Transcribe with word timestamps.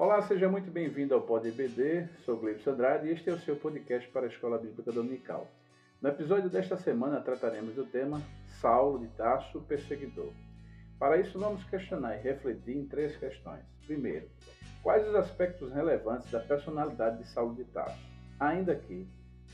Olá, 0.00 0.22
seja 0.22 0.48
muito 0.48 0.70
bem-vindo 0.70 1.14
ao 1.14 1.20
Pod 1.20 1.46
EBD. 1.46 2.08
Sou 2.24 2.38
Gleibson 2.38 2.70
Andrade 2.70 3.06
e 3.06 3.12
este 3.12 3.28
é 3.28 3.34
o 3.34 3.38
seu 3.38 3.54
podcast 3.54 4.08
para 4.08 4.24
a 4.24 4.30
Escola 4.30 4.56
Bíblica 4.56 4.90
Dominical. 4.90 5.46
No 6.00 6.08
episódio 6.08 6.48
desta 6.48 6.74
semana 6.78 7.20
trataremos 7.20 7.74
do 7.74 7.84
tema 7.84 8.22
Saulo 8.62 8.98
de 8.98 9.08
Tarso, 9.08 9.60
perseguidor. 9.68 10.32
Para 10.98 11.18
isso, 11.18 11.38
vamos 11.38 11.62
questionar 11.64 12.16
e 12.16 12.22
refletir 12.22 12.78
em 12.78 12.86
três 12.86 13.14
questões. 13.18 13.62
Primeiro, 13.86 14.26
quais 14.82 15.06
os 15.06 15.14
aspectos 15.14 15.70
relevantes 15.70 16.30
da 16.30 16.40
personalidade 16.40 17.18
de 17.18 17.28
Saulo 17.28 17.54
de 17.54 17.64
Tarso? 17.64 18.00
Ainda 18.40 18.74
que, 18.74 19.06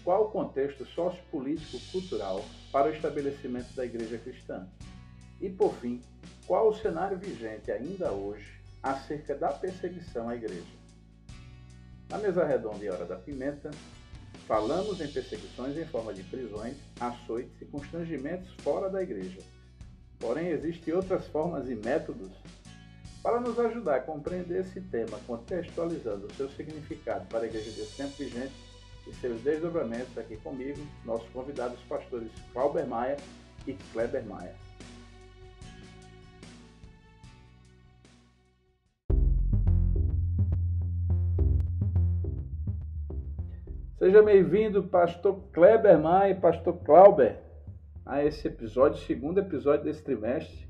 qual 0.05 0.27
o 0.27 0.31
contexto 0.31 0.85
sociopolítico-cultural 0.85 2.45
para 2.71 2.87
o 2.87 2.93
estabelecimento 2.93 3.75
da 3.75 3.85
igreja 3.85 4.17
cristã? 4.17 4.69
E, 5.41 5.51
por 5.51 5.75
fim, 5.75 6.01
qual 6.47 6.69
o 6.69 6.75
cenário 6.75 7.19
vigente 7.19 7.73
ainda 7.73 8.13
hoje 8.13 8.56
acerca 8.83 9.35
da 9.35 9.49
perseguição 9.49 10.29
à 10.29 10.37
igreja. 10.37 10.77
Na 12.09 12.19
mesa 12.19 12.45
redonda 12.45 12.85
e 12.85 12.89
hora 12.89 13.05
da 13.05 13.17
pimenta, 13.17 13.71
falamos 14.47 15.01
em 15.01 15.09
perseguições 15.09 15.77
em 15.77 15.85
forma 15.87 16.15
de 16.15 16.23
prisões, 16.23 16.77
açoites 17.01 17.61
e 17.61 17.65
constrangimentos 17.65 18.49
fora 18.63 18.89
da 18.89 19.03
igreja. 19.03 19.41
Porém, 20.19 20.49
existem 20.49 20.95
outras 20.95 21.27
formas 21.27 21.69
e 21.69 21.75
métodos 21.75 22.31
para 23.23 23.41
nos 23.41 23.59
ajudar 23.59 23.97
a 23.97 24.01
compreender 24.01 24.61
esse 24.61 24.81
tema, 24.81 25.19
contextualizando 25.27 26.27
o 26.27 26.35
seu 26.35 26.49
significado 26.51 27.27
para 27.27 27.41
a 27.41 27.47
igreja 27.47 27.73
desse 27.73 27.97
tempo 27.97 28.17
vigente 28.17 28.55
e 29.07 29.15
seus 29.17 29.41
desdobramentos 29.43 30.17
aqui 30.17 30.37
comigo, 30.37 30.81
nossos 31.05 31.29
convidados 31.31 31.81
pastores 31.89 32.31
Clauber 32.53 32.87
Maia 32.87 33.17
e 33.67 33.75
Kleber 33.93 34.25
Maia. 34.25 34.66
Seja 44.07 44.23
bem-vindo, 44.23 44.85
pastor 44.85 45.37
Kleber 45.53 45.99
Maia 45.99 46.31
e 46.31 46.35
pastor 46.37 46.79
Clauber, 46.85 47.43
a 48.05 48.23
esse 48.23 48.47
episódio, 48.47 49.01
segundo 49.01 49.41
episódio 49.41 49.83
desse 49.83 50.01
trimestre, 50.01 50.65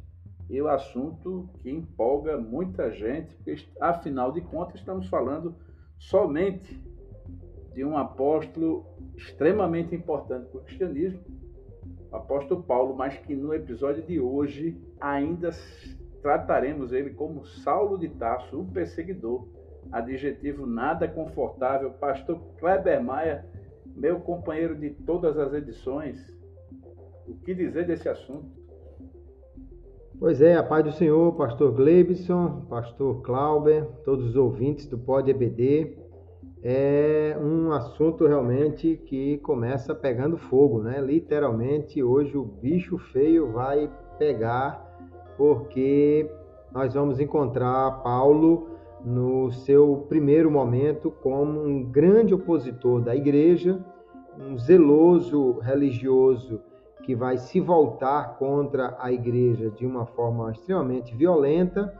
e 0.48 0.62
o 0.62 0.68
assunto 0.68 1.46
que 1.60 1.68
empolga 1.68 2.38
muita 2.38 2.90
gente, 2.90 3.34
porque 3.34 3.54
afinal 3.78 4.32
de 4.32 4.40
contas 4.40 4.80
estamos 4.80 5.06
falando 5.08 5.54
somente 5.98 6.82
de 7.74 7.84
um 7.84 7.98
apóstolo 7.98 8.86
extremamente 9.14 9.94
importante 9.94 10.46
para 10.46 10.58
o 10.58 10.64
cristianismo, 10.64 11.20
o 12.10 12.16
apóstolo 12.16 12.62
Paulo, 12.62 12.96
mas 12.96 13.18
que 13.18 13.34
no 13.36 13.52
episódio 13.52 14.02
de 14.02 14.18
hoje 14.18 14.80
ainda 14.98 15.50
trataremos 16.22 16.90
ele 16.90 17.10
como 17.10 17.44
Saulo 17.44 17.98
de 17.98 18.08
Tarso, 18.08 18.62
o 18.62 18.64
perseguidor 18.64 19.46
adjetivo 19.92 20.66
nada 20.66 21.08
confortável. 21.08 21.90
Pastor 21.92 22.38
Kleber 22.58 23.02
Maia, 23.02 23.44
meu 23.94 24.20
companheiro 24.20 24.76
de 24.76 24.90
todas 24.90 25.38
as 25.38 25.52
edições, 25.52 26.18
o 27.26 27.34
que 27.34 27.54
dizer 27.54 27.86
desse 27.86 28.08
assunto? 28.08 28.46
Pois 30.18 30.40
é, 30.40 30.56
a 30.56 30.62
paz 30.62 30.82
do 30.82 30.92
Senhor, 30.92 31.34
pastor 31.34 31.72
Glebson, 31.72 32.62
pastor 32.70 33.20
Clauber, 33.20 33.84
todos 34.04 34.30
os 34.30 34.36
ouvintes 34.36 34.86
do 34.86 34.96
Pod 34.96 35.30
EBD. 35.30 35.98
É 36.62 37.36
um 37.38 37.70
assunto 37.70 38.26
realmente 38.26 38.96
que 38.96 39.36
começa 39.38 39.94
pegando 39.94 40.38
fogo, 40.38 40.82
né? 40.82 41.00
Literalmente, 41.00 42.02
hoje 42.02 42.36
o 42.36 42.44
bicho 42.44 42.96
feio 42.96 43.52
vai 43.52 43.90
pegar, 44.18 44.82
porque 45.36 46.28
nós 46.72 46.94
vamos 46.94 47.20
encontrar 47.20 48.02
Paulo 48.02 48.75
no 49.06 49.52
seu 49.52 50.04
primeiro 50.08 50.50
momento 50.50 51.12
como 51.22 51.62
um 51.62 51.84
grande 51.84 52.34
opositor 52.34 53.00
da 53.00 53.14
igreja, 53.14 53.78
um 54.36 54.58
zeloso 54.58 55.60
religioso 55.60 56.60
que 57.04 57.14
vai 57.14 57.38
se 57.38 57.60
voltar 57.60 58.36
contra 58.36 58.96
a 58.98 59.12
igreja 59.12 59.70
de 59.70 59.86
uma 59.86 60.06
forma 60.06 60.50
extremamente 60.50 61.14
violenta, 61.14 61.94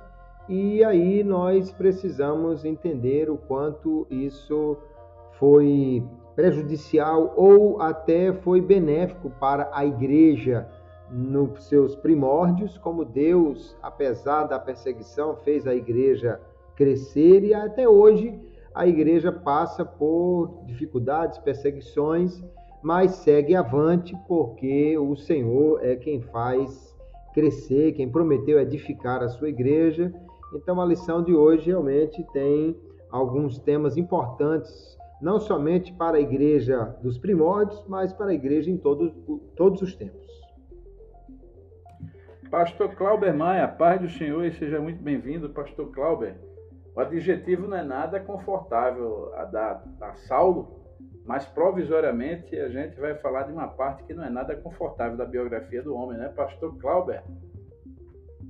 e 0.48 0.82
aí 0.82 1.22
nós 1.22 1.70
precisamos 1.70 2.64
entender 2.64 3.30
o 3.30 3.38
quanto 3.38 4.04
isso 4.10 4.76
foi 5.38 6.02
prejudicial 6.34 7.34
ou 7.36 7.80
até 7.80 8.32
foi 8.32 8.60
benéfico 8.60 9.30
para 9.38 9.70
a 9.72 9.86
igreja 9.86 10.68
nos 11.08 11.62
seus 11.68 11.94
primórdios, 11.94 12.76
como 12.78 13.04
Deus, 13.04 13.76
apesar 13.80 14.46
da 14.46 14.58
perseguição, 14.58 15.36
fez 15.36 15.68
a 15.68 15.74
igreja 15.74 16.40
crescer 16.76 17.42
e 17.42 17.54
até 17.54 17.88
hoje 17.88 18.38
a 18.74 18.86
igreja 18.86 19.32
passa 19.32 19.84
por 19.84 20.62
dificuldades, 20.66 21.38
perseguições, 21.38 22.44
mas 22.82 23.12
segue 23.12 23.56
avante 23.56 24.14
porque 24.28 24.96
o 24.98 25.16
Senhor 25.16 25.82
é 25.82 25.96
quem 25.96 26.20
faz 26.20 26.94
crescer, 27.32 27.92
quem 27.92 28.08
prometeu 28.08 28.60
edificar 28.60 29.22
a 29.22 29.28
sua 29.28 29.48
igreja. 29.48 30.12
Então 30.54 30.80
a 30.80 30.84
lição 30.84 31.22
de 31.22 31.34
hoje 31.34 31.66
realmente 31.66 32.22
tem 32.32 32.78
alguns 33.10 33.58
temas 33.58 33.96
importantes, 33.96 34.96
não 35.20 35.40
somente 35.40 35.92
para 35.94 36.18
a 36.18 36.20
igreja 36.20 36.96
dos 37.02 37.18
primórdios, 37.18 37.82
mas 37.88 38.12
para 38.12 38.30
a 38.30 38.34
igreja 38.34 38.70
em 38.70 38.76
todos, 38.76 39.10
todos 39.56 39.80
os 39.80 39.96
tempos. 39.96 40.26
Pastor 42.50 42.94
Clauber 42.94 43.34
Maia, 43.34 43.66
paz 43.66 44.00
do 44.00 44.08
Senhor 44.08 44.44
e 44.44 44.52
seja 44.52 44.80
muito 44.80 45.02
bem-vindo, 45.02 45.48
Pastor 45.50 45.90
Clauber. 45.90 46.45
O 46.96 47.00
adjetivo 47.00 47.68
não 47.68 47.76
é 47.76 47.82
nada 47.82 48.18
confortável 48.18 49.30
a 49.34 49.44
dar 49.44 49.84
a 50.00 50.14
Saulo, 50.14 50.80
mas 51.26 51.44
provisoriamente 51.44 52.58
a 52.58 52.70
gente 52.70 52.98
vai 52.98 53.14
falar 53.16 53.42
de 53.42 53.52
uma 53.52 53.68
parte 53.68 54.02
que 54.04 54.14
não 54.14 54.24
é 54.24 54.30
nada 54.30 54.56
confortável 54.56 55.14
da 55.14 55.26
biografia 55.26 55.82
do 55.82 55.94
homem, 55.94 56.16
né, 56.16 56.30
Pastor 56.30 56.74
Clauber? 56.78 57.22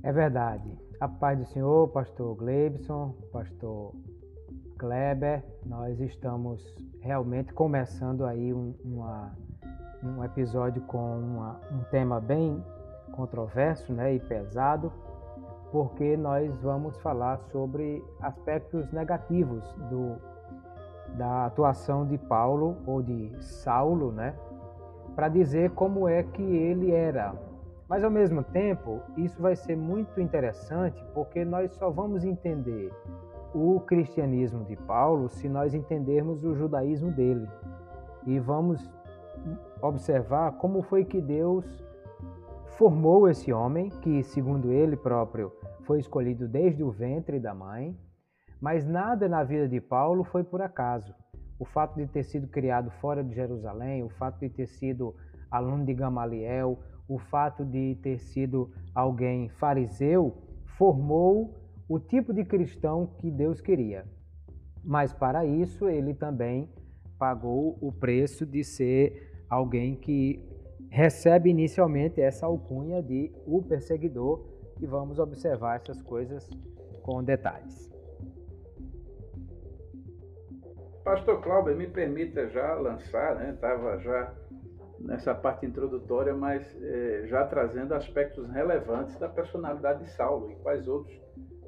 É 0.01 0.13
verdade. 0.13 0.63
A 1.01 1.09
paz 1.09 1.37
do 1.37 1.45
Senhor, 1.47 1.89
Pastor 1.89 2.35
Glebson, 2.35 3.13
Pastor 3.33 3.93
Kleber, 4.79 5.43
nós 5.65 5.99
estamos 5.99 6.63
realmente 7.01 7.53
começando 7.53 8.25
aí 8.25 8.53
um, 8.53 8.73
uma, 8.85 9.35
um 10.01 10.23
episódio 10.23 10.81
com 10.83 11.19
uma, 11.19 11.59
um 11.69 11.83
tema 11.91 12.21
bem 12.21 12.63
controverso 13.11 13.91
né, 13.91 14.13
e 14.15 14.19
pesado, 14.19 14.93
porque 15.71 16.15
nós 16.15 16.61
vamos 16.61 16.97
falar 16.99 17.37
sobre 17.51 18.03
aspectos 18.21 18.91
negativos 18.91 19.63
do, 19.89 20.15
da 21.17 21.45
atuação 21.45 22.05
de 22.05 22.17
Paulo 22.17 22.77
ou 22.85 23.01
de 23.01 23.31
Saulo, 23.41 24.11
né? 24.11 24.35
Para 25.15 25.27
dizer 25.29 25.71
como 25.71 26.07
é 26.07 26.23
que 26.23 26.43
ele 26.43 26.91
era. 26.91 27.33
Mas 27.89 28.03
ao 28.03 28.11
mesmo 28.11 28.43
tempo, 28.43 29.01
isso 29.15 29.41
vai 29.41 29.55
ser 29.55 29.75
muito 29.75 30.19
interessante 30.19 31.03
porque 31.13 31.43
nós 31.45 31.73
só 31.75 31.89
vamos 31.89 32.23
entender 32.23 32.91
o 33.53 33.79
cristianismo 33.79 34.65
de 34.65 34.75
Paulo 34.75 35.29
se 35.29 35.47
nós 35.47 35.73
entendermos 35.73 36.43
o 36.43 36.53
judaísmo 36.53 37.11
dele. 37.11 37.47
E 38.25 38.39
vamos 38.39 38.91
observar 39.81 40.53
como 40.53 40.81
foi 40.81 41.05
que 41.05 41.21
Deus 41.21 41.65
formou 42.77 43.27
esse 43.27 43.51
homem, 43.51 43.89
que, 44.01 44.21
segundo 44.21 44.71
ele 44.71 44.95
próprio, 44.95 45.51
foi 45.87 45.99
escolhido 45.99 46.47
desde 46.47 46.83
o 46.83 46.91
ventre 46.91 47.39
da 47.39 47.55
mãe, 47.55 47.97
mas 48.61 48.85
nada 48.85 49.29
na 49.29 49.43
vida 49.43 49.67
de 49.67 49.79
Paulo 49.79 50.25
foi 50.25 50.43
por 50.43 50.61
acaso. 50.61 51.15
O 51.57 51.65
fato 51.65 51.95
de 51.95 52.05
ter 52.05 52.23
sido 52.23 52.47
criado 52.47 52.91
fora 52.99 53.23
de 53.23 53.33
Jerusalém, 53.33 54.03
o 54.03 54.09
fato 54.09 54.39
de 54.39 54.49
ter 54.49 54.67
sido 54.67 55.15
aluno 55.49 55.85
de 55.85 55.93
Gamaliel, 55.93 56.77
o 57.07 57.17
fato 57.17 57.63
de 57.63 57.97
ter 58.03 58.19
sido 58.19 58.69
alguém 58.93 59.47
fariseu, 59.47 60.35
formou 60.77 61.55
o 61.87 61.97
tipo 61.97 62.33
de 62.33 62.43
cristão 62.43 63.07
que 63.19 63.31
Deus 63.31 63.61
queria. 63.61 64.05
Mas 64.83 65.13
para 65.13 65.45
isso 65.45 65.87
ele 65.87 66.13
também 66.13 66.69
pagou 67.17 67.77
o 67.81 67.91
preço 67.91 68.45
de 68.45 68.63
ser 68.63 69.31
alguém 69.49 69.95
que 69.95 70.45
recebe 70.89 71.49
inicialmente 71.49 72.21
essa 72.21 72.45
alcunha 72.45 73.01
de 73.01 73.31
o 73.45 73.61
perseguidor 73.63 74.56
e 74.79 74.85
vamos 74.85 75.19
observar 75.19 75.77
essas 75.77 76.01
coisas 76.01 76.49
com 77.01 77.23
detalhes. 77.23 77.87
Pastor 81.03 81.41
Cláudio, 81.41 81.75
me 81.75 81.87
permita 81.87 82.49
já 82.49 82.73
lançar, 82.75 83.35
né? 83.35 83.51
Estava 83.51 83.97
já 83.99 84.33
nessa 84.99 85.33
parte 85.33 85.65
introdutória, 85.65 86.33
mas 86.33 86.63
eh, 86.81 87.23
já 87.27 87.45
trazendo 87.45 87.93
aspectos 87.93 88.49
relevantes 88.49 89.17
da 89.17 89.29
personalidade 89.29 90.03
de 90.03 90.09
Saulo 90.11 90.51
e 90.51 90.55
quais 90.55 90.87
outros 90.87 91.17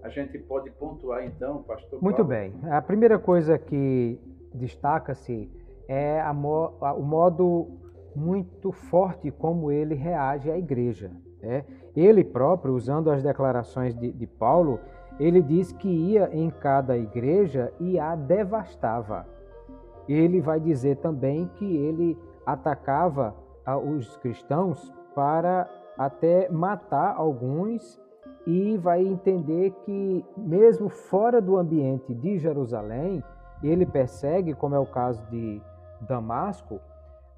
a 0.03 0.09
gente 0.09 0.37
pode 0.39 0.69
pontuar 0.71 1.25
então, 1.25 1.63
Pastor. 1.63 2.01
Muito 2.01 2.23
bem. 2.23 2.53
A 2.69 2.81
primeira 2.81 3.19
coisa 3.19 3.57
que 3.57 4.19
destaca-se 4.53 5.49
é 5.87 6.21
mo 6.33 6.73
o 6.97 7.01
modo 7.01 7.67
muito 8.15 8.71
forte 8.71 9.31
como 9.31 9.71
ele 9.71 9.95
reage 9.95 10.49
à 10.51 10.57
igreja. 10.57 11.11
Né? 11.41 11.63
Ele 11.99 12.23
próprio, 12.23 12.73
usando 12.73 13.11
as 13.11 13.21
declarações 13.21 13.93
de, 13.93 14.09
de 14.09 14.25
Paulo, 14.25 14.79
ele 15.19 15.41
diz 15.41 15.73
que 15.73 15.89
ia 15.89 16.29
em 16.31 16.49
cada 16.49 16.97
igreja 16.97 17.73
e 17.77 17.99
a 17.99 18.15
devastava. 18.15 19.27
Ele 20.07 20.39
vai 20.39 20.61
dizer 20.61 20.95
também 20.97 21.47
que 21.55 21.65
ele 21.65 22.17
atacava 22.45 23.35
os 23.85 24.15
cristãos 24.17 24.93
para 25.13 25.69
até 25.97 26.49
matar 26.49 27.15
alguns 27.17 28.01
e 28.47 28.77
vai 28.77 29.05
entender 29.05 29.71
que 29.83 30.25
mesmo 30.37 30.87
fora 30.87 31.41
do 31.41 31.57
ambiente 31.57 32.13
de 32.13 32.37
Jerusalém, 32.37 33.21
ele 33.61 33.85
persegue, 33.85 34.53
como 34.53 34.73
é 34.73 34.79
o 34.79 34.85
caso 34.85 35.21
de 35.29 35.61
Damasco, 35.99 36.79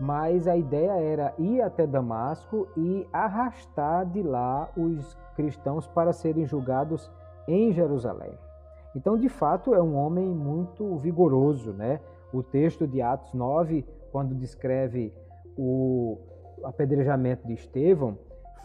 mas 0.02 0.48
a 0.48 0.58
ideia 0.58 0.94
era 0.94 1.32
ir 1.38 1.62
até 1.62 1.86
Damasco 1.86 2.68
e 2.76 3.08
arrastar 3.14 4.04
de 4.04 4.24
lá 4.24 4.68
os 4.76 5.16
cristãos 5.36 5.86
para 5.86 6.12
serem 6.12 6.44
julgados 6.44 7.12
em 7.48 7.72
Jerusalém. 7.72 8.34
Então, 8.96 9.16
de 9.16 9.30
fato, 9.30 9.76
é 9.76 9.82
um 9.82 9.96
homem 9.96 10.28
muito 10.28 10.98
vigoroso, 10.98 11.72
né? 11.72 12.00
O 12.34 12.42
texto 12.42 12.88
de 12.88 13.00
Atos 13.00 13.32
9, 13.36 13.86
quando 14.12 14.34
descreve 14.34 15.14
o 15.56 16.18
apedrejamento 16.64 17.46
de 17.46 17.54
Estevão, 17.54 18.18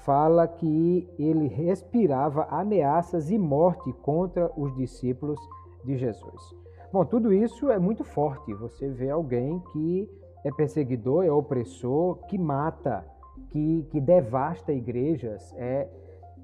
fala 0.07 0.49
que 0.49 1.07
ele 1.19 1.49
respirava 1.49 2.45
ameaças 2.45 3.31
e 3.31 3.37
morte 3.37 3.93
contra 3.93 4.51
os 4.57 4.75
discípulos 4.75 5.39
de 5.85 5.99
Jesus. 5.99 6.57
Bom, 6.91 7.05
tudo 7.05 7.31
isso 7.31 7.71
é 7.71 7.79
muito 7.79 8.05
forte. 8.05 8.55
Você 8.55 8.89
vê 8.89 9.11
alguém 9.11 9.61
que 9.75 10.09
é 10.47 10.53
perseguidor, 10.53 11.25
é 11.25 11.31
opressor, 11.31 12.19
que 12.29 12.39
mata, 12.39 13.05
que, 13.51 13.85
que 13.91 14.01
devasta 14.01 14.73
igrejas, 14.73 15.53
é, 15.57 15.89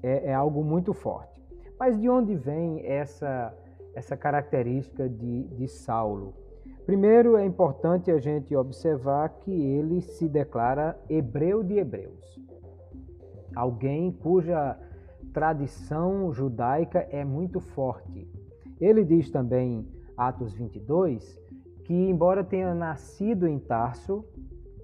é, 0.03 0.31
é 0.31 0.33
algo 0.33 0.61
muito 0.61 0.93
forte. 0.93 1.41
Mas 1.79 1.97
de 1.97 2.09
onde 2.09 2.35
vem 2.35 2.85
essa, 2.85 3.57
essa 3.95 4.17
característica 4.17 5.07
de, 5.07 5.43
de 5.43 5.69
Saulo? 5.69 6.33
Primeiro, 6.85 7.37
é 7.37 7.45
importante 7.45 8.11
a 8.11 8.19
gente 8.19 8.53
observar 8.53 9.29
que 9.39 9.51
ele 9.51 10.01
se 10.01 10.27
declara 10.27 10.99
hebreu 11.09 11.63
de 11.63 11.77
hebreus. 11.77 12.37
Alguém 13.55 14.11
cuja 14.11 14.77
tradição 15.31 16.33
judaica 16.33 17.07
é 17.09 17.23
muito 17.23 17.61
forte. 17.61 18.27
Ele 18.81 19.05
diz 19.05 19.31
também, 19.31 19.87
Atos 20.17 20.53
22, 20.53 21.41
que, 21.83 21.93
embora 21.93 22.43
tenha 22.43 22.73
nascido 22.73 23.47
em 23.47 23.59
Tarso, 23.59 24.25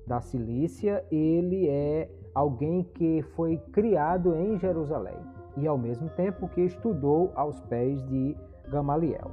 da 0.09 0.19
Cilícia, 0.19 1.05
ele 1.11 1.69
é 1.69 2.09
alguém 2.33 2.83
que 2.95 3.21
foi 3.35 3.57
criado 3.71 4.35
em 4.35 4.57
Jerusalém 4.57 5.17
e, 5.55 5.67
ao 5.67 5.77
mesmo 5.77 6.09
tempo, 6.09 6.47
que 6.49 6.61
estudou 6.61 7.31
aos 7.35 7.59
pés 7.61 8.01
de 8.07 8.35
Gamaliel. 8.69 9.29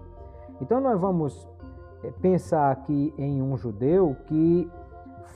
Então, 0.60 0.80
nós 0.80 1.00
vamos 1.00 1.48
eh, 2.04 2.12
pensar 2.20 2.70
aqui 2.70 3.12
em 3.16 3.40
um 3.40 3.56
judeu 3.56 4.16
que 4.26 4.70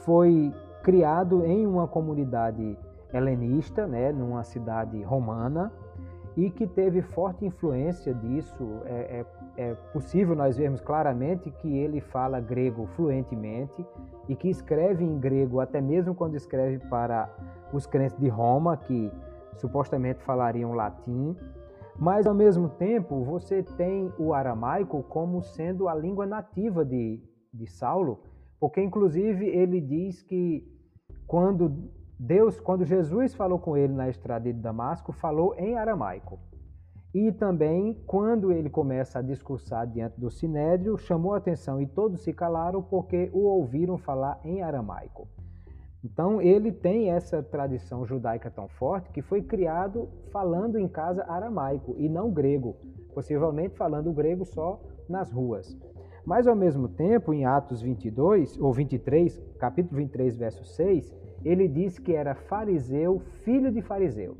foi 0.05 0.53
criado 0.83 1.44
em 1.44 1.67
uma 1.67 1.87
comunidade 1.87 2.79
helenista, 3.12 3.87
né, 3.87 4.12
numa 4.12 4.44
cidade 4.44 5.03
romana, 5.03 5.73
e 6.37 6.50
que 6.50 6.67
teve 6.67 7.03
forte 7.03 7.44
influência 7.44 8.15
disso. 8.15 8.81
É, 8.85 9.21
é, 9.21 9.26
é, 9.61 9.75
possível 9.93 10.35
nós 10.35 10.57
vermos 10.57 10.81
claramente 10.81 11.51
que 11.51 11.77
ele 11.77 12.01
fala 12.01 12.41
grego 12.41 12.87
fluentemente 12.97 13.85
e 14.27 14.35
que 14.35 14.49
escreve 14.49 15.05
em 15.05 15.19
grego, 15.19 15.61
até 15.61 15.83
mesmo 15.83 16.15
quando 16.15 16.35
escreve 16.35 16.79
para 16.89 17.29
os 17.71 17.87
crentes 17.87 18.17
de 18.17 18.27
Roma, 18.27 18.75
que 18.79 19.12
supostamente 19.59 20.23
falariam 20.23 20.73
latim. 20.73 21.37
Mas, 21.99 22.27
ao 22.27 22.33
mesmo 22.33 22.71
tempo, 22.71 23.23
você 23.23 23.62
tem 23.62 24.11
o 24.19 24.33
aramaico 24.33 25.03
como 25.03 25.43
sendo 25.43 25.89
a 25.89 25.95
língua 25.95 26.25
nativa 26.25 26.83
de, 26.83 27.23
de 27.53 27.67
Saulo, 27.67 28.23
porque, 28.59 28.83
inclusive, 28.83 29.47
ele 29.47 29.79
diz 29.79 30.23
que 30.23 30.67
quando 31.27 31.91
Deus, 32.19 32.59
quando 32.59 32.87
Jesus 32.87 33.35
falou 33.35 33.59
com 33.59 33.77
ele 33.77 33.93
na 33.93 34.09
estrada 34.09 34.51
de 34.51 34.59
Damasco, 34.59 35.12
falou 35.12 35.55
em 35.59 35.77
aramaico. 35.77 36.39
E 37.12 37.33
também, 37.33 38.01
quando 38.07 38.53
ele 38.53 38.71
começa 38.71 39.19
a 39.19 39.23
discursar 39.23 39.85
diante 39.85 40.21
do 40.21 40.31
sinédrio, 40.31 40.97
chamou 40.97 41.35
a 41.35 41.39
atenção 41.39 41.81
e 41.81 41.87
todos 41.87 42.21
se 42.21 42.33
calaram 42.33 42.81
porque 42.81 43.29
o 43.33 43.41
ouviram 43.41 43.99
falar 43.99 44.41
em 44.45 44.62
aramaico. 44.62 45.27
Então, 46.05 46.41
ele 46.41 46.71
tem 46.71 47.11
essa 47.11 47.43
tradição 47.43 48.07
judaica 48.07 48.49
tão 48.49 48.69
forte 48.69 49.11
que 49.11 49.21
foi 49.21 49.43
criado 49.43 50.09
falando 50.31 50.79
em 50.79 50.87
casa 50.87 51.25
aramaico 51.25 51.97
e 51.99 52.09
não 52.09 52.31
grego, 52.31 52.77
possivelmente 53.12 53.77
falando 53.77 54.12
grego 54.12 54.45
só 54.45 54.81
nas 55.09 55.33
ruas. 55.33 55.77
Mas, 56.25 56.47
ao 56.47 56.55
mesmo 56.55 56.89
tempo, 56.89 57.35
em 57.35 57.45
Atos 57.45 57.83
22, 57.83 58.57
ou 58.59 58.73
23, 58.73 59.37
capítulo 59.59 59.97
23, 59.97 60.37
verso 60.37 60.65
6, 60.65 61.12
ele 61.45 61.67
diz 61.67 61.99
que 61.99 62.15
era 62.15 62.37
fariseu, 62.37 63.21
filho 63.43 63.73
de 63.73 63.83
fariseus. 63.83 64.39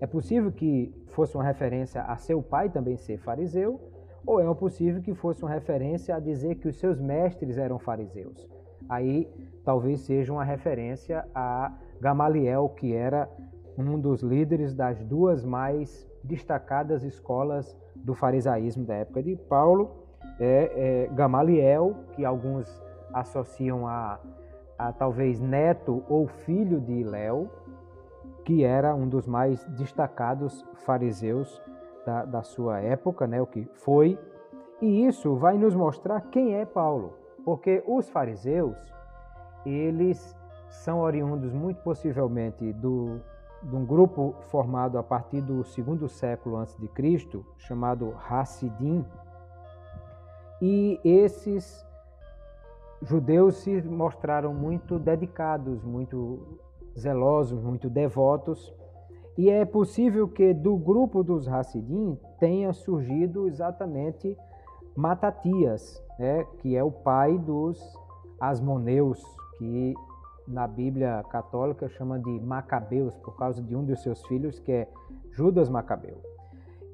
É 0.00 0.06
possível 0.06 0.52
que 0.52 0.94
fosse 1.08 1.36
uma 1.36 1.44
referência 1.44 2.02
a 2.02 2.16
seu 2.16 2.42
pai 2.42 2.68
também 2.68 2.96
ser 2.96 3.18
fariseu, 3.18 3.80
ou 4.26 4.40
é 4.40 4.54
possível 4.54 5.00
que 5.00 5.14
fosse 5.14 5.42
uma 5.42 5.50
referência 5.50 6.14
a 6.14 6.20
dizer 6.20 6.56
que 6.56 6.68
os 6.68 6.76
seus 6.76 7.00
mestres 7.00 7.56
eram 7.56 7.78
fariseus. 7.78 8.48
Aí 8.88 9.28
talvez 9.64 10.00
seja 10.00 10.32
uma 10.32 10.44
referência 10.44 11.26
a 11.34 11.72
Gamaliel, 12.00 12.68
que 12.70 12.92
era 12.92 13.28
um 13.78 13.98
dos 13.98 14.22
líderes 14.22 14.74
das 14.74 15.02
duas 15.02 15.44
mais 15.44 16.06
destacadas 16.22 17.04
escolas 17.04 17.76
do 17.94 18.14
farisaísmo 18.14 18.84
da 18.84 18.94
época 18.94 19.22
de 19.22 19.36
Paulo, 19.36 19.90
é, 20.38 21.06
é 21.06 21.14
Gamaliel, 21.14 21.94
que 22.12 22.24
alguns 22.24 22.82
associam 23.12 23.86
a 23.86 24.20
a 24.78 24.92
talvez 24.92 25.40
neto 25.40 26.02
ou 26.08 26.26
filho 26.26 26.80
de 26.80 27.02
Léo, 27.02 27.50
que 28.46 28.62
era 28.62 28.94
um 28.94 29.08
dos 29.08 29.26
mais 29.26 29.64
destacados 29.70 30.64
fariseus 30.84 31.60
da, 32.06 32.24
da 32.24 32.42
sua 32.44 32.78
época, 32.78 33.26
né, 33.26 33.42
o 33.42 33.46
que 33.46 33.68
foi. 33.74 34.16
E 34.80 35.04
isso 35.04 35.34
vai 35.34 35.58
nos 35.58 35.74
mostrar 35.74 36.20
quem 36.30 36.54
é 36.54 36.64
Paulo, 36.64 37.14
porque 37.44 37.82
os 37.84 38.08
fariseus, 38.08 38.78
eles 39.64 40.36
são 40.68 41.00
oriundos 41.00 41.52
muito 41.52 41.82
possivelmente 41.82 42.72
do, 42.74 43.20
de 43.64 43.74
um 43.74 43.84
grupo 43.84 44.36
formado 44.42 44.96
a 44.96 45.02
partir 45.02 45.40
do 45.40 45.64
segundo 45.64 46.08
século 46.08 46.56
antes 46.56 46.76
de 46.78 46.86
Cristo, 46.86 47.44
chamado 47.58 48.14
Hassidim, 48.30 49.04
e 50.62 51.00
esses 51.02 51.84
judeus 53.02 53.56
se 53.56 53.82
mostraram 53.82 54.54
muito 54.54 55.00
dedicados, 55.00 55.82
muito 55.82 56.60
zelosos, 56.98 57.62
muito 57.62 57.88
devotos, 57.90 58.74
e 59.36 59.50
é 59.50 59.64
possível 59.64 60.26
que 60.26 60.54
do 60.54 60.76
grupo 60.76 61.22
dos 61.22 61.46
Hassidim 61.46 62.18
tenha 62.40 62.72
surgido 62.72 63.46
exatamente 63.46 64.36
Matatias, 64.96 66.02
né, 66.18 66.46
que 66.58 66.74
é 66.74 66.82
o 66.82 66.90
pai 66.90 67.36
dos 67.36 67.78
Asmoneus, 68.40 69.22
que 69.58 69.94
na 70.48 70.66
Bíblia 70.66 71.22
católica 71.30 71.88
chama 71.88 72.18
de 72.18 72.40
Macabeus, 72.40 73.14
por 73.16 73.36
causa 73.36 73.62
de 73.62 73.76
um 73.76 73.84
dos 73.84 74.02
seus 74.02 74.24
filhos, 74.26 74.58
que 74.58 74.72
é 74.72 74.88
Judas 75.32 75.68
Macabeu. 75.68 76.16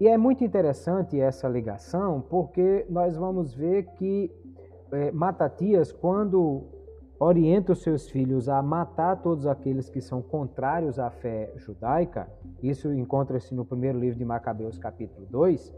E 0.01 0.09
é 0.09 0.19
muito 0.19 0.43
interessante 0.43 1.21
essa 1.21 1.49
ligação, 1.49 2.21
porque 2.29 2.85
nós 2.89 3.17
vamos 3.17 3.55
ver 3.55 3.85
que 3.99 4.33
é, 4.91 5.13
Matatias, 5.13 5.93
quando 5.93 6.65
orienta 7.23 7.73
os 7.73 7.83
seus 7.83 8.11
filhos 8.11 8.49
a 8.49 8.61
matar 8.61 9.23
todos 9.23 9.47
aqueles 9.47 9.89
que 9.89 10.01
são 10.01 10.21
contrários 10.21 10.99
à 10.99 11.09
fé 11.09 11.53
judaica, 11.57 12.29
isso 12.61 12.93
encontra-se 12.93 13.55
no 13.55 13.65
primeiro 13.65 13.99
livro 13.99 14.19
de 14.19 14.25
Macabeus, 14.25 14.77
capítulo 14.77 15.25
2, 15.31 15.73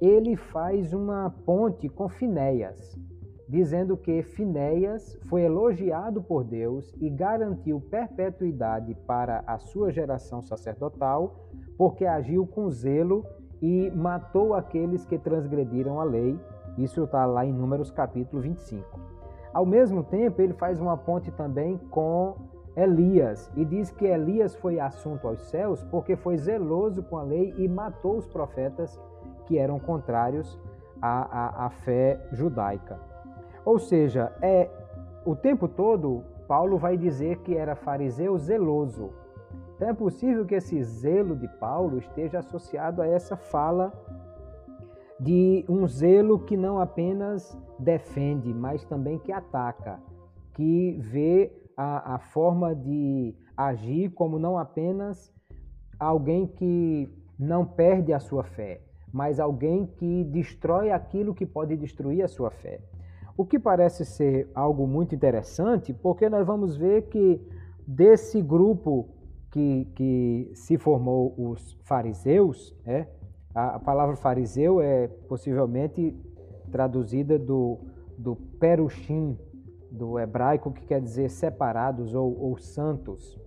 ele 0.00 0.34
faz 0.34 0.94
uma 0.94 1.28
ponte 1.44 1.90
com 1.90 2.08
Finéias, 2.08 2.98
dizendo 3.46 3.98
que 3.98 4.22
Finéias 4.22 5.18
foi 5.28 5.42
elogiado 5.42 6.22
por 6.22 6.42
Deus 6.42 6.94
e 7.00 7.10
garantiu 7.10 7.80
perpetuidade 7.80 8.94
para 9.06 9.44
a 9.46 9.58
sua 9.58 9.92
geração 9.92 10.40
sacerdotal, 10.40 11.50
porque 11.76 12.06
agiu 12.06 12.46
com 12.46 12.70
zelo 12.70 13.26
e 13.60 13.90
matou 13.90 14.54
aqueles 14.54 15.04
que 15.04 15.18
transgrediram 15.18 16.00
a 16.00 16.04
lei 16.04 16.38
isso 16.78 17.02
está 17.02 17.26
lá 17.26 17.44
em 17.44 17.52
Números 17.52 17.90
capítulo 17.90 18.40
25. 18.40 19.17
Ao 19.58 19.66
mesmo 19.66 20.04
tempo, 20.04 20.40
ele 20.40 20.52
faz 20.52 20.80
uma 20.80 20.96
ponte 20.96 21.32
também 21.32 21.78
com 21.90 22.36
Elias 22.76 23.50
e 23.56 23.64
diz 23.64 23.90
que 23.90 24.04
Elias 24.04 24.54
foi 24.54 24.78
assunto 24.78 25.26
aos 25.26 25.40
céus 25.50 25.82
porque 25.90 26.14
foi 26.14 26.36
zeloso 26.36 27.02
com 27.02 27.16
a 27.16 27.24
lei 27.24 27.52
e 27.58 27.66
matou 27.66 28.18
os 28.18 28.28
profetas 28.28 29.00
que 29.46 29.58
eram 29.58 29.80
contrários 29.80 30.56
à, 31.02 31.64
à, 31.64 31.66
à 31.66 31.70
fé 31.70 32.20
judaica. 32.30 33.00
Ou 33.64 33.80
seja, 33.80 34.32
é 34.40 34.70
o 35.26 35.34
tempo 35.34 35.66
todo 35.66 36.22
Paulo 36.46 36.78
vai 36.78 36.96
dizer 36.96 37.38
que 37.38 37.56
era 37.56 37.74
fariseu 37.74 38.38
zeloso. 38.38 39.10
Então 39.74 39.88
é 39.88 39.92
possível 39.92 40.46
que 40.46 40.54
esse 40.54 40.80
zelo 40.84 41.34
de 41.34 41.48
Paulo 41.58 41.98
esteja 41.98 42.38
associado 42.38 43.02
a 43.02 43.08
essa 43.08 43.36
fala 43.36 43.92
de 45.18 45.64
um 45.68 45.84
zelo 45.88 46.38
que 46.38 46.56
não 46.56 46.78
apenas 46.78 47.58
defende, 47.78 48.52
mas 48.52 48.84
também 48.84 49.18
que 49.18 49.32
ataca, 49.32 50.00
que 50.54 50.96
vê 51.00 51.52
a, 51.76 52.14
a 52.14 52.18
forma 52.18 52.74
de 52.74 53.34
agir 53.56 54.10
como 54.10 54.38
não 54.38 54.58
apenas 54.58 55.32
alguém 55.98 56.46
que 56.46 57.08
não 57.38 57.64
perde 57.64 58.12
a 58.12 58.18
sua 58.18 58.42
fé, 58.42 58.80
mas 59.12 59.38
alguém 59.38 59.86
que 59.86 60.24
destrói 60.24 60.90
aquilo 60.90 61.34
que 61.34 61.46
pode 61.46 61.76
destruir 61.76 62.22
a 62.22 62.28
sua 62.28 62.50
fé. 62.50 62.80
O 63.36 63.44
que 63.44 63.58
parece 63.58 64.04
ser 64.04 64.50
algo 64.54 64.86
muito 64.86 65.14
interessante, 65.14 65.92
porque 65.92 66.28
nós 66.28 66.44
vamos 66.44 66.76
ver 66.76 67.02
que 67.02 67.40
desse 67.86 68.42
grupo 68.42 69.08
que, 69.50 69.86
que 69.94 70.50
se 70.54 70.76
formou 70.76 71.34
os 71.38 71.78
fariseus, 71.84 72.76
é, 72.84 73.06
a 73.54 73.78
palavra 73.78 74.16
fariseu 74.16 74.80
é 74.80 75.08
possivelmente 75.28 76.14
traduzida 76.68 77.38
do, 77.38 77.78
do 78.16 78.36
perushim, 78.58 79.36
do 79.90 80.18
hebraico, 80.18 80.70
que 80.70 80.84
quer 80.84 81.00
dizer 81.00 81.30
separados 81.30 82.14
ou, 82.14 82.38
ou 82.40 82.58
santos. 82.58 83.38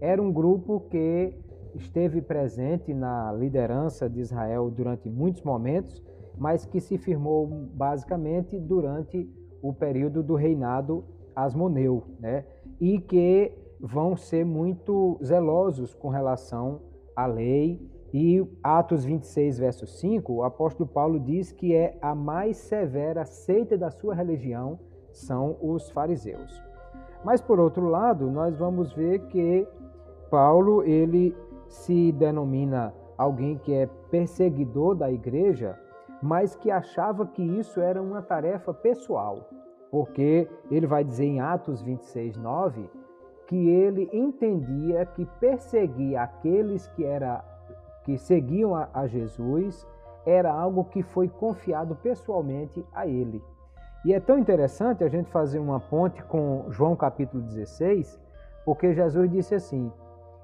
Era 0.00 0.20
um 0.20 0.32
grupo 0.32 0.80
que 0.90 1.32
esteve 1.74 2.20
presente 2.20 2.92
na 2.92 3.32
liderança 3.32 4.08
de 4.08 4.20
Israel 4.20 4.70
durante 4.70 5.08
muitos 5.08 5.42
momentos, 5.42 6.02
mas 6.38 6.64
que 6.64 6.80
se 6.80 6.98
firmou 6.98 7.46
basicamente 7.46 8.58
durante 8.58 9.30
o 9.62 9.72
período 9.72 10.22
do 10.22 10.34
reinado 10.34 11.04
Asmoneu, 11.34 12.04
né? 12.18 12.44
e 12.80 12.98
que 12.98 13.52
vão 13.80 14.16
ser 14.16 14.44
muito 14.44 15.18
zelosos 15.22 15.94
com 15.94 16.08
relação 16.08 16.80
à 17.14 17.26
lei. 17.26 17.80
E 18.12 18.42
Atos 18.62 19.04
26, 19.04 19.58
verso 19.58 19.86
5, 19.86 20.32
o 20.32 20.42
apóstolo 20.44 20.88
Paulo 20.88 21.18
diz 21.18 21.52
que 21.52 21.74
é 21.74 21.98
a 22.00 22.14
mais 22.14 22.56
severa 22.56 23.24
seita 23.24 23.76
da 23.76 23.90
sua 23.90 24.14
religião 24.14 24.78
são 25.12 25.56
os 25.60 25.90
fariseus. 25.90 26.62
Mas 27.24 27.40
por 27.40 27.58
outro 27.58 27.88
lado, 27.88 28.30
nós 28.30 28.56
vamos 28.56 28.92
ver 28.92 29.26
que 29.26 29.66
Paulo 30.30 30.82
ele 30.84 31.34
se 31.68 32.12
denomina 32.12 32.94
alguém 33.16 33.58
que 33.58 33.72
é 33.72 33.86
perseguidor 34.10 34.94
da 34.94 35.10
igreja, 35.10 35.78
mas 36.22 36.54
que 36.54 36.70
achava 36.70 37.26
que 37.26 37.42
isso 37.42 37.80
era 37.80 38.00
uma 38.00 38.22
tarefa 38.22 38.72
pessoal, 38.72 39.48
porque 39.90 40.48
ele 40.70 40.86
vai 40.86 41.04
dizer 41.04 41.24
em 41.24 41.40
Atos 41.40 41.82
26, 41.82 42.36
9, 42.36 42.88
que 43.46 43.68
ele 43.68 44.08
entendia 44.12 45.06
que 45.06 45.24
perseguir 45.40 46.16
aqueles 46.16 46.86
que, 46.88 47.04
era, 47.04 47.44
que 48.06 48.16
seguiam 48.16 48.74
a, 48.74 48.88
a 48.94 49.06
Jesus 49.08 49.86
era 50.24 50.50
algo 50.50 50.84
que 50.84 51.02
foi 51.02 51.28
confiado 51.28 51.96
pessoalmente 51.96 52.82
a 52.94 53.06
ele. 53.06 53.42
E 54.04 54.14
é 54.14 54.20
tão 54.20 54.38
interessante 54.38 55.02
a 55.02 55.08
gente 55.08 55.28
fazer 55.28 55.58
uma 55.58 55.80
ponte 55.80 56.22
com 56.22 56.66
João 56.70 56.94
capítulo 56.94 57.42
16, 57.42 58.20
porque 58.64 58.94
Jesus 58.94 59.28
disse 59.28 59.56
assim: 59.56 59.90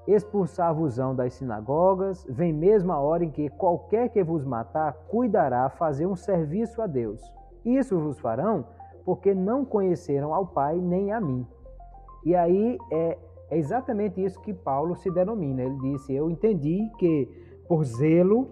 expulsar-vos-ão 0.05 1.15
das 1.15 1.35
sinagogas, 1.35 2.25
vem 2.29 2.51
mesmo 2.51 2.91
a 2.91 2.99
hora 2.99 3.23
em 3.23 3.31
que 3.31 3.49
qualquer 3.49 4.09
que 4.09 4.21
vos 4.21 4.43
matar 4.43 4.93
cuidará 5.07 5.69
fazer 5.69 6.05
um 6.05 6.17
serviço 6.17 6.81
a 6.81 6.87
Deus. 6.87 7.21
Isso 7.63 7.97
vos 7.97 8.19
farão, 8.19 8.65
porque 9.05 9.33
não 9.33 9.63
conheceram 9.63 10.33
ao 10.33 10.45
Pai 10.45 10.77
nem 10.77 11.13
a 11.13 11.21
mim. 11.21 11.47
E 12.25 12.35
aí 12.35 12.77
é, 12.91 13.17
é 13.49 13.57
exatamente 13.57 14.21
isso 14.21 14.41
que 14.41 14.53
Paulo 14.53 14.95
se 14.95 15.09
denomina. 15.11 15.61
Ele 15.61 15.77
disse: 15.79 16.13
Eu 16.13 16.29
entendi 16.29 16.89
que 16.97 17.52
por 17.67 17.83
zelo, 17.83 18.47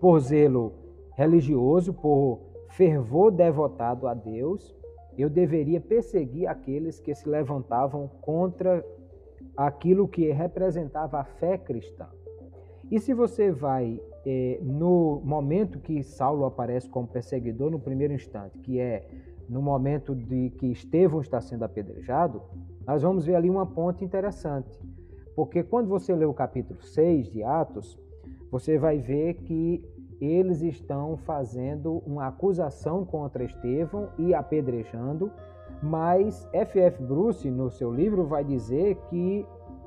por 0.00 0.20
zelo 0.20 0.72
religioso, 1.16 1.92
por 1.92 2.40
fervor 2.68 3.30
devotado 3.30 4.06
a 4.06 4.14
Deus, 4.14 4.74
eu 5.16 5.30
deveria 5.30 5.80
perseguir 5.80 6.48
aqueles 6.48 6.98
que 6.98 7.14
se 7.14 7.28
levantavam 7.28 8.08
contra 8.20 8.84
aquilo 9.56 10.08
que 10.08 10.30
representava 10.32 11.20
a 11.20 11.24
fé 11.24 11.56
cristã. 11.56 12.08
E 12.90 12.98
se 12.98 13.14
você 13.14 13.50
vai 13.50 14.00
é, 14.26 14.58
no 14.62 15.20
momento 15.24 15.78
que 15.78 16.02
Saulo 16.02 16.44
aparece 16.44 16.88
como 16.88 17.06
perseguidor, 17.06 17.70
no 17.70 17.78
primeiro 17.78 18.12
instante, 18.12 18.58
que 18.58 18.80
é 18.80 19.06
no 19.48 19.60
momento 19.60 20.14
de 20.14 20.50
que 20.50 20.66
Estevão 20.66 21.20
está 21.20 21.40
sendo 21.40 21.64
apedrejado, 21.64 22.42
nós 22.86 23.02
vamos 23.02 23.26
ver 23.26 23.34
ali 23.34 23.48
uma 23.48 23.66
ponte 23.66 24.04
interessante. 24.04 24.80
Porque 25.36 25.62
quando 25.62 25.88
você 25.88 26.14
lê 26.14 26.24
o 26.24 26.32
capítulo 26.32 26.80
6 26.82 27.30
de 27.30 27.42
Atos, 27.42 27.98
você 28.54 28.78
vai 28.78 28.98
ver 28.98 29.34
que 29.34 29.84
eles 30.20 30.62
estão 30.62 31.16
fazendo 31.16 32.00
uma 32.06 32.28
acusação 32.28 33.04
contra 33.04 33.42
Estevão 33.42 34.10
e 34.16 34.32
apedrejando, 34.32 35.28
mas 35.82 36.48
F.F. 36.52 37.02
Bruce, 37.02 37.50
no 37.50 37.68
seu 37.68 37.92
livro, 37.92 38.24
vai 38.24 38.44
dizer 38.44 38.94
que 39.10 39.44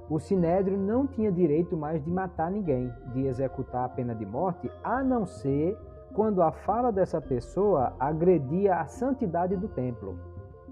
o 0.10 0.20
Sinédrio 0.20 0.78
não 0.78 1.08
tinha 1.08 1.32
direito 1.32 1.78
mais 1.78 2.04
de 2.04 2.12
matar 2.12 2.52
ninguém, 2.52 2.92
de 3.14 3.26
executar 3.26 3.86
a 3.86 3.90
pena 3.90 4.14
de 4.14 4.26
morte, 4.26 4.70
a 4.84 5.02
não 5.02 5.26
ser 5.26 5.78
quando 6.14 6.42
a 6.42 6.52
fala 6.52 6.92
dessa 6.92 7.22
pessoa 7.22 7.94
agredia 7.98 8.82
a 8.82 8.86
santidade 8.86 9.56
do 9.56 9.70
templo. 9.70 10.20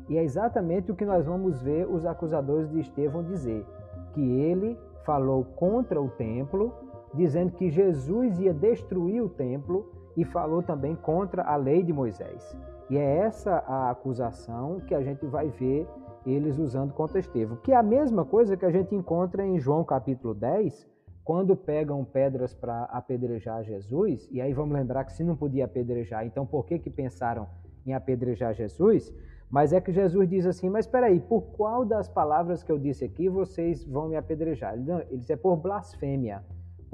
E 0.10 0.18
é 0.18 0.24
exatamente 0.24 0.92
o 0.92 0.96
que 0.96 1.06
nós 1.06 1.26
vamos 1.26 1.62
ver 1.62 1.88
os 1.88 2.06
acusadores 2.06 2.70
de 2.70 2.82
Estevão 2.82 3.24
dizer: 3.24 3.66
que 4.14 4.22
ele 4.22 4.78
falou 5.06 5.46
contra 5.56 6.02
o 6.02 6.10
templo, 6.10 6.74
dizendo 7.16 7.54
que 7.54 7.70
Jesus 7.70 8.40
ia 8.40 8.54
destruir 8.54 9.22
o 9.22 9.30
templo 9.30 9.92
e 10.16 10.24
falou 10.24 10.62
também 10.62 10.96
contra 10.96 11.44
a 11.44 11.56
lei 11.56 11.84
de 11.84 11.92
Moisés. 11.92 12.56
E 12.90 12.98
é 12.98 13.18
essa 13.18 13.64
a 13.68 13.90
acusação 13.90 14.80
que 14.82 14.94
a 14.94 15.02
gente 15.02 15.26
vai 15.26 15.50
ver 15.50 15.88
eles 16.26 16.58
usando 16.58 16.94
contra 16.94 17.20
Estevão, 17.20 17.58
que 17.58 17.72
é 17.72 17.76
a 17.76 17.84
mesma 17.84 18.26
coisa 18.26 18.58
que 18.58 18.66
a 18.66 18.72
gente 18.72 18.96
encontra 18.96 19.46
em 19.46 19.60
João 19.60 19.84
capítulo 19.84 20.34
10, 20.34 20.88
quando 21.24 21.56
pegam 21.56 22.04
pedras 22.04 22.54
para 22.54 22.84
apedrejar 22.86 23.64
Jesus, 23.64 24.28
e 24.32 24.40
aí 24.40 24.54
vamos 24.54 24.76
lembrar 24.76 25.06
que 25.06 25.14
se 25.14 25.24
não 25.24 25.36
podia 25.36 25.66
apedrejar, 25.66 26.26
então 26.26 26.46
por 26.46 26.66
que 26.66 26.78
que 26.78 26.90
pensaram 26.90 27.48
em 27.86 27.94
apedrejar 27.94 28.54
Jesus? 28.54 29.14
Mas 29.50 29.74
é 29.74 29.80
que 29.80 29.92
Jesus 29.92 30.28
diz 30.28 30.46
assim, 30.46 30.70
mas 30.70 30.86
espera 30.86 31.08
aí, 31.08 31.20
por 31.20 31.42
qual 31.42 31.86
das 31.86 32.08
palavras 32.08 32.64
que 32.64 32.72
eu 32.72 32.78
disse 32.78 33.06
aqui 33.06 33.30
vocês 33.30 33.84
vão 33.86 34.08
me 34.10 34.16
apedrejar? 34.16 34.76
Ele 34.76 35.18
diz, 35.18 35.30
é 35.30 35.36
por 35.36 35.56
blasfêmia, 35.58 36.44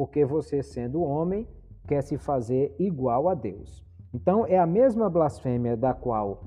porque 0.01 0.25
você 0.25 0.63
sendo 0.63 1.03
homem 1.03 1.47
quer 1.87 2.01
se 2.01 2.17
fazer 2.17 2.75
igual 2.79 3.29
a 3.29 3.35
Deus. 3.35 3.85
Então 4.11 4.47
é 4.47 4.57
a 4.57 4.65
mesma 4.65 5.07
blasfêmia 5.07 5.77
da 5.77 5.93
qual 5.93 6.43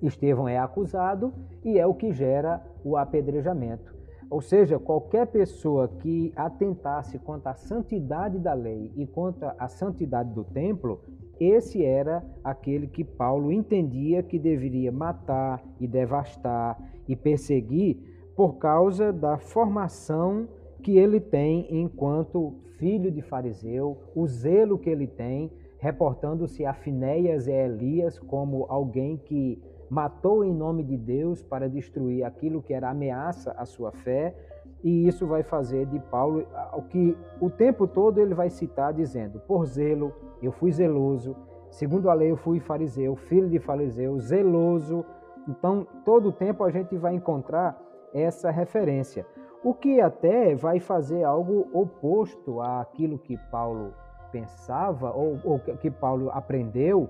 Estevão 0.00 0.48
é 0.48 0.56
acusado 0.56 1.34
e 1.62 1.78
é 1.78 1.86
o 1.86 1.92
que 1.92 2.10
gera 2.10 2.64
o 2.82 2.96
apedrejamento. 2.96 3.94
Ou 4.30 4.40
seja, 4.40 4.78
qualquer 4.78 5.26
pessoa 5.26 5.88
que 5.88 6.32
atentasse 6.34 7.18
contra 7.18 7.50
a 7.50 7.54
santidade 7.54 8.38
da 8.38 8.54
lei 8.54 8.90
e 8.96 9.06
contra 9.06 9.54
a 9.58 9.68
santidade 9.68 10.32
do 10.32 10.42
templo, 10.42 11.02
esse 11.38 11.84
era 11.84 12.24
aquele 12.42 12.86
que 12.86 13.04
Paulo 13.04 13.52
entendia 13.52 14.22
que 14.22 14.38
deveria 14.38 14.90
matar 14.90 15.62
e 15.78 15.86
devastar 15.86 16.80
e 17.06 17.14
perseguir 17.14 17.98
por 18.34 18.54
causa 18.54 19.12
da 19.12 19.36
formação 19.36 20.48
que 20.84 20.98
ele 20.98 21.18
tem 21.18 21.66
enquanto 21.70 22.52
filho 22.78 23.10
de 23.10 23.22
fariseu, 23.22 23.96
o 24.14 24.26
zelo 24.26 24.78
que 24.78 24.90
ele 24.90 25.06
tem, 25.06 25.50
reportando-se 25.78 26.66
a 26.66 26.74
Finéias 26.74 27.46
e 27.46 27.52
a 27.52 27.64
Elias 27.64 28.18
como 28.18 28.66
alguém 28.68 29.16
que 29.16 29.58
matou 29.88 30.44
em 30.44 30.52
nome 30.52 30.84
de 30.84 30.98
Deus 30.98 31.42
para 31.42 31.70
destruir 31.70 32.22
aquilo 32.22 32.62
que 32.62 32.74
era 32.74 32.90
ameaça 32.90 33.52
à 33.52 33.64
sua 33.64 33.92
fé, 33.92 34.36
e 34.82 35.08
isso 35.08 35.26
vai 35.26 35.42
fazer 35.42 35.86
de 35.86 35.98
Paulo 35.98 36.46
o 36.74 36.82
que 36.82 37.16
o 37.40 37.48
tempo 37.48 37.86
todo 37.86 38.20
ele 38.20 38.34
vai 38.34 38.50
citar 38.50 38.92
dizendo: 38.92 39.40
por 39.40 39.64
zelo, 39.64 40.12
eu 40.42 40.52
fui 40.52 40.70
zeloso, 40.70 41.34
segundo 41.70 42.10
a 42.10 42.14
lei 42.14 42.30
eu 42.30 42.36
fui 42.36 42.60
fariseu, 42.60 43.16
filho 43.16 43.48
de 43.48 43.58
fariseu, 43.58 44.18
zeloso. 44.18 45.02
Então, 45.48 45.86
todo 46.04 46.28
o 46.28 46.32
tempo 46.32 46.62
a 46.62 46.70
gente 46.70 46.94
vai 46.96 47.14
encontrar 47.14 47.80
essa 48.12 48.50
referência. 48.50 49.26
O 49.64 49.72
que 49.72 50.00
até 50.00 50.54
vai 50.54 50.78
fazer 50.78 51.24
algo 51.24 51.68
oposto 51.72 52.60
àquilo 52.60 53.18
que 53.18 53.38
Paulo 53.50 53.94
pensava 54.30 55.10
ou, 55.10 55.38
ou 55.42 55.58
que 55.58 55.90
Paulo 55.90 56.30
aprendeu 56.30 57.08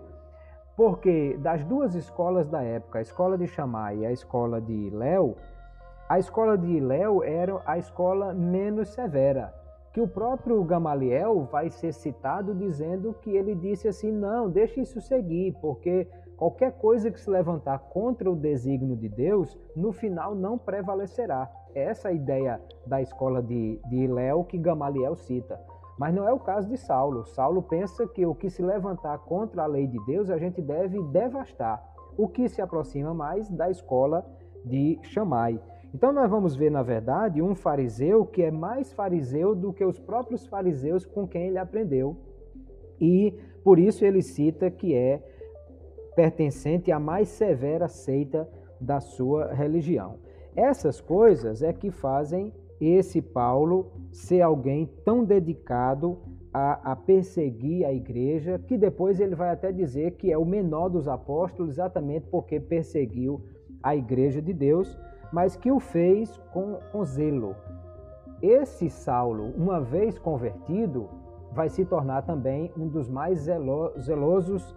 porque 0.76 1.36
das 1.38 1.64
duas 1.64 1.94
escolas 1.94 2.48
da 2.48 2.62
época, 2.62 2.98
a 2.98 3.02
escola 3.02 3.38
de 3.38 3.46
Shammai 3.46 3.98
e 3.98 4.06
a 4.06 4.12
escola 4.12 4.60
de 4.60 4.90
Léo, 4.90 5.36
a 6.08 6.18
escola 6.18 6.58
de 6.58 6.80
Léo 6.80 7.22
era 7.22 7.60
a 7.64 7.78
escola 7.78 8.34
menos 8.34 8.88
severa, 8.88 9.54
que 9.92 10.00
o 10.00 10.08
próprio 10.08 10.62
Gamaliel 10.64 11.48
vai 11.50 11.70
ser 11.70 11.92
citado 11.92 12.54
dizendo 12.54 13.14
que 13.22 13.30
ele 13.30 13.54
disse 13.54 13.86
assim: 13.86 14.10
não, 14.10 14.50
deixe 14.50 14.80
isso 14.80 15.00
seguir, 15.00 15.56
porque 15.60 16.08
qualquer 16.36 16.72
coisa 16.72 17.10
que 17.10 17.20
se 17.20 17.30
levantar 17.30 17.78
contra 17.78 18.30
o 18.30 18.36
desígnio 18.36 18.96
de 18.96 19.08
Deus, 19.08 19.56
no 19.76 19.92
final 19.92 20.34
não 20.34 20.58
prevalecerá. 20.58 21.48
Essa 21.74 22.12
ideia 22.12 22.60
da 22.86 23.00
escola 23.02 23.42
de, 23.42 23.80
de 23.88 24.08
que 24.48 24.58
Gamaliel 24.58 25.16
cita. 25.16 25.60
Mas 25.98 26.14
não 26.14 26.26
é 26.26 26.32
o 26.32 26.40
caso 26.40 26.68
de 26.68 26.76
Saulo. 26.76 27.24
Saulo 27.24 27.62
pensa 27.62 28.06
que 28.06 28.26
o 28.26 28.34
que 28.34 28.50
se 28.50 28.62
levantar 28.62 29.18
contra 29.18 29.62
a 29.62 29.66
lei 29.66 29.86
de 29.86 29.98
Deus 30.06 30.30
a 30.30 30.38
gente 30.38 30.60
deve 30.60 31.02
devastar, 31.04 31.82
o 32.16 32.28
que 32.28 32.48
se 32.48 32.60
aproxima 32.60 33.14
mais 33.14 33.48
da 33.50 33.70
escola 33.70 34.26
de 34.64 34.98
Chamai. 35.02 35.60
Então 35.94 36.12
nós 36.12 36.28
vamos 36.28 36.56
ver, 36.56 36.70
na 36.70 36.82
verdade, 36.82 37.40
um 37.40 37.54
fariseu 37.54 38.26
que 38.26 38.42
é 38.42 38.50
mais 38.50 38.92
fariseu 38.92 39.54
do 39.54 39.72
que 39.72 39.84
os 39.84 40.00
próprios 40.00 40.44
fariseus 40.46 41.06
com 41.06 41.26
quem 41.26 41.48
ele 41.48 41.58
aprendeu. 41.58 42.16
E 43.00 43.32
por 43.62 43.78
isso 43.78 44.04
ele 44.04 44.20
cita 44.20 44.70
que 44.70 44.94
é 44.94 45.22
pertencente 46.16 46.90
à 46.90 46.98
mais 46.98 47.28
severa 47.28 47.86
seita 47.86 48.48
da 48.80 49.00
sua 49.00 49.52
religião. 49.52 50.18
Essas 50.56 51.00
coisas 51.00 51.62
é 51.62 51.72
que 51.72 51.90
fazem 51.90 52.52
esse 52.80 53.20
Paulo 53.22 53.92
ser 54.12 54.40
alguém 54.40 54.86
tão 55.04 55.24
dedicado 55.24 56.18
a, 56.52 56.92
a, 56.92 56.96
perseguir 56.96 57.84
a 57.84 57.92
igreja, 57.92 58.58
que 58.58 58.76
depois 58.76 59.18
ele 59.18 59.34
vai 59.34 59.50
até 59.50 59.72
dizer 59.72 60.12
que 60.12 60.30
é 60.30 60.38
o 60.38 60.44
menor 60.44 60.88
dos 60.88 61.08
apóstolos, 61.08 61.72
exatamente 61.72 62.26
porque 62.30 62.60
perseguiu 62.60 63.42
a 63.82 63.96
igreja 63.96 64.40
de 64.40 64.52
Deus, 64.52 64.96
mas 65.32 65.56
que 65.56 65.72
o 65.72 65.80
fez 65.80 66.36
com, 66.52 66.78
com 66.92 67.04
zelo. 67.04 67.56
Esse 68.40 68.88
Saulo, 68.88 69.52
uma 69.56 69.80
vez 69.80 70.18
convertido, 70.18 71.08
vai 71.52 71.68
se 71.68 71.84
tornar 71.84 72.22
também 72.22 72.70
um 72.76 72.86
dos 72.86 73.08
mais 73.08 73.40
zelo, 73.40 73.92
zelosos 73.98 74.76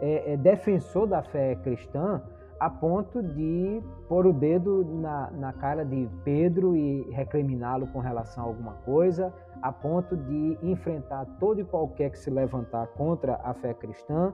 é, 0.00 0.34
é, 0.34 0.36
defensor 0.36 1.06
da 1.06 1.22
fé 1.22 1.56
cristã, 1.56 2.22
a 2.58 2.70
ponto 2.70 3.22
de 3.22 3.82
pôr 4.08 4.26
o 4.26 4.32
dedo 4.32 4.84
na, 4.84 5.30
na 5.32 5.52
cara 5.52 5.84
de 5.84 6.08
Pedro 6.24 6.74
e 6.74 7.02
recriminá-lo 7.10 7.86
com 7.88 7.98
relação 7.98 8.44
a 8.44 8.46
alguma 8.46 8.72
coisa, 8.84 9.32
a 9.60 9.72
ponto 9.72 10.16
de 10.16 10.58
enfrentar 10.62 11.26
todo 11.38 11.60
e 11.60 11.64
qualquer 11.64 12.10
que 12.10 12.18
se 12.18 12.30
levantar 12.30 12.86
contra 12.88 13.40
a 13.42 13.52
fé 13.52 13.74
cristã, 13.74 14.32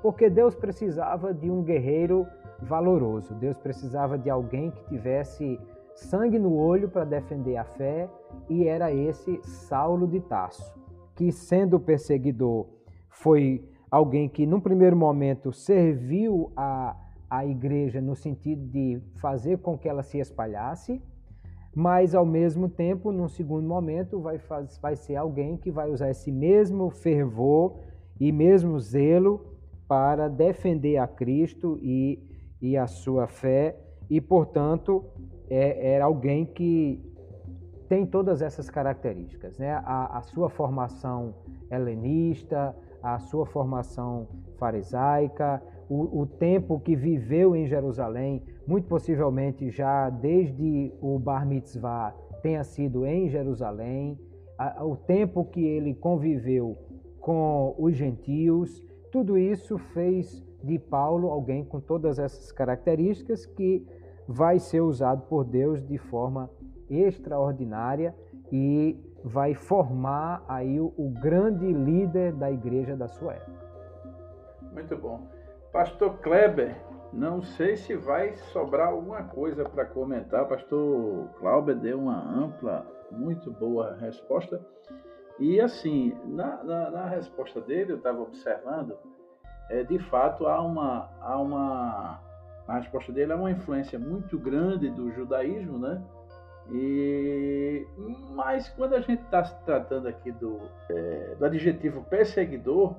porque 0.00 0.28
Deus 0.28 0.54
precisava 0.54 1.32
de 1.32 1.50
um 1.50 1.62
guerreiro 1.62 2.26
valoroso, 2.60 3.34
Deus 3.34 3.56
precisava 3.56 4.18
de 4.18 4.28
alguém 4.28 4.70
que 4.70 4.84
tivesse 4.86 5.58
sangue 5.94 6.38
no 6.38 6.56
olho 6.56 6.88
para 6.88 7.04
defender 7.04 7.56
a 7.56 7.64
fé, 7.64 8.08
e 8.48 8.66
era 8.66 8.92
esse 8.92 9.40
Saulo 9.42 10.06
de 10.06 10.20
Tarso, 10.20 10.74
que 11.14 11.30
sendo 11.30 11.78
perseguidor 11.78 12.66
foi 13.08 13.64
alguém 13.90 14.28
que, 14.28 14.46
num 14.46 14.60
primeiro 14.60 14.96
momento, 14.96 15.52
serviu 15.52 16.50
a, 16.56 16.96
a 17.32 17.46
igreja 17.46 17.98
no 17.98 18.14
sentido 18.14 18.62
de 18.66 19.00
fazer 19.14 19.56
com 19.56 19.78
que 19.78 19.88
ela 19.88 20.02
se 20.02 20.18
espalhasse, 20.18 21.00
mas, 21.74 22.14
ao 22.14 22.26
mesmo 22.26 22.68
tempo, 22.68 23.10
num 23.10 23.26
segundo 23.26 23.66
momento, 23.66 24.20
vai, 24.20 24.38
faz, 24.38 24.76
vai 24.76 24.94
ser 24.94 25.16
alguém 25.16 25.56
que 25.56 25.70
vai 25.70 25.88
usar 25.88 26.10
esse 26.10 26.30
mesmo 26.30 26.90
fervor 26.90 27.78
e 28.20 28.30
mesmo 28.30 28.78
zelo 28.78 29.46
para 29.88 30.28
defender 30.28 30.98
a 30.98 31.06
Cristo 31.06 31.78
e, 31.80 32.22
e 32.60 32.76
a 32.76 32.86
sua 32.86 33.26
fé, 33.26 33.78
e, 34.10 34.20
portanto, 34.20 35.02
é, 35.48 35.94
é 35.94 36.00
alguém 36.02 36.44
que 36.44 37.02
tem 37.88 38.04
todas 38.04 38.42
essas 38.42 38.68
características, 38.68 39.56
né? 39.56 39.72
a, 39.72 40.18
a 40.18 40.20
sua 40.20 40.50
formação 40.50 41.34
helenista, 41.70 42.76
a 43.02 43.18
sua 43.18 43.46
formação 43.46 44.28
farisaica, 44.58 45.62
o, 45.92 46.22
o, 46.22 46.26
tempo 46.26 46.80
que 46.80 46.96
viveu 46.96 47.54
em 47.54 47.66
Jerusalém, 47.66 48.42
muito 48.66 48.88
possivelmente 48.88 49.68
já 49.70 50.08
desde 50.08 50.90
o 51.02 51.18
Bar 51.18 51.46
Mitzvah 51.46 52.14
tenha 52.40 52.64
sido 52.64 53.04
em 53.04 53.28
Jerusalém, 53.28 54.18
a, 54.56 54.82
o 54.82 54.96
tempo 54.96 55.44
que 55.44 55.62
ele 55.62 55.94
conviveu 55.94 56.78
com 57.20 57.74
os 57.78 57.94
gentios, 57.94 58.82
tudo 59.10 59.36
isso 59.36 59.76
fez 59.76 60.42
de 60.64 60.78
Paulo 60.78 61.28
alguém 61.28 61.62
com 61.62 61.78
todas 61.78 62.18
essas 62.18 62.50
características 62.50 63.44
que 63.44 63.86
vai 64.26 64.58
ser 64.58 64.80
usado 64.80 65.26
por 65.28 65.44
Deus 65.44 65.86
de 65.86 65.98
forma 65.98 66.48
extraordinária 66.88 68.14
e 68.50 68.98
vai 69.22 69.52
formar 69.52 70.42
aí 70.48 70.80
o, 70.80 70.94
o 70.96 71.10
grande 71.10 71.70
líder 71.70 72.32
da 72.32 72.50
igreja 72.50 72.96
da 72.96 73.08
sua 73.08 73.34
época. 73.34 73.62
Muito 74.72 74.96
bom. 74.96 75.31
Pastor 75.72 76.18
Kleber, 76.18 76.76
não 77.12 77.40
sei 77.40 77.76
se 77.76 77.96
vai 77.96 78.36
sobrar 78.52 78.88
alguma 78.88 79.22
coisa 79.24 79.64
para 79.64 79.86
comentar. 79.86 80.46
Pastor 80.46 81.28
Kleber 81.38 81.74
deu 81.76 81.98
uma 81.98 82.22
ampla, 82.22 82.86
muito 83.10 83.50
boa 83.50 83.96
resposta. 83.96 84.60
E 85.38 85.58
assim, 85.58 86.14
na, 86.26 86.62
na, 86.62 86.90
na 86.90 87.08
resposta 87.08 87.58
dele, 87.60 87.92
eu 87.92 87.96
estava 87.96 88.20
observando, 88.20 88.98
é, 89.70 89.82
de 89.82 89.98
fato 89.98 90.46
há 90.46 90.60
uma, 90.60 91.08
há 91.20 91.38
uma. 91.40 92.20
A 92.68 92.78
resposta 92.78 93.10
dele 93.10 93.32
é 93.32 93.34
uma 93.34 93.50
influência 93.50 93.98
muito 93.98 94.38
grande 94.38 94.90
do 94.90 95.10
judaísmo, 95.10 95.78
né? 95.78 96.02
E, 96.70 97.86
mas 98.34 98.68
quando 98.68 98.94
a 98.94 99.00
gente 99.00 99.22
está 99.22 99.42
se 99.42 99.58
tratando 99.64 100.06
aqui 100.06 100.30
do, 100.32 100.60
é, 100.90 101.34
do 101.34 101.44
adjetivo 101.46 102.04
perseguidor, 102.04 102.94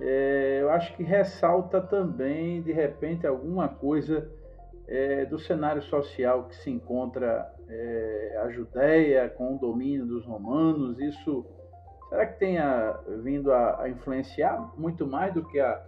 é, 0.00 0.58
eu 0.60 0.70
acho 0.70 0.96
que 0.96 1.02
ressalta 1.02 1.80
também, 1.80 2.62
de 2.62 2.72
repente, 2.72 3.26
alguma 3.26 3.68
coisa 3.68 4.30
é, 4.88 5.24
do 5.24 5.38
cenário 5.38 5.82
social 5.82 6.44
que 6.44 6.56
se 6.56 6.70
encontra 6.70 7.52
é, 7.68 8.40
a 8.42 8.50
Judéia 8.50 9.28
com 9.28 9.54
o 9.54 9.58
domínio 9.58 10.06
dos 10.06 10.24
romanos. 10.26 10.98
Isso 10.98 11.46
será 12.08 12.26
que 12.26 12.38
tenha 12.38 12.98
vindo 13.22 13.52
a, 13.52 13.82
a 13.82 13.88
influenciar 13.88 14.72
muito 14.76 15.06
mais 15.06 15.32
do 15.32 15.46
que 15.46 15.60
a, 15.60 15.82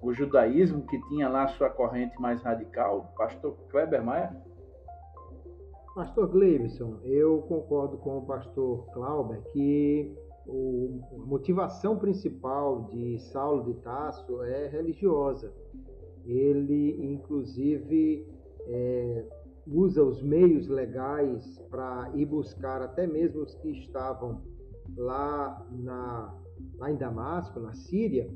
o 0.00 0.12
judaísmo, 0.12 0.86
que 0.86 1.00
tinha 1.08 1.28
lá 1.28 1.48
sua 1.48 1.70
corrente 1.70 2.20
mais 2.20 2.42
radical? 2.42 3.12
Pastor 3.16 3.56
Kleber 3.68 4.02
Maia? 4.02 4.34
Pastor 5.94 6.28
Gleibson, 6.28 7.00
eu 7.04 7.42
concordo 7.42 7.98
com 7.98 8.18
o 8.18 8.26
pastor 8.26 8.86
Clauber 8.92 9.42
que 9.52 10.16
a 10.48 11.26
motivação 11.26 11.98
principal 11.98 12.84
de 12.84 13.18
Saulo 13.18 13.64
de 13.64 13.74
Tasso 13.80 14.42
é 14.42 14.68
religiosa. 14.68 15.52
Ele, 16.24 17.12
inclusive, 17.12 18.26
é, 18.66 19.24
usa 19.66 20.02
os 20.02 20.22
meios 20.22 20.68
legais 20.68 21.58
para 21.70 22.10
ir 22.14 22.26
buscar 22.26 22.82
até 22.82 23.06
mesmo 23.06 23.42
os 23.42 23.54
que 23.56 23.70
estavam 23.70 24.42
lá, 24.96 25.66
na, 25.70 26.34
lá 26.78 26.90
em 26.90 26.96
Damasco, 26.96 27.60
na 27.60 27.72
Síria, 27.72 28.28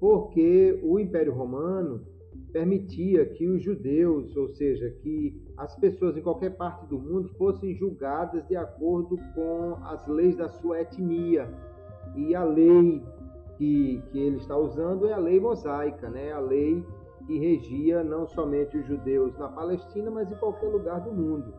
porque 0.00 0.78
o 0.82 0.98
Império 0.98 1.32
Romano 1.32 2.06
permitia 2.52 3.26
que 3.26 3.46
os 3.46 3.62
judeus, 3.62 4.36
ou 4.36 4.48
seja, 4.48 4.90
que 5.02 5.47
as 5.58 5.74
pessoas 5.74 6.16
em 6.16 6.22
qualquer 6.22 6.56
parte 6.56 6.86
do 6.86 6.98
mundo 6.98 7.28
fossem 7.36 7.74
julgadas 7.74 8.46
de 8.46 8.56
acordo 8.56 9.18
com 9.34 9.76
as 9.84 10.06
leis 10.06 10.36
da 10.36 10.48
sua 10.48 10.80
etnia. 10.80 11.52
E 12.14 12.34
a 12.34 12.44
lei 12.44 13.02
que, 13.56 14.00
que 14.10 14.18
ele 14.18 14.36
está 14.36 14.56
usando 14.56 15.08
é 15.08 15.12
a 15.12 15.18
lei 15.18 15.40
mosaica, 15.40 16.08
né? 16.08 16.32
a 16.32 16.38
lei 16.38 16.84
que 17.26 17.38
regia 17.38 18.04
não 18.04 18.26
somente 18.26 18.78
os 18.78 18.86
judeus 18.86 19.36
na 19.36 19.48
Palestina, 19.48 20.10
mas 20.10 20.30
em 20.30 20.36
qualquer 20.36 20.68
lugar 20.68 21.00
do 21.00 21.12
mundo. 21.12 21.52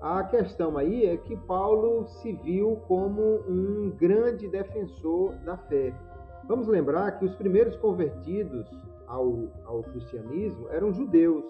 A 0.00 0.22
questão 0.24 0.76
aí 0.76 1.06
é 1.06 1.16
que 1.16 1.36
Paulo 1.36 2.06
se 2.06 2.32
viu 2.32 2.76
como 2.88 3.40
um 3.48 3.90
grande 3.96 4.48
defensor 4.48 5.34
da 5.44 5.56
fé. 5.56 5.94
Vamos 6.46 6.66
lembrar 6.66 7.18
que 7.18 7.24
os 7.24 7.34
primeiros 7.36 7.76
convertidos 7.76 8.68
ao, 9.06 9.48
ao 9.64 9.82
cristianismo 9.84 10.68
eram 10.70 10.92
judeus. 10.92 11.44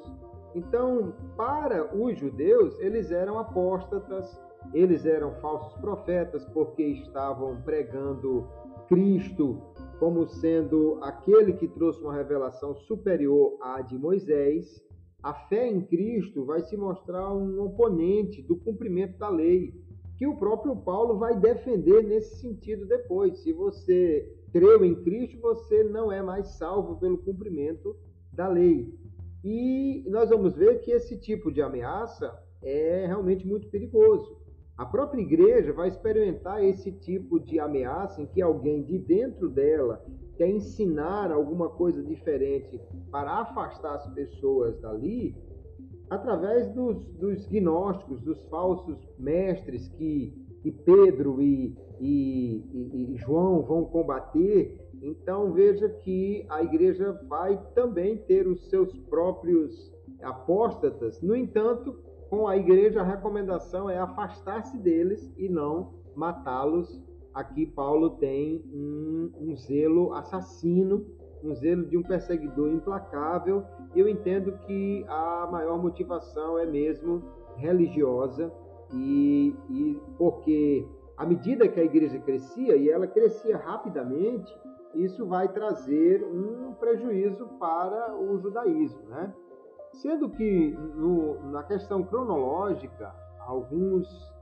Então, 0.59 1.15
para 1.37 1.97
os 1.97 2.19
judeus, 2.19 2.77
eles 2.81 3.13
eram 3.13 3.39
apóstatas, 3.39 4.37
eles 4.75 5.07
eram 5.07 5.33
falsos 5.37 5.73
profetas 5.81 6.45
porque 6.47 6.83
estavam 6.83 7.63
pregando 7.63 8.45
Cristo 8.89 9.63
como 10.01 10.27
sendo 10.27 10.99
aquele 11.01 11.53
que 11.53 11.69
trouxe 11.69 12.01
uma 12.01 12.13
revelação 12.13 12.75
superior 12.75 13.57
à 13.61 13.81
de 13.83 13.97
Moisés. 13.97 14.83
A 15.23 15.33
fé 15.33 15.69
em 15.69 15.81
Cristo 15.81 16.45
vai 16.45 16.61
se 16.63 16.77
mostrar 16.77 17.33
um 17.33 17.63
oponente 17.63 18.43
do 18.43 18.57
cumprimento 18.57 19.17
da 19.17 19.29
lei, 19.29 19.73
que 20.17 20.27
o 20.27 20.37
próprio 20.37 20.75
Paulo 20.75 21.19
vai 21.19 21.39
defender 21.39 22.03
nesse 22.03 22.41
sentido 22.41 22.85
depois. 22.85 23.39
Se 23.39 23.53
você 23.53 24.29
creu 24.53 24.85
em 24.85 24.97
Cristo, 25.05 25.41
você 25.41 25.85
não 25.85 26.11
é 26.11 26.21
mais 26.21 26.49
salvo 26.59 26.97
pelo 26.97 27.19
cumprimento 27.19 27.97
da 28.33 28.49
lei. 28.49 28.93
E 29.51 30.05
nós 30.11 30.29
vamos 30.29 30.55
ver 30.55 30.83
que 30.83 30.91
esse 30.91 31.17
tipo 31.17 31.51
de 31.51 31.63
ameaça 31.63 32.39
é 32.63 33.07
realmente 33.07 33.47
muito 33.47 33.67
perigoso. 33.69 34.37
A 34.77 34.85
própria 34.85 35.23
igreja 35.23 35.73
vai 35.73 35.89
experimentar 35.89 36.63
esse 36.63 36.93
tipo 36.93 37.41
de 37.41 37.59
ameaça 37.59 38.21
em 38.21 38.27
que 38.27 38.43
alguém 38.43 38.83
de 38.83 38.99
dentro 38.99 39.49
dela 39.49 40.05
quer 40.37 40.51
ensinar 40.51 41.33
alguma 41.33 41.71
coisa 41.71 42.03
diferente 42.03 42.79
para 43.11 43.41
afastar 43.41 43.95
as 43.95 44.07
pessoas 44.13 44.79
dali, 44.83 45.35
através 46.11 46.69
dos, 46.75 47.03
dos 47.15 47.47
gnósticos, 47.47 48.21
dos 48.21 48.39
falsos 48.51 48.99
mestres 49.19 49.89
que, 49.89 50.47
Pedro 50.85 51.41
e, 51.41 51.75
e, 51.99 52.63
e, 52.71 53.15
e 53.15 53.17
João 53.17 53.63
vão 53.63 53.87
combater. 53.87 54.88
Então 55.03 55.53
veja 55.53 55.89
que 55.89 56.45
a 56.49 56.63
igreja 56.63 57.13
vai 57.29 57.61
também 57.75 58.17
ter 58.17 58.47
os 58.47 58.69
seus 58.69 58.93
próprios 59.09 59.93
apóstatas. 60.23 61.21
No 61.23 61.37
entanto, 61.37 61.97
com 62.29 62.47
a 62.49 62.57
igreja 62.57 63.01
a 63.01 63.05
recomendação 63.05 63.89
é 63.89 63.99
afastar-se 63.99 64.77
deles 64.79 65.33
e 65.37 65.49
não 65.49 65.95
matá-los. 66.15 67.03
Aqui 67.33 67.67
Paulo 67.67 68.11
tem 68.11 68.65
um, 68.73 69.31
um 69.41 69.57
zelo 69.57 70.13
assassino 70.15 71.07
um 71.43 71.55
zelo 71.55 71.87
de 71.87 71.97
um 71.97 72.03
perseguidor 72.03 72.69
implacável. 72.69 73.65
Eu 73.95 74.09
entendo 74.09 74.53
que 74.67 75.05
a 75.09 75.49
maior 75.51 75.81
motivação 75.81 76.59
é 76.59 76.67
mesmo 76.67 77.23
religiosa 77.57 78.53
e, 78.93 79.55
e 79.71 80.01
porque 80.17 80.87
à 81.17 81.27
medida 81.27 81.69
que 81.69 81.81
a 81.81 81.85
igreja 81.85 82.19
crescia 82.19 82.77
e 82.77 82.89
ela 82.89 83.07
crescia 83.07 83.57
rapidamente, 83.57 84.53
isso 84.95 85.27
vai 85.27 85.49
trazer 85.49 86.25
um 86.25 86.73
prejuízo 86.75 87.47
para 87.59 88.17
o 88.17 88.39
judaísmo, 88.39 89.03
né? 89.09 89.33
Sendo 89.93 90.29
que 90.29 90.71
no, 90.95 91.51
na 91.51 91.63
questão 91.63 92.03
cronológica, 92.03 93.15
alguns 93.41 94.33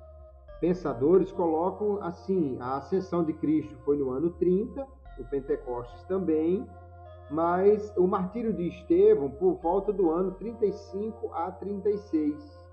pensadores 0.60 1.32
colocam 1.32 2.02
assim: 2.02 2.56
a 2.60 2.76
ascensão 2.76 3.24
de 3.24 3.32
Cristo 3.32 3.76
foi 3.84 3.96
no 3.96 4.10
ano 4.10 4.30
30, 4.30 4.86
o 5.18 5.24
Pentecostes 5.24 6.02
também, 6.04 6.66
mas 7.30 7.92
o 7.96 8.06
martírio 8.06 8.52
de 8.52 8.68
Estevão 8.68 9.30
por 9.30 9.54
volta 9.54 9.92
do 9.92 10.10
ano 10.10 10.32
35 10.32 11.32
a 11.32 11.50
36. 11.50 12.66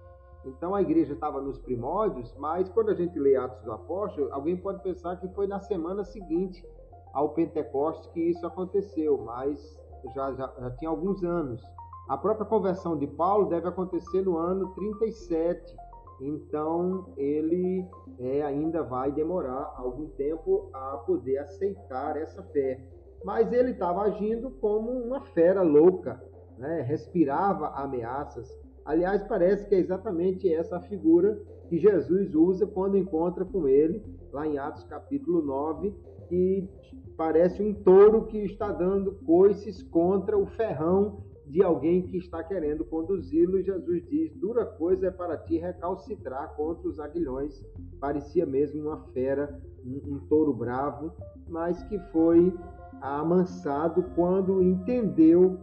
Então 0.45 0.75
a 0.75 0.81
igreja 0.81 1.13
estava 1.13 1.41
nos 1.41 1.57
primórdios, 1.57 2.35
mas 2.37 2.69
quando 2.69 2.89
a 2.89 2.93
gente 2.93 3.17
lê 3.17 3.35
Atos 3.35 3.63
do 3.63 3.71
Apóstolo, 3.71 4.27
alguém 4.31 4.57
pode 4.57 4.83
pensar 4.83 5.15
que 5.15 5.27
foi 5.29 5.47
na 5.47 5.59
semana 5.59 6.03
seguinte 6.03 6.67
ao 7.13 7.29
Pentecostes 7.29 8.09
que 8.11 8.19
isso 8.19 8.45
aconteceu, 8.45 9.17
mas 9.23 9.79
já, 10.15 10.33
já, 10.33 10.53
já 10.59 10.71
tinha 10.71 10.89
alguns 10.89 11.23
anos. 11.23 11.61
A 12.09 12.17
própria 12.17 12.45
conversão 12.45 12.97
de 12.97 13.07
Paulo 13.07 13.47
deve 13.47 13.67
acontecer 13.67 14.23
no 14.23 14.37
ano 14.37 14.73
37, 14.73 15.75
então 16.19 17.13
ele 17.15 17.87
é, 18.19 18.41
ainda 18.41 18.83
vai 18.83 19.11
demorar 19.11 19.73
algum 19.77 20.07
tempo 20.09 20.69
a 20.73 20.97
poder 20.97 21.37
aceitar 21.37 22.17
essa 22.17 22.43
fé 22.43 22.81
mas 23.23 23.51
ele 23.53 23.71
estava 23.71 24.01
agindo 24.01 24.51
como 24.51 24.91
uma 24.91 25.21
fera 25.21 25.61
louca, 25.61 26.21
né? 26.57 26.81
respirava 26.81 27.69
ameaças. 27.69 28.47
Aliás, 28.85 29.23
parece 29.23 29.65
que 29.67 29.75
é 29.75 29.79
exatamente 29.79 30.53
essa 30.53 30.79
figura 30.81 31.41
que 31.69 31.77
Jesus 31.77 32.35
usa 32.35 32.67
quando 32.67 32.97
encontra 32.97 33.45
com 33.45 33.67
ele, 33.67 34.03
lá 34.31 34.45
em 34.45 34.57
Atos 34.57 34.83
capítulo 34.83 35.41
9, 35.41 35.95
que 36.27 36.69
parece 37.17 37.61
um 37.61 37.73
touro 37.73 38.25
que 38.25 38.37
está 38.39 38.71
dando 38.71 39.13
coices 39.25 39.81
contra 39.83 40.37
o 40.37 40.45
ferrão 40.45 41.23
de 41.45 41.61
alguém 41.61 42.01
que 42.03 42.17
está 42.17 42.43
querendo 42.43 42.85
conduzi-lo. 42.85 43.61
Jesus 43.61 44.07
diz: 44.07 44.33
Dura 44.35 44.65
coisa 44.65 45.07
é 45.07 45.11
para 45.11 45.37
ti 45.37 45.57
recalcitrar 45.57 46.55
contra 46.55 46.87
os 46.87 46.99
aguilhões. 46.99 47.63
Parecia 47.99 48.45
mesmo 48.45 48.87
uma 48.87 49.03
fera, 49.13 49.61
um, 49.85 50.15
um 50.15 50.19
touro 50.27 50.53
bravo, 50.53 51.11
mas 51.47 51.81
que 51.83 51.99
foi 52.11 52.53
amansado 53.01 54.03
quando 54.15 54.61
entendeu 54.61 55.59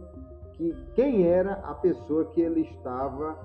que 0.53 0.75
quem 0.93 1.25
era 1.25 1.53
a 1.53 1.73
pessoa 1.73 2.25
que 2.25 2.41
ele 2.41 2.61
estava 2.61 3.35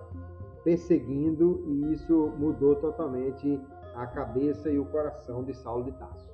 perseguindo 0.62 1.62
e 1.66 1.92
isso 1.94 2.32
mudou 2.38 2.74
totalmente 2.76 3.60
a 3.94 4.06
cabeça 4.06 4.68
e 4.68 4.78
o 4.78 4.84
coração 4.84 5.42
de 5.42 5.54
Saulo 5.54 5.84
de 5.84 5.92
Tarso. 5.92 6.25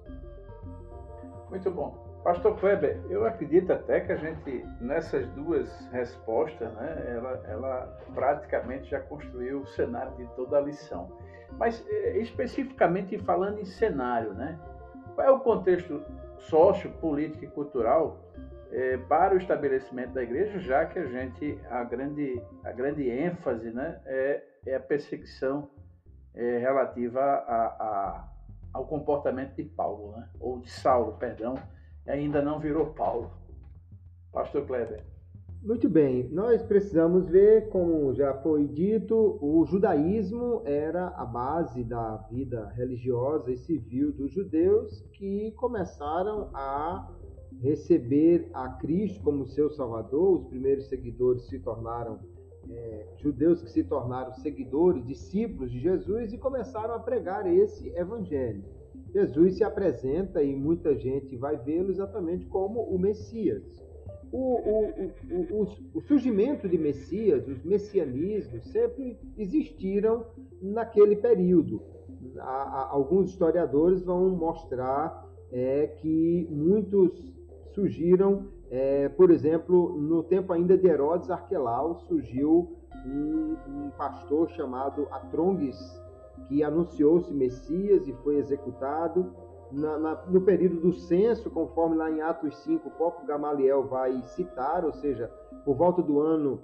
Muito 1.53 1.71
bom. 1.71 2.03
Pastor 2.25 2.59
Kleber, 2.59 2.99
eu 3.11 3.27
acredito 3.27 3.75
até 3.75 4.01
que 4.01 4.11
a 4.11 4.17
gente, 4.17 4.65
nessas 4.81 5.29
duas 5.33 5.69
respostas, 5.93 6.73
né, 6.73 7.05
ela, 7.15 7.45
ela 7.47 7.99
praticamente 8.15 8.89
já 8.89 9.01
construiu 9.01 9.61
o 9.61 9.67
cenário 9.67 10.17
de 10.17 10.25
toda 10.35 10.57
a 10.57 10.63
lição. 10.63 11.13
Mas 11.59 11.85
eh, 11.87 12.17
especificamente 12.21 13.19
falando 13.19 13.59
em 13.59 13.67
cenário, 13.67 14.33
né? 14.33 14.59
Qual 15.15 15.27
é 15.27 15.31
o 15.31 15.41
contexto 15.41 16.03
sócio, 16.39 16.91
política 16.93 17.45
e 17.45 17.49
cultural 17.49 18.19
é, 18.71 18.97
para 18.97 19.35
o 19.35 19.37
estabelecimento 19.37 20.15
da 20.15 20.23
igreja, 20.23 20.59
já 20.59 20.87
que 20.87 20.99
a 20.99 21.05
gente, 21.05 21.61
a 21.69 21.85
grande, 21.85 22.43
a 22.65 22.73
grande 22.73 23.11
ênfase 23.11 23.71
né, 23.71 24.01
é, 24.07 24.43
é 24.65 24.75
a 24.77 24.81
perseguição 24.81 25.69
é, 26.35 26.57
relativa 26.57 27.21
a, 27.21 27.67
a, 27.67 28.32
ao 28.73 28.87
comportamento 28.87 29.55
de 29.57 29.65
Paulo, 29.65 30.13
né, 30.13 30.29
ou 30.41 30.61
de 30.61 30.71
Saulo, 30.71 31.15
perdão, 31.19 31.55
ainda 32.07 32.43
não 32.43 32.59
virou 32.59 32.87
Paulo. 32.87 33.31
Pastor 34.33 34.67
Kleber. 34.67 35.05
Muito 35.63 35.89
bem, 35.89 36.29
nós 36.31 36.61
precisamos 36.63 37.29
ver, 37.29 37.69
como 37.69 38.13
já 38.15 38.35
foi 38.35 38.67
dito, 38.67 39.39
o 39.41 39.65
judaísmo 39.65 40.63
era 40.65 41.09
a 41.09 41.25
base 41.25 41.85
da 41.85 42.17
vida 42.29 42.67
religiosa 42.75 43.53
e 43.53 43.57
civil 43.57 44.11
dos 44.11 44.33
judeus 44.33 45.03
que 45.13 45.53
começaram 45.53 46.51
a 46.53 47.09
receber 47.61 48.51
a 48.53 48.71
Cristo 48.71 49.23
como 49.23 49.47
seu 49.47 49.71
Salvador. 49.71 50.41
Os 50.41 50.49
primeiros 50.49 50.89
seguidores 50.89 51.47
se 51.47 51.61
tornaram 51.61 52.19
é, 52.77 53.07
judeus 53.19 53.63
que 53.63 53.71
se 53.71 53.85
tornaram 53.85 54.33
seguidores, 54.35 55.07
discípulos 55.07 55.71
de 55.71 55.81
Jesus 55.81 56.33
e 56.33 56.39
começaram 56.39 56.95
a 56.95 56.99
pregar 56.99 57.47
esse 57.47 57.89
evangelho. 57.97 58.65
Jesus 59.13 59.57
se 59.57 59.65
apresenta 59.65 60.43
e 60.43 60.55
muita 60.55 60.97
gente 60.97 61.37
vai 61.37 61.57
vê-lo 61.57 61.91
exatamente 61.91 62.47
como 62.47 62.81
o 62.81 62.99
Messias 62.99 63.63
o, 64.33 64.39
o, 64.39 65.13
o, 65.31 65.69
o, 65.95 66.01
surgimento 66.01 66.67
de 66.67 66.79
Messias, 66.79 67.47
os 67.47 67.63
messianismos, 67.63 68.65
sempre 68.73 69.19
existiram 69.37 70.25
naquele 70.61 71.17
período. 71.17 71.83
alguns 72.39 73.31
historiadores 73.31 74.03
vão 74.03 74.31
mostrar 74.31 75.31
é, 75.53 75.87
que 75.87 76.49
muitos 76.51 77.13
surgiram, 77.75 78.47
é, 78.73 79.07
por 79.11 79.31
exemplo, 79.31 80.01
no 80.01 80.23
tempo 80.23 80.51
ainda 80.51 80.79
de 80.79 80.89
Herodes 80.89 81.31
Arquelau, 81.31 81.95
surgiu 82.09 82.75
um, 83.07 83.55
um 83.69 83.91
pastor 83.99 84.49
chamado 84.49 85.07
Atrongues, 85.11 85.79
que 86.49 86.65
anunciou-se 86.65 87.31
Messias 87.35 88.09
e 88.09 88.15
foi 88.25 88.37
executado 88.37 89.31
na, 89.71 89.99
na, 89.99 90.27
no 90.27 90.41
período 90.41 90.81
do 90.81 90.93
censo, 90.93 91.51
conforme 91.51 91.97
lá 91.97 92.11
em 92.11 92.23
Atos 92.23 92.57
5 92.65 92.89
o 92.89 92.91
próprio 92.93 93.27
Gamaliel 93.27 93.85
vai 93.85 94.23
citar, 94.23 94.87
ou 94.87 94.93
seja, 94.95 95.31
por 95.67 95.77
volta 95.77 96.01
do 96.01 96.21
ano 96.21 96.59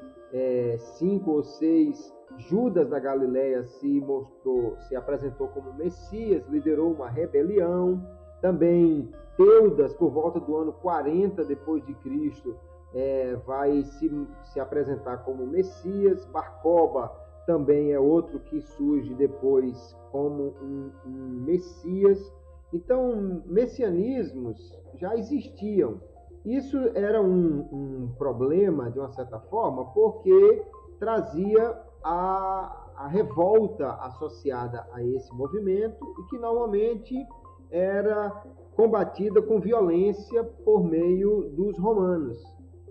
5 0.79 1.31
é, 1.31 1.35
ou 1.35 1.43
6, 1.43 2.17
Judas 2.39 2.89
da 2.89 2.99
Galiléia 2.99 3.65
se 3.65 4.01
mostrou, 4.01 4.79
se 4.81 4.97
apresentou 4.97 5.49
como 5.49 5.75
Messias, 5.75 6.47
liderou 6.49 6.91
uma 6.91 7.11
rebelião. 7.11 8.01
Também 8.41 9.09
Teudas, 9.37 9.95
por 9.95 10.11
volta 10.11 10.41
do 10.41 10.57
ano 10.57 10.73
40 10.73 11.45
depois 11.45 11.85
de 11.87 11.95
Cristo, 11.95 12.57
é, 12.93 13.37
vai 13.47 13.85
se, 13.85 14.11
se 14.45 14.59
apresentar 14.59 15.19
como 15.19 15.47
Messias. 15.47 16.25
Barcoba 16.27 17.13
também 17.47 17.93
é 17.93 18.01
outro 18.01 18.41
que 18.41 18.61
surge 18.61 19.15
depois 19.15 19.97
como 20.11 20.55
um, 20.61 20.91
um 21.07 21.45
Messias. 21.45 22.33
Então, 22.73 23.43
messianismos 23.47 24.77
já 24.97 25.17
existiam. 25.17 26.01
Isso 26.45 26.79
era 26.95 27.23
um, 27.23 27.61
um 27.73 28.15
problema, 28.19 28.91
de 28.91 28.99
uma 28.99 29.11
certa 29.11 29.39
forma, 29.39 29.85
porque 29.93 30.65
trazia 30.99 31.79
a, 32.03 32.91
a 32.97 33.09
revolta 33.09 33.93
associada 33.95 34.87
a 34.93 35.03
esse 35.03 35.33
movimento 35.33 36.05
e 36.19 36.31
que 36.31 36.39
normalmente 36.39 37.27
era 37.71 38.31
combatida 38.75 39.43
com 39.43 39.61
violência 39.61 40.45
por 40.45 40.85
meio 40.85 41.51
dos 41.51 41.79
romanos. 41.79 42.39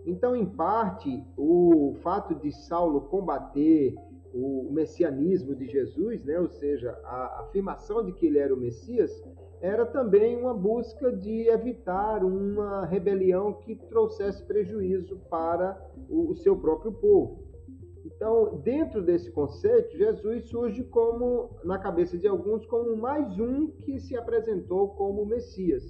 Então, 0.05 0.35
em 0.35 0.45
parte, 0.45 1.23
o 1.37 1.95
fato 2.01 2.35
de 2.35 2.51
Saulo 2.51 3.01
combater 3.01 3.95
o 4.33 4.69
messianismo 4.71 5.55
de 5.55 5.65
Jesus, 5.67 6.23
né, 6.23 6.39
ou 6.39 6.47
seja, 6.47 6.91
a 7.03 7.41
afirmação 7.41 8.05
de 8.05 8.11
que 8.11 8.27
ele 8.27 8.37
era 8.37 8.53
o 8.53 8.57
Messias, 8.57 9.11
era 9.59 9.85
também 9.85 10.39
uma 10.39 10.53
busca 10.53 11.11
de 11.11 11.47
evitar 11.47 12.23
uma 12.23 12.85
rebelião 12.85 13.53
que 13.53 13.75
trouxesse 13.75 14.43
prejuízo 14.43 15.17
para 15.29 15.81
o 16.09 16.35
seu 16.35 16.55
próprio 16.55 16.91
povo. 16.91 17.46
Então, 18.17 18.59
dentro 18.63 19.03
desse 19.03 19.31
conceito, 19.31 19.95
Jesus 19.95 20.49
surge 20.49 20.83
como, 20.85 21.51
na 21.63 21.77
cabeça 21.77 22.17
de 22.17 22.27
alguns, 22.27 22.65
como 22.65 22.97
mais 22.97 23.39
um 23.39 23.67
que 23.67 23.99
se 23.99 24.17
apresentou 24.17 24.89
como 24.95 25.23
Messias. 25.23 25.83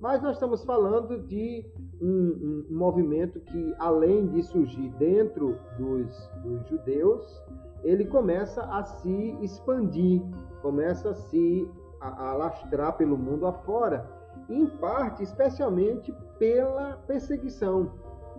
Mas 0.00 0.22
nós 0.22 0.34
estamos 0.34 0.64
falando 0.64 1.18
de 1.26 1.66
um, 2.00 2.64
um 2.70 2.76
movimento 2.76 3.40
que, 3.40 3.74
além 3.80 4.28
de 4.28 4.40
surgir 4.44 4.88
dentro 4.98 5.58
dos, 5.76 6.30
dos 6.44 6.64
judeus, 6.68 7.42
ele 7.82 8.04
começa 8.04 8.62
a 8.62 8.84
se 8.84 9.36
expandir, 9.42 10.22
começa 10.60 11.10
a 11.10 11.14
se 11.14 11.68
alastrar 12.00 12.96
pelo 12.96 13.18
mundo 13.18 13.46
afora, 13.46 14.08
em 14.48 14.66
parte, 14.66 15.24
especialmente 15.24 16.12
pela 16.38 16.98
perseguição. 17.06 17.90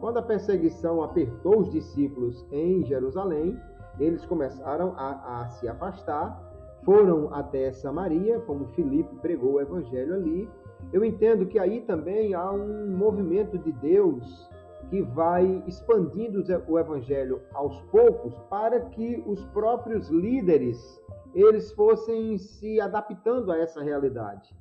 Quando 0.04 0.18
a 0.18 0.22
perseguição 0.22 1.02
apertou 1.02 1.62
os 1.62 1.72
discípulos 1.72 2.46
em 2.52 2.84
Jerusalém, 2.84 3.58
eles 3.98 4.26
começaram 4.26 4.94
a, 4.98 5.44
a 5.44 5.48
se 5.48 5.66
afastar, 5.66 6.44
foram 6.84 7.34
até 7.34 7.72
Samaria, 7.72 8.38
como 8.42 8.68
Filipe 8.74 9.16
pregou 9.22 9.54
o 9.54 9.62
evangelho 9.62 10.16
ali, 10.16 10.50
eu 10.92 11.06
entendo 11.06 11.46
que 11.46 11.58
aí 11.58 11.80
também 11.80 12.34
há 12.34 12.52
um 12.52 12.98
movimento 12.98 13.58
de 13.58 13.72
Deus 13.72 14.50
que 14.90 15.02
vai 15.02 15.64
expandindo 15.68 16.44
o 16.68 16.78
evangelho 16.78 17.42
aos 17.54 17.80
poucos 17.84 18.38
para 18.50 18.82
que 18.82 19.24
os 19.26 19.46
próprios 19.54 20.10
líderes 20.10 21.02
eles 21.34 21.72
fossem 21.72 22.38
se 22.38 22.78
adaptando 22.82 23.54
a 23.54 23.58
essa 23.58 23.82
realidade. 23.82 24.54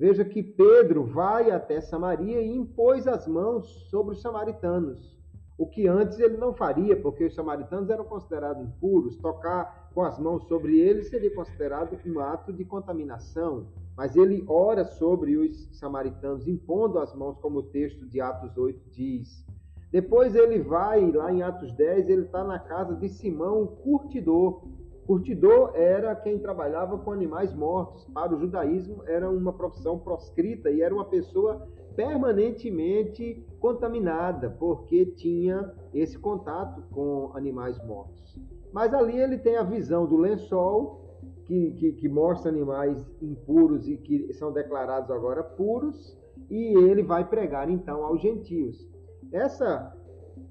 Veja 0.00 0.24
que 0.24 0.42
Pedro 0.42 1.04
vai 1.04 1.50
até 1.50 1.78
Samaria 1.78 2.40
e 2.40 2.56
impôs 2.56 3.06
as 3.06 3.28
mãos 3.28 3.68
sobre 3.90 4.14
os 4.14 4.22
samaritanos, 4.22 5.14
o 5.58 5.66
que 5.66 5.86
antes 5.86 6.18
ele 6.18 6.38
não 6.38 6.54
faria, 6.54 6.96
porque 6.96 7.26
os 7.26 7.34
samaritanos 7.34 7.90
eram 7.90 8.04
considerados 8.04 8.62
impuros. 8.62 9.18
Tocar 9.18 9.90
com 9.92 10.02
as 10.02 10.18
mãos 10.18 10.48
sobre 10.48 10.80
eles 10.80 11.10
seria 11.10 11.34
considerado 11.34 11.98
um 12.06 12.18
ato 12.18 12.50
de 12.50 12.64
contaminação. 12.64 13.66
Mas 13.94 14.16
ele 14.16 14.42
ora 14.48 14.86
sobre 14.86 15.36
os 15.36 15.68
samaritanos, 15.78 16.48
impondo 16.48 16.98
as 16.98 17.14
mãos, 17.14 17.36
como 17.36 17.58
o 17.58 17.64
texto 17.64 18.06
de 18.06 18.22
Atos 18.22 18.56
8 18.56 18.80
diz. 18.90 19.44
Depois 19.92 20.34
ele 20.34 20.60
vai, 20.60 21.10
lá 21.10 21.30
em 21.30 21.42
Atos 21.42 21.72
10, 21.72 22.08
ele 22.08 22.22
está 22.22 22.42
na 22.42 22.58
casa 22.58 22.96
de 22.96 23.10
Simão, 23.10 23.64
o 23.64 23.66
curtidor. 23.66 24.62
Curtidor 25.10 25.72
era 25.74 26.14
quem 26.14 26.38
trabalhava 26.38 26.96
com 26.96 27.10
animais 27.10 27.52
mortos. 27.52 28.06
Para 28.14 28.32
o 28.32 28.38
judaísmo, 28.38 29.02
era 29.08 29.28
uma 29.28 29.52
profissão 29.52 29.98
proscrita 29.98 30.70
e 30.70 30.82
era 30.82 30.94
uma 30.94 31.04
pessoa 31.04 31.66
permanentemente 31.96 33.44
contaminada, 33.58 34.50
porque 34.50 35.06
tinha 35.06 35.74
esse 35.92 36.16
contato 36.16 36.84
com 36.92 37.32
animais 37.34 37.76
mortos. 37.84 38.38
Mas 38.72 38.94
ali 38.94 39.18
ele 39.18 39.36
tem 39.36 39.56
a 39.56 39.64
visão 39.64 40.06
do 40.06 40.16
lençol 40.16 41.18
que, 41.44 41.72
que, 41.72 41.92
que 41.94 42.08
mostra 42.08 42.48
animais 42.48 43.04
impuros 43.20 43.88
e 43.88 43.96
que 43.96 44.32
são 44.34 44.52
declarados 44.52 45.10
agora 45.10 45.42
puros, 45.42 46.16
e 46.48 46.78
ele 46.88 47.02
vai 47.02 47.28
pregar 47.28 47.68
então 47.68 48.04
aos 48.04 48.22
gentios. 48.22 48.88
Essa 49.32 49.92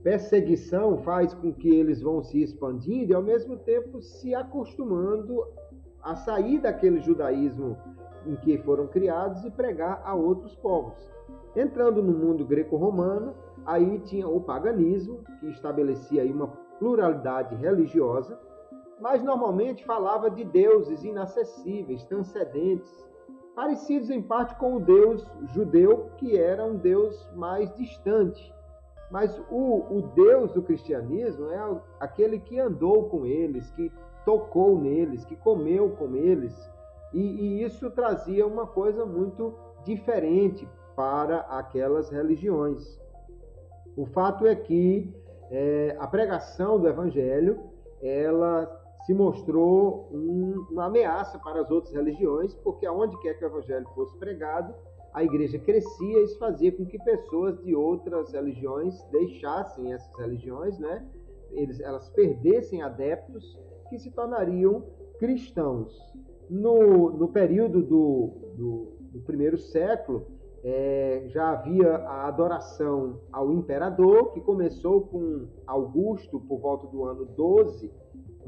perseguição 0.03 0.97
faz 0.99 1.33
com 1.33 1.53
que 1.53 1.69
eles 1.69 2.01
vão 2.01 2.23
se 2.23 2.41
expandindo 2.41 3.12
e 3.12 3.15
ao 3.15 3.21
mesmo 3.21 3.57
tempo 3.57 4.01
se 4.01 4.33
acostumando 4.33 5.45
a 6.01 6.15
sair 6.15 6.59
daquele 6.59 7.01
judaísmo 7.01 7.77
em 8.25 8.35
que 8.38 8.57
foram 8.59 8.88
criados 8.88 9.43
e 9.43 9.51
pregar 9.51 10.01
a 10.05 10.13
outros 10.13 10.55
povos. 10.55 10.97
Entrando 11.55 12.01
no 12.01 12.13
mundo 12.13 12.45
greco-romano, 12.45 13.33
aí 13.65 13.99
tinha 13.99 14.27
o 14.27 14.41
paganismo, 14.41 15.23
que 15.39 15.47
estabelecia 15.47 16.23
uma 16.25 16.47
pluralidade 16.79 17.55
religiosa, 17.55 18.39
mas 19.01 19.23
normalmente 19.23 19.85
falava 19.85 20.29
de 20.29 20.43
deuses 20.43 21.03
inacessíveis, 21.03 22.03
transcendentes, 22.05 23.07
parecidos 23.55 24.09
em 24.09 24.21
parte 24.21 24.55
com 24.55 24.75
o 24.75 24.79
deus 24.79 25.25
judeu, 25.53 26.09
que 26.17 26.38
era 26.38 26.63
um 26.65 26.77
deus 26.77 27.29
mais 27.35 27.73
distante. 27.75 28.53
Mas 29.10 29.39
o, 29.50 29.86
o 29.89 30.12
Deus 30.15 30.52
do 30.52 30.62
cristianismo 30.62 31.50
é 31.52 31.82
aquele 32.00 32.39
que 32.39 32.60
andou 32.60 33.10
com 33.10 33.26
eles, 33.26 33.69
que 33.72 33.91
tocou 34.26 34.80
neles, 34.80 35.26
que 35.26 35.36
comeu 35.36 35.91
com 35.91 36.15
eles. 36.15 36.56
E, 37.13 37.22
e 37.22 37.63
isso 37.63 37.89
trazia 37.91 38.45
uma 38.45 38.67
coisa 38.67 39.06
muito 39.06 39.54
diferente 39.84 40.67
para 40.95 41.39
aquelas 41.41 42.10
religiões. 42.10 43.00
O 43.98 44.06
fato 44.06 44.45
é 44.45 44.56
que 44.56 45.12
é, 45.50 45.95
a 46.00 46.06
pregação 46.06 46.80
do 46.80 46.88
Evangelho 46.88 47.60
ela 48.02 48.80
se 49.06 49.13
mostrou 49.13 50.08
um, 50.12 50.67
uma 50.69 50.86
ameaça 50.86 51.39
para 51.39 51.62
as 51.62 51.72
outras 51.72 51.93
religiões, 51.93 52.54
porque 52.56 52.86
aonde 52.86 53.17
quer 53.19 53.34
que 53.34 53.43
o 53.43 53.48
evangelho 53.48 53.88
fosse 53.95 54.15
pregado, 54.17 54.74
a 55.13 55.24
igreja 55.24 55.58
crescia 55.60 56.24
isso 56.24 56.38
fazia 56.38 56.72
com 56.72 56.86
que 56.86 56.98
pessoas 57.00 57.62
de 57.63 57.76
outras 57.76 58.32
religiões 58.32 59.02
deixassem 59.12 59.93
essas 59.93 60.13
religiões, 60.17 60.78
né? 60.78 61.06
Eles, 61.52 61.80
elas 61.80 62.10
perdessem 62.10 62.82
adeptos 62.82 63.60
que 63.89 63.98
se 63.98 64.12
tornariam 64.12 64.84
cristãos. 65.19 65.98
No, 66.50 67.12
no 67.12 67.28
período 67.28 67.82
do, 67.82 68.32
do, 68.56 68.91
do 69.12 69.19
primeiro 69.22 69.58
século, 69.58 70.28
é, 70.63 71.24
já 71.28 71.52
havia 71.52 71.95
a 71.95 72.28
adoração 72.28 73.22
ao 73.32 73.52
imperador, 73.54 74.34
que 74.34 74.41
começou 74.41 75.02
com 75.02 75.48
Augusto 75.65 76.39
por 76.39 76.60
volta 76.60 76.88
do 76.88 77.06
ano 77.06 77.26
12 77.26 77.91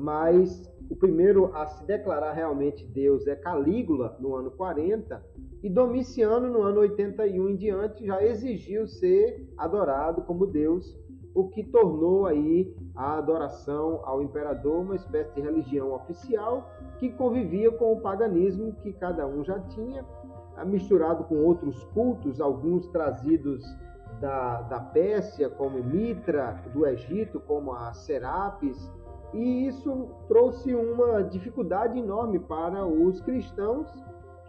mas 0.01 0.69
o 0.89 0.95
primeiro 0.95 1.55
a 1.55 1.65
se 1.67 1.85
declarar 1.85 2.33
realmente 2.33 2.85
Deus 2.85 3.27
é 3.27 3.35
Calígula, 3.35 4.17
no 4.19 4.35
ano 4.35 4.51
40, 4.51 5.23
e 5.63 5.69
Domiciano, 5.69 6.49
no 6.49 6.63
ano 6.63 6.79
81 6.79 7.49
em 7.49 7.55
diante, 7.55 8.05
já 8.05 8.23
exigiu 8.23 8.87
ser 8.87 9.47
adorado 9.55 10.23
como 10.23 10.47
Deus, 10.47 10.97
o 11.35 11.47
que 11.49 11.63
tornou 11.63 12.25
aí 12.25 12.75
a 12.95 13.17
adoração 13.17 14.01
ao 14.03 14.21
imperador 14.21 14.81
uma 14.81 14.95
espécie 14.95 15.33
de 15.35 15.41
religião 15.41 15.93
oficial 15.93 16.69
que 16.99 17.09
convivia 17.09 17.71
com 17.71 17.93
o 17.93 18.01
paganismo 18.01 18.73
que 18.81 18.91
cada 18.93 19.25
um 19.27 19.43
já 19.43 19.59
tinha, 19.59 20.03
misturado 20.65 21.23
com 21.25 21.35
outros 21.37 21.83
cultos, 21.85 22.41
alguns 22.41 22.87
trazidos 22.89 23.63
da, 24.19 24.61
da 24.63 24.79
Pérsia, 24.79 25.49
como 25.49 25.81
Mitra, 25.83 26.59
do 26.73 26.85
Egito, 26.85 27.39
como 27.39 27.71
a 27.73 27.93
Serapis, 27.93 28.91
e 29.33 29.67
isso 29.67 30.09
trouxe 30.27 30.75
uma 30.75 31.23
dificuldade 31.23 31.97
enorme 31.97 32.39
para 32.39 32.85
os 32.85 33.21
cristãos 33.21 33.87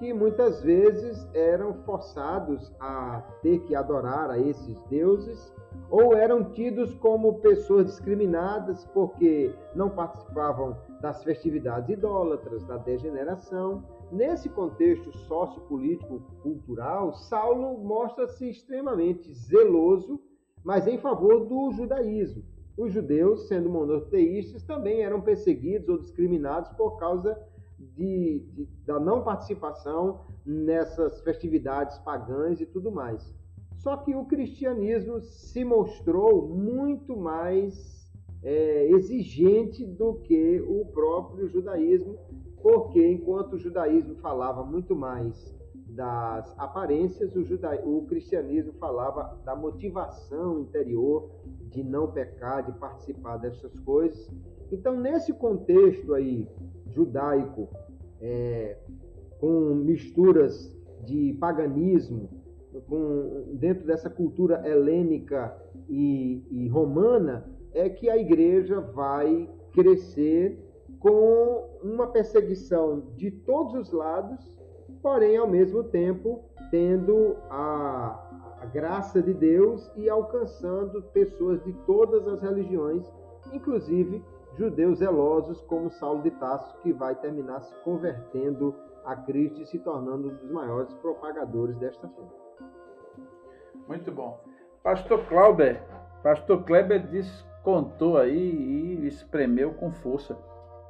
que 0.02 0.12
muitas 0.12 0.60
vezes 0.60 1.28
eram 1.32 1.74
forçados 1.84 2.72
a 2.80 3.22
ter 3.40 3.60
que 3.60 3.72
adorar 3.72 4.32
a 4.32 4.36
esses 4.36 4.82
deuses 4.90 5.54
ou 5.88 6.16
eram 6.16 6.42
tidos 6.42 6.92
como 6.96 7.38
pessoas 7.38 7.86
discriminadas 7.86 8.84
porque 8.86 9.54
não 9.76 9.88
participavam 9.88 10.76
das 11.00 11.22
festividades 11.22 11.88
idólatras, 11.88 12.64
da 12.64 12.78
degeneração. 12.78 13.84
Nesse 14.10 14.48
contexto 14.48 15.16
sociopolítico 15.18 16.18
cultural, 16.42 17.14
Saulo 17.14 17.78
mostra-se 17.78 18.50
extremamente 18.50 19.32
zeloso, 19.32 20.20
mas 20.64 20.88
em 20.88 20.98
favor 20.98 21.46
do 21.46 21.70
judaísmo. 21.70 22.42
Os 22.76 22.92
judeus, 22.92 23.46
sendo 23.46 23.70
monoteístas, 23.70 24.64
também 24.64 25.02
eram 25.02 25.20
perseguidos 25.20 25.88
ou 25.88 25.98
discriminados 25.98 26.72
por 26.72 26.98
causa 26.98 27.38
de, 27.94 28.40
de, 28.52 28.68
da 28.86 28.98
não 28.98 29.22
participação 29.22 30.20
nessas 30.44 31.20
festividades 31.22 31.98
pagãs 31.98 32.60
e 32.60 32.66
tudo 32.66 32.90
mais. 32.90 33.34
Só 33.76 33.96
que 33.96 34.14
o 34.14 34.24
cristianismo 34.24 35.20
se 35.20 35.64
mostrou 35.64 36.48
muito 36.48 37.16
mais 37.16 38.08
é, 38.42 38.88
exigente 38.90 39.84
do 39.84 40.14
que 40.14 40.60
o 40.60 40.84
próprio 40.86 41.48
judaísmo, 41.48 42.16
porque 42.62 43.04
enquanto 43.06 43.54
o 43.54 43.58
judaísmo 43.58 44.14
falava 44.16 44.64
muito 44.64 44.94
mais 44.94 45.52
das 45.94 46.58
aparências, 46.58 47.34
o, 47.36 47.44
juda... 47.44 47.80
o 47.84 48.02
cristianismo 48.06 48.72
falava 48.74 49.38
da 49.44 49.54
motivação 49.54 50.60
interior 50.60 51.30
de 51.68 51.82
não 51.82 52.10
pecar, 52.10 52.64
de 52.64 52.72
participar 52.78 53.36
dessas 53.36 53.78
coisas. 53.80 54.30
Então, 54.70 54.98
nesse 54.98 55.32
contexto 55.32 56.14
aí 56.14 56.48
judaico, 56.90 57.68
é, 58.20 58.78
com 59.38 59.74
misturas 59.74 60.74
de 61.04 61.36
paganismo, 61.38 62.30
com, 62.88 63.44
dentro 63.54 63.86
dessa 63.86 64.08
cultura 64.08 64.66
helênica 64.66 65.54
e, 65.88 66.42
e 66.50 66.68
romana, 66.68 67.44
é 67.74 67.88
que 67.88 68.08
a 68.08 68.16
igreja 68.16 68.80
vai 68.80 69.48
crescer 69.72 70.58
com 71.00 71.68
uma 71.82 72.06
perseguição 72.06 73.02
de 73.16 73.30
todos 73.30 73.74
os 73.74 73.92
lados 73.92 74.52
porém, 75.02 75.36
ao 75.36 75.46
mesmo 75.46 75.84
tempo, 75.84 76.44
tendo 76.70 77.36
a, 77.50 78.56
a 78.60 78.66
graça 78.66 79.20
de 79.20 79.34
Deus 79.34 79.90
e 79.96 80.08
alcançando 80.08 81.02
pessoas 81.12 81.62
de 81.64 81.72
todas 81.86 82.26
as 82.28 82.40
religiões, 82.40 83.04
inclusive 83.52 84.24
judeus 84.56 84.98
zelosos 84.98 85.60
como 85.62 85.90
Saulo 85.90 86.22
de 86.22 86.30
Tarso, 86.32 86.76
que 86.82 86.92
vai 86.92 87.14
terminar 87.14 87.60
se 87.60 87.74
convertendo 87.82 88.74
a 89.04 89.16
Cristo 89.16 89.60
e 89.60 89.66
se 89.66 89.78
tornando 89.78 90.28
um 90.28 90.34
dos 90.34 90.50
maiores 90.50 90.92
propagadores 90.94 91.76
desta 91.76 92.08
fé. 92.08 92.22
Muito 93.88 94.12
bom. 94.12 94.40
Pastor 94.82 95.24
Clauber, 95.26 95.82
Pastor 96.22 96.62
Kleber 96.64 97.06
descontou 97.08 98.16
aí 98.16 98.38
e 98.38 99.06
espremeu 99.06 99.74
com 99.74 99.92
força. 99.92 100.36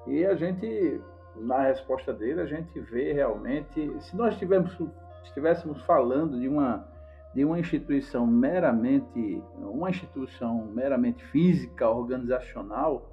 E 0.07 0.27
a 0.27 0.35
gente, 0.35 1.01
na 1.37 1.63
resposta 1.63 2.13
dele, 2.13 2.41
a 2.41 2.47
gente 2.47 2.79
vê 2.81 3.13
realmente, 3.13 3.93
se 4.01 4.17
nós 4.17 4.35
estivéssemos, 4.35 4.91
estivéssemos 5.25 5.83
falando 5.83 6.39
de 6.39 6.49
uma, 6.49 6.87
de 7.35 7.45
uma 7.45 7.59
instituição 7.59 8.27
meramente, 8.27 9.43
uma 9.59 9.91
instituição 9.91 10.67
meramente 10.67 11.25
física, 11.27 11.89
organizacional, 11.89 13.11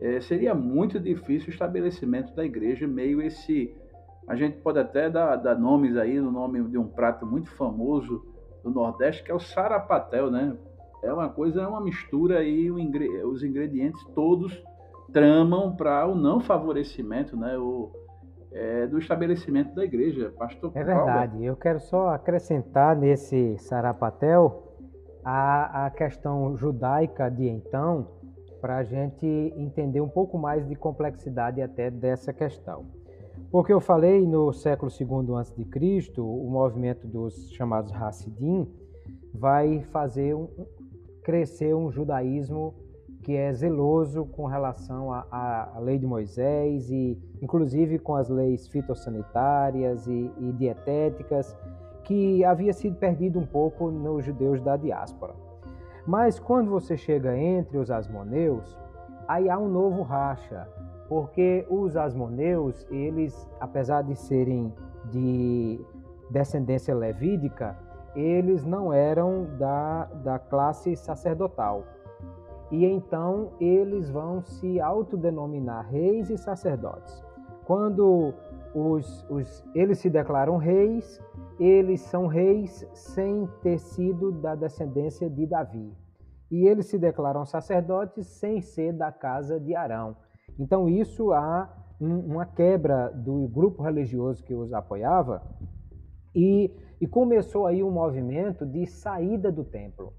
é, 0.00 0.20
seria 0.20 0.54
muito 0.54 1.00
difícil 1.00 1.48
o 1.48 1.52
estabelecimento 1.52 2.34
da 2.34 2.44
igreja 2.44 2.86
meio 2.86 3.22
esse 3.22 3.74
a 4.26 4.34
gente 4.34 4.58
pode 4.58 4.78
até 4.78 5.08
dar, 5.08 5.36
dar 5.36 5.56
nomes 5.56 5.96
aí 5.96 6.20
no 6.20 6.32
nome 6.32 6.62
de 6.64 6.76
um 6.76 6.88
prato 6.88 7.24
muito 7.24 7.48
famoso 7.50 8.24
do 8.62 8.70
Nordeste, 8.70 9.22
que 9.22 9.30
é 9.30 9.34
o 9.34 9.38
sarapatel, 9.38 10.30
né? 10.30 10.56
É 11.02 11.12
uma 11.12 11.28
coisa, 11.28 11.62
é 11.62 11.66
uma 11.66 11.80
mistura 11.80 12.38
aí, 12.40 12.68
os 12.68 13.44
ingredientes 13.44 14.02
todos 14.14 14.52
tramam 15.12 15.74
para 15.74 16.06
o 16.06 16.14
não 16.14 16.40
favorecimento, 16.40 17.36
né? 17.36 17.56
O, 17.58 17.90
é, 18.52 18.86
do 18.86 18.98
estabelecimento 18.98 19.74
da 19.74 19.84
igreja. 19.84 20.32
Pastor 20.38 20.72
É 20.74 20.82
verdade. 20.82 21.44
Eu 21.44 21.56
quero 21.56 21.78
só 21.78 22.08
acrescentar 22.08 22.96
nesse 22.96 23.58
sarapatel 23.58 24.72
a, 25.22 25.86
a 25.86 25.90
questão 25.90 26.56
judaica 26.56 27.28
de 27.28 27.48
então, 27.48 28.08
para 28.60 28.78
a 28.78 28.82
gente 28.84 29.26
entender 29.56 30.00
um 30.00 30.08
pouco 30.08 30.38
mais 30.38 30.66
de 30.66 30.74
complexidade 30.74 31.60
até 31.60 31.90
dessa 31.90 32.32
questão. 32.32 32.86
Porque 33.50 33.72
eu 33.72 33.80
falei 33.80 34.26
no 34.26 34.52
século 34.52 34.90
II 34.90 35.36
a.C., 35.36 36.20
o 36.20 36.50
movimento 36.50 37.06
dos 37.06 37.50
chamados 37.52 37.92
Hassidim 37.92 38.66
vai 39.34 39.82
fazer 39.92 40.34
um, 40.34 40.48
crescer 41.22 41.74
um 41.74 41.90
judaísmo 41.90 42.74
que 43.26 43.34
é 43.34 43.52
zeloso 43.52 44.24
com 44.24 44.46
relação 44.46 45.12
à, 45.12 45.78
lei 45.80 45.98
de 45.98 46.06
Moisés 46.06 46.88
e, 46.92 47.20
inclusive, 47.42 47.98
com 47.98 48.14
as 48.14 48.28
leis 48.28 48.68
fitossanitárias 48.68 50.06
e, 50.06 50.30
e 50.38 50.52
dietéticas, 50.52 51.56
que 52.04 52.44
havia 52.44 52.72
sido 52.72 52.94
perdido 52.94 53.40
um 53.40 53.44
pouco 53.44 53.90
nos 53.90 54.24
judeus 54.24 54.60
da 54.60 54.76
diáspora. 54.76 55.34
Mas 56.06 56.38
quando 56.38 56.70
você 56.70 56.96
chega 56.96 57.36
entre 57.36 57.78
os 57.78 57.90
asmoneus, 57.90 58.78
aí 59.26 59.50
há 59.50 59.58
um 59.58 59.68
novo 59.68 60.02
racha, 60.02 60.68
porque 61.08 61.66
os 61.68 61.96
asmoneus, 61.96 62.86
eles, 62.92 63.50
apesar 63.58 64.02
de 64.02 64.14
serem 64.14 64.72
de 65.10 65.84
descendência 66.30 66.94
levídica, 66.94 67.76
eles 68.14 68.64
não 68.64 68.92
eram 68.92 69.48
da, 69.58 70.04
da 70.22 70.38
classe 70.38 70.94
sacerdotal. 70.94 71.95
E 72.70 72.84
então 72.84 73.52
eles 73.60 74.10
vão 74.10 74.42
se 74.42 74.80
autodenominar 74.80 75.88
reis 75.88 76.30
e 76.30 76.36
sacerdotes. 76.36 77.24
Quando 77.64 78.34
os, 78.74 79.26
os, 79.30 79.64
eles 79.74 79.98
se 79.98 80.10
declaram 80.10 80.56
reis, 80.56 81.20
eles 81.58 82.00
são 82.02 82.26
reis 82.26 82.86
sem 82.92 83.48
ter 83.62 83.78
sido 83.78 84.30
da 84.30 84.54
descendência 84.54 85.28
de 85.30 85.46
Davi. 85.46 85.92
E 86.50 86.66
eles 86.66 86.86
se 86.86 86.98
declaram 86.98 87.44
sacerdotes 87.44 88.26
sem 88.26 88.60
ser 88.60 88.92
da 88.92 89.10
casa 89.10 89.58
de 89.58 89.74
Arão. 89.74 90.16
Então, 90.58 90.88
isso 90.88 91.32
há 91.32 91.68
um, 92.00 92.18
uma 92.18 92.46
quebra 92.46 93.10
do 93.10 93.48
grupo 93.48 93.82
religioso 93.82 94.44
que 94.44 94.54
os 94.54 94.72
apoiava 94.72 95.42
e, 96.34 96.70
e 97.00 97.06
começou 97.06 97.66
aí 97.66 97.82
um 97.82 97.90
movimento 97.90 98.64
de 98.64 98.86
saída 98.86 99.50
do 99.50 99.64
templo. 99.64 100.12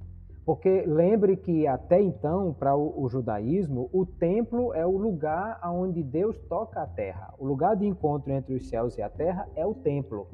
Porque 0.48 0.86
lembre 0.88 1.36
que 1.36 1.68
até 1.68 2.02
então, 2.02 2.56
para 2.58 2.76
o, 2.76 3.04
o, 3.04 3.08
judaísmo, 3.08 3.90
o 3.94 4.04
templo 4.06 4.74
é 4.74 4.84
o 4.86 4.98
lugar 4.98 5.60
onde 5.66 6.02
Deus 6.02 6.40
toca 6.50 6.82
a 6.82 6.88
terra. 6.88 7.34
O 7.38 7.46
lugar 7.46 7.76
de 7.76 7.86
encontro 7.86 8.32
entre 8.32 8.56
os 8.56 8.68
céus 8.68 8.98
e 8.98 9.02
a 9.04 9.10
terra 9.10 9.48
é 9.56 9.66
o 9.66 9.76
templo. 9.76 10.26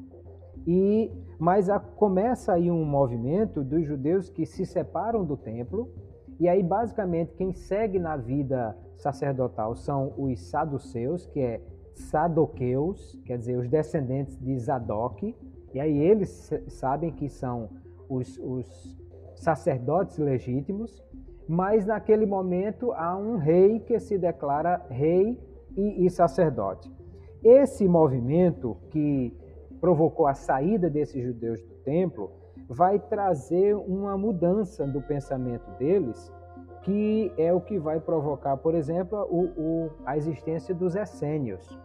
E 0.66 1.10
mas 1.38 1.68
a, 1.68 1.78
começa 1.78 2.54
aí 2.54 2.70
um 2.70 2.84
movimento 2.84 3.62
dos 3.62 3.84
judeus 3.84 4.30
que 4.30 4.46
se 4.46 4.64
separam 4.64 5.24
do 5.24 5.36
templo 5.36 5.90
e 6.38 6.48
aí, 6.48 6.62
basicamente, 6.62 7.32
quem 7.34 7.52
segue 7.52 7.98
na 7.98 8.16
vida 8.16 8.76
sacerdotal 8.96 9.74
são 9.74 10.12
os 10.16 10.40
saduceus, 10.40 11.26
que 11.26 11.40
é 11.40 11.60
sadoqueus, 11.94 13.20
quer 13.24 13.38
dizer, 13.38 13.56
os 13.56 13.68
descendentes 13.68 14.36
de 14.38 14.58
Zadok. 14.58 15.34
E 15.72 15.80
aí 15.80 15.96
eles 15.96 16.52
sabem 16.68 17.12
que 17.12 17.28
são 17.28 17.70
os, 18.08 18.38
os 18.38 18.96
sacerdotes 19.34 20.18
legítimos. 20.18 21.02
Mas 21.46 21.84
naquele 21.84 22.24
momento 22.24 22.92
há 22.92 23.16
um 23.16 23.36
rei 23.36 23.80
que 23.80 23.98
se 23.98 24.16
declara 24.16 24.84
rei 24.88 25.38
e, 25.76 26.06
e 26.06 26.10
sacerdote. 26.10 26.90
Esse 27.42 27.86
movimento 27.86 28.76
que 28.90 29.36
provocou 29.80 30.26
a 30.26 30.32
saída 30.32 30.88
desses 30.88 31.22
judeus 31.22 31.60
do 31.62 31.74
templo 31.84 32.30
vai 32.66 32.98
trazer 32.98 33.74
uma 33.74 34.16
mudança 34.16 34.86
do 34.86 35.02
pensamento 35.02 35.70
deles, 35.78 36.32
que 36.82 37.30
é 37.36 37.52
o 37.52 37.60
que 37.60 37.78
vai 37.78 38.00
provocar, 38.00 38.56
por 38.56 38.74
exemplo, 38.74 39.18
o, 39.30 39.42
o, 39.60 39.90
a 40.06 40.16
existência 40.16 40.74
dos 40.74 40.96
essênios. 40.96 41.78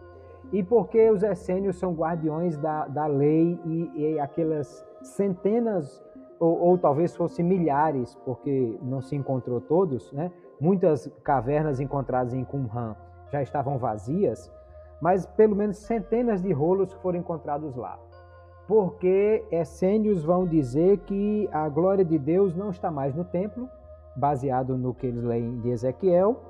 E 0.52 0.62
porque 0.62 1.10
os 1.10 1.22
essênios 1.22 1.78
são 1.78 1.92
guardiões 1.92 2.56
da, 2.56 2.86
da 2.86 3.06
lei 3.06 3.58
e, 3.64 3.90
e 3.94 4.18
aquelas 4.18 4.84
centenas, 5.02 6.02
ou, 6.40 6.58
ou, 6.60 6.78
talvez 6.78 7.14
fossem 7.14 7.44
milhares, 7.44 8.16
porque 8.24 8.76
não 8.82 9.00
se 9.00 9.14
encontrou 9.14 9.60
todos, 9.60 10.10
né? 10.12 10.32
muitas 10.60 11.06
cavernas 11.22 11.78
encontradas 11.78 12.34
em 12.34 12.44
Qumran 12.44 12.96
já 13.30 13.42
estavam 13.42 13.78
vazias, 13.78 14.50
mas 15.00 15.26
pelo 15.26 15.54
menos 15.54 15.76
centenas 15.78 16.42
de 16.42 16.52
rolos 16.52 16.92
foram 16.94 17.18
encontrados 17.20 17.76
lá 17.76 17.98
porque 18.70 19.44
essênios 19.50 20.22
vão 20.22 20.46
dizer 20.46 20.98
que 20.98 21.48
a 21.50 21.68
glória 21.68 22.04
de 22.04 22.16
Deus 22.16 22.54
não 22.54 22.70
está 22.70 22.88
mais 22.88 23.12
no 23.16 23.24
templo, 23.24 23.68
baseado 24.14 24.78
no 24.78 24.94
que 24.94 25.08
eles 25.08 25.24
leem 25.24 25.58
de 25.58 25.70
Ezequiel, 25.70 26.40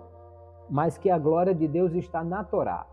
mas 0.69 0.99
que 0.99 1.09
a 1.09 1.19
glória 1.19 1.55
de 1.55 1.67
Deus 1.67 1.95
está 1.95 2.23
na 2.23 2.45
Torá. 2.45 2.87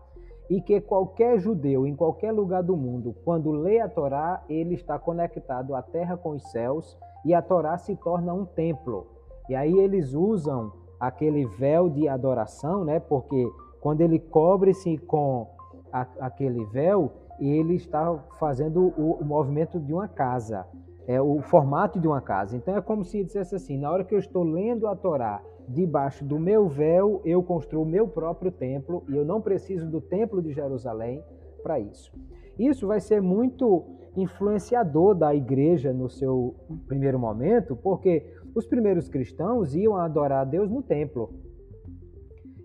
E 0.48 0.60
que 0.62 0.80
qualquer 0.80 1.38
judeu, 1.38 1.86
em 1.86 1.94
qualquer 1.94 2.32
lugar 2.32 2.62
do 2.62 2.76
mundo, 2.76 3.14
quando 3.24 3.50
lê 3.50 3.80
a 3.80 3.88
Torá, 3.88 4.42
ele 4.48 4.74
está 4.74 4.98
conectado 4.98 5.74
à 5.74 5.82
terra 5.82 6.16
com 6.16 6.30
os 6.30 6.50
céus 6.50 6.96
e 7.24 7.34
a 7.34 7.42
Torá 7.42 7.76
se 7.76 7.94
torna 7.96 8.32
um 8.32 8.46
templo. 8.46 9.06
E 9.48 9.54
aí 9.54 9.78
eles 9.78 10.14
usam 10.14 10.72
aquele 10.98 11.46
véu 11.46 11.88
de 11.88 12.08
adoração, 12.08 12.84
né? 12.84 12.98
Porque 12.98 13.50
quando 13.80 14.00
ele 14.00 14.18
cobre-se 14.18 14.98
com 14.98 15.46
a, 15.92 16.06
aquele 16.20 16.64
véu, 16.66 17.12
ele 17.38 17.74
está 17.74 18.14
fazendo 18.38 18.92
o, 18.96 19.18
o, 19.20 19.24
movimento 19.24 19.78
de 19.78 19.92
uma 19.92 20.08
casa, 20.08 20.66
é 21.06 21.20
o 21.20 21.40
formato 21.40 22.00
de 22.00 22.08
uma 22.08 22.20
casa. 22.20 22.56
Então 22.56 22.76
é 22.76 22.80
como 22.80 23.04
se 23.04 23.22
dissesse 23.22 23.54
assim: 23.54 23.78
na 23.78 23.90
hora 23.90 24.04
que 24.04 24.14
eu 24.14 24.18
estou 24.18 24.42
lendo 24.42 24.86
a 24.86 24.96
Torá 24.96 25.40
debaixo 25.68 26.24
do 26.24 26.38
meu 26.38 26.68
véu, 26.68 27.20
eu 27.24 27.42
construo 27.42 27.84
meu 27.84 28.08
próprio 28.08 28.50
templo 28.50 29.04
e 29.08 29.16
eu 29.16 29.24
não 29.24 29.40
preciso 29.40 29.88
do 29.88 30.00
templo 30.00 30.42
de 30.42 30.52
Jerusalém 30.52 31.22
para 31.62 31.78
isso. 31.78 32.12
Isso 32.58 32.86
vai 32.86 33.00
ser 33.00 33.20
muito 33.20 33.84
influenciador 34.16 35.14
da 35.14 35.34
igreja 35.34 35.92
no 35.92 36.08
seu 36.08 36.54
primeiro 36.86 37.18
momento, 37.18 37.76
porque 37.76 38.26
os 38.54 38.66
primeiros 38.66 39.08
cristãos 39.08 39.74
iam 39.74 39.96
adorar 39.96 40.40
a 40.40 40.44
Deus 40.44 40.70
no 40.70 40.82
templo. 40.82 41.30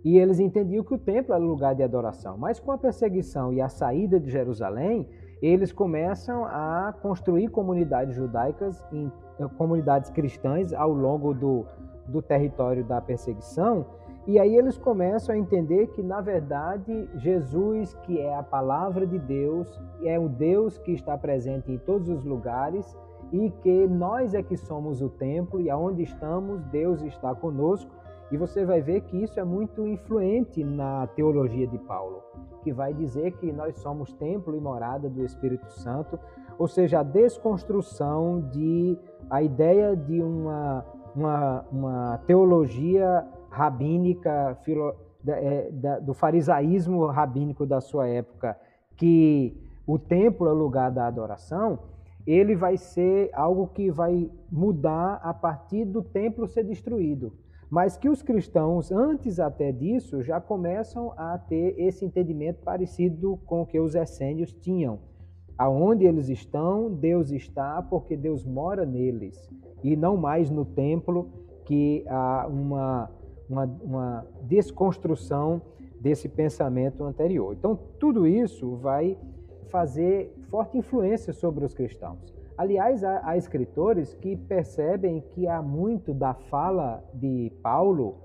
E 0.04 0.18
eles 0.18 0.40
entendiam 0.40 0.84
que 0.84 0.96
o 0.96 0.98
templo 0.98 1.34
era 1.34 1.44
lugar 1.44 1.76
de 1.76 1.84
adoração. 1.84 2.38
Mas 2.38 2.60
com 2.60 2.72
a 2.72 2.78
perseguição 2.78 3.54
e 3.54 3.62
a 3.62 3.70
saída 3.70 4.20
de 4.20 4.30
Jerusalém, 4.30 5.08
eles 5.42 5.72
começam 5.72 6.44
a 6.46 6.94
construir 7.02 7.50
comunidades 7.50 8.16
judaicas, 8.16 8.84
eh, 8.92 9.48
comunidades 9.58 10.10
cristãs 10.10 10.74
ao 10.74 10.92
longo 10.92 11.34
do, 11.34 11.66
do 12.08 12.22
território 12.22 12.84
da 12.84 13.02
perseguição. 13.02 13.86
E 14.26 14.40
aí 14.40 14.56
eles 14.56 14.78
começam 14.78 15.36
a 15.36 15.38
entender 15.38 15.88
que, 15.88 16.02
na 16.02 16.22
verdade, 16.22 17.10
Jesus, 17.16 17.94
que 18.04 18.20
é 18.20 18.36
a 18.36 18.44
palavra 18.44 19.06
de 19.06 19.20
Deus, 19.20 19.82
é 20.04 20.18
o 20.18 20.30
Deus 20.30 20.78
que 20.78 20.94
está 20.94 21.18
presente 21.18 21.72
em 21.72 21.78
todos 21.78 22.08
os 22.08 22.24
lugares 22.24 22.98
e 23.32 23.50
que 23.50 23.88
nós 23.88 24.34
é 24.34 24.42
que 24.42 24.56
somos 24.56 25.02
o 25.02 25.10
templo 25.10 25.60
e 25.60 25.70
aonde 25.70 26.04
estamos, 26.04 26.64
Deus 26.66 27.02
está 27.02 27.36
conosco 27.36 27.92
e 28.32 28.38
você 28.38 28.66
vai 28.66 28.82
ver 28.82 29.02
que 29.02 29.22
isso 29.22 29.40
é 29.40 29.44
muito 29.44 29.86
influente 29.86 30.64
na 30.64 31.06
teologia 31.08 31.68
de 31.68 31.78
Paulo, 31.78 32.24
que 32.64 32.74
vai 32.74 32.94
dizer 32.94 33.34
que 33.34 33.52
nós 33.52 33.78
somos 33.78 34.12
templo 34.14 34.56
e 34.56 34.60
morada 34.60 35.08
do 35.08 35.24
Espírito 35.24 35.70
Santo, 35.72 36.18
ou 36.58 36.68
seja, 36.68 37.02
a 37.02 37.04
desconstrução 37.04 38.42
de 38.52 38.98
a 39.30 39.44
ideia 39.44 39.96
de 39.96 40.20
uma, 40.20 40.84
uma, 41.16 41.66
uma 41.72 42.18
teologia 42.26 43.26
rabínica, 43.50 44.58
filo, 44.64 44.96
é, 45.28 45.70
da, 45.72 46.00
do 46.00 46.14
farisaísmo 46.14 47.06
rabínico 47.08 47.66
da 47.66 47.80
sua 47.80 48.08
época, 48.08 48.58
que 48.96 49.56
o 49.86 49.98
templo 50.00 50.48
é 50.48 50.52
o 50.52 50.56
lugar 50.56 50.92
da 50.92 51.08
adoração, 51.08 51.80
ele 52.26 52.56
vai 52.56 52.78
ser 52.78 53.30
algo 53.34 53.68
que 53.68 53.92
vai 53.92 54.30
mudar 54.52 55.20
a 55.22 55.34
partir 55.34 55.86
do 55.86 56.02
templo 56.02 56.48
ser 56.48 56.64
destruído. 56.64 57.34
Mas 57.70 57.98
que 57.98 58.08
os 58.08 58.22
cristãos, 58.22 58.92
antes 58.92 59.40
até 59.40 59.72
disso, 59.72 60.22
já 60.22 60.40
começam 60.40 61.12
a 61.18 61.38
ter 61.38 61.76
esse 61.78 62.06
entendimento 62.06 62.62
parecido 62.64 63.40
com 63.46 63.62
o 63.62 63.66
que 63.66 63.80
os 63.80 63.96
essênios 63.96 64.54
tinham. 64.54 65.00
Aonde 65.58 66.06
eles 66.06 66.30
estão, 66.30 66.92
Deus 66.92 67.32
está, 67.32 67.82
porque 67.82 68.18
Deus 68.18 68.44
mora 68.44 68.86
neles, 68.86 69.50
e 69.84 69.96
não 69.96 70.18
mais 70.18 70.50
no 70.50 70.66
templo, 70.66 71.30
que 71.66 72.04
há 72.08 72.48
uma, 72.48 73.12
uma, 73.50 73.66
uma 73.84 74.28
desconstrução 74.44 75.62
desse 76.00 76.28
pensamento 76.28 77.04
anterior. 77.04 77.54
Então, 77.54 77.80
tudo 78.00 78.28
isso 78.28 78.76
vai 78.76 79.18
fazer 79.70 80.36
forte 80.50 80.78
influência 80.78 81.34
sobre 81.34 81.64
os 81.64 81.74
cristãos. 81.74 82.34
Aliás, 82.58 83.04
há, 83.04 83.22
há, 83.24 83.38
escritores 83.38 84.14
que 84.14 84.36
percebem 84.36 85.22
que 85.32 85.48
há 85.48 85.62
muito 85.62 86.14
da 86.14 86.34
fala 86.34 87.04
de 87.14 87.52
Paulo 87.64 88.18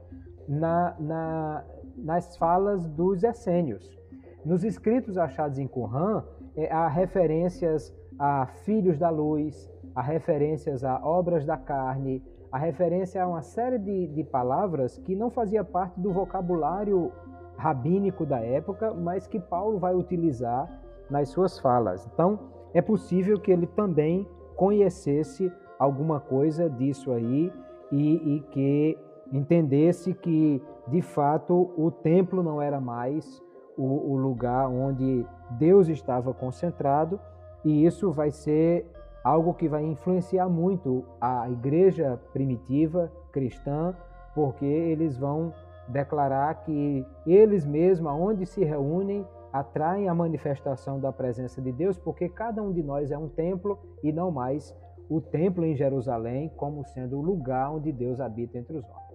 na, 0.47 0.95
na, 0.99 1.65
nas 1.97 2.37
falas 2.37 2.87
dos 2.89 3.23
essênios. 3.23 3.97
Nos 4.45 4.65
escritos 4.65 5.17
achados 5.17 5.59
em 5.59 5.67
Qumran, 5.67 6.25
há 6.67 6.89
referências 6.89 7.95
a 8.19 8.47
filhos 8.65 8.99
da 8.99 9.11
luz, 9.11 9.71
há 9.95 10.03
referências 10.03 10.83
a 10.83 11.01
obras 11.05 11.45
da 11.45 11.57
carne, 11.57 12.23
há 12.51 12.59
referência 12.59 13.23
a 13.23 13.29
uma 13.29 13.43
série 13.43 13.79
de, 13.79 14.09
de 14.09 14.25
palavras 14.25 14.99
que 14.99 15.15
não 15.15 15.31
fazia 15.31 15.63
parte 15.63 16.01
do 16.01 16.13
vocabulário 16.13 17.13
rabínico 17.57 18.25
da 18.25 18.41
época, 18.41 18.95
mas 18.95 19.27
que 19.27 19.39
Paulo 19.39 19.79
vai 19.79 19.95
utilizar 19.95 20.69
nas 21.11 21.29
suas 21.29 21.59
falas. 21.59 22.09
Então, 22.13 22.39
é 22.73 22.83
possível 22.83 23.39
que 23.41 23.51
ele 23.51 23.67
também 23.67 24.27
conhecesse 24.57 25.53
alguma 25.79 26.21
coisa 26.21 26.69
disso 26.69 27.13
aí 27.13 27.53
e, 27.91 28.37
e 28.37 28.41
que 28.51 28.99
entendesse 29.33 30.15
que, 30.15 30.63
de 30.89 31.03
fato, 31.03 31.71
o 31.77 31.91
templo 31.91 32.43
não 32.43 32.61
era 32.61 32.81
mais 32.81 33.43
o, 33.79 34.13
o 34.13 34.17
lugar 34.17 34.69
onde 34.69 35.25
Deus 35.53 35.89
estava 35.89 36.35
concentrado, 36.35 37.19
e 37.65 37.87
isso 37.87 38.11
vai 38.11 38.31
ser 38.31 38.91
algo 39.23 39.55
que 39.55 39.69
vai 39.69 39.85
influenciar 39.85 40.49
muito 40.49 41.05
a 41.21 41.49
igreja 41.49 42.21
primitiva 42.33 43.11
cristã, 43.31 43.95
porque 44.35 44.65
eles 44.65 45.17
vão 45.17 45.53
declarar 45.87 46.55
que 46.65 47.07
eles 47.27 47.65
mesmos, 47.65 48.11
aonde 48.11 48.45
se 48.45 48.65
reúnem, 48.65 49.27
atraem 49.53 50.09
a 50.09 50.15
manifestação 50.15 51.01
da 51.01 51.13
presença 51.13 51.63
de 51.63 51.73
Deus, 51.73 51.99
porque 51.99 52.29
cada 52.29 52.63
um 52.63 52.73
de 52.73 52.83
nós 52.83 53.11
é 53.11 53.17
um 53.17 53.29
templo 53.29 53.79
e 54.03 54.13
não 54.13 54.31
mais 54.31 54.77
o 55.09 55.21
templo 55.21 55.65
em 55.65 55.75
Jerusalém 55.75 56.51
como 56.57 56.85
sendo 56.85 57.19
o 57.19 57.23
lugar 57.23 57.73
onde 57.73 57.91
Deus 57.91 58.21
habita 58.21 58.59
entre 58.59 58.77
os 58.77 58.85
homens. 58.85 59.09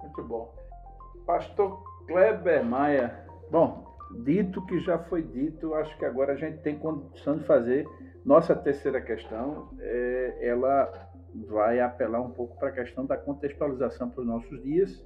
Muito 0.00 0.22
bom. 0.24 0.54
Pastor 1.26 1.82
Kleber 2.06 2.64
Maia, 2.64 3.26
bom, 3.50 3.96
dito 4.24 4.64
que 4.66 4.80
já 4.80 4.98
foi 4.98 5.22
dito, 5.22 5.74
acho 5.74 5.96
que 5.98 6.04
agora 6.04 6.32
a 6.32 6.36
gente 6.36 6.58
tem 6.58 6.78
condição 6.78 7.38
de 7.38 7.44
fazer 7.44 7.86
nossa 8.24 8.54
terceira 8.54 9.00
questão. 9.00 9.70
É, 9.80 10.38
ela 10.40 11.10
vai 11.48 11.80
apelar 11.80 12.20
um 12.20 12.30
pouco 12.30 12.58
para 12.58 12.68
a 12.68 12.72
questão 12.72 13.06
da 13.06 13.16
contextualização 13.16 14.10
para 14.10 14.20
os 14.20 14.26
nossos 14.26 14.62
dias 14.62 15.04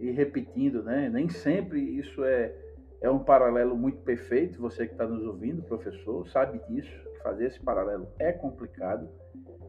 e 0.00 0.10
repetindo, 0.10 0.82
né? 0.82 1.08
Nem 1.08 1.28
sempre 1.28 1.80
isso 1.80 2.24
é, 2.24 2.54
é 3.00 3.10
um 3.10 3.18
paralelo 3.18 3.76
muito 3.76 4.00
perfeito. 4.02 4.60
Você 4.60 4.86
que 4.86 4.92
está 4.92 5.06
nos 5.06 5.24
ouvindo, 5.24 5.62
professor, 5.62 6.26
sabe 6.28 6.60
disso. 6.68 6.92
Fazer 7.22 7.46
esse 7.46 7.60
paralelo 7.60 8.08
é 8.18 8.32
complicado. 8.32 9.08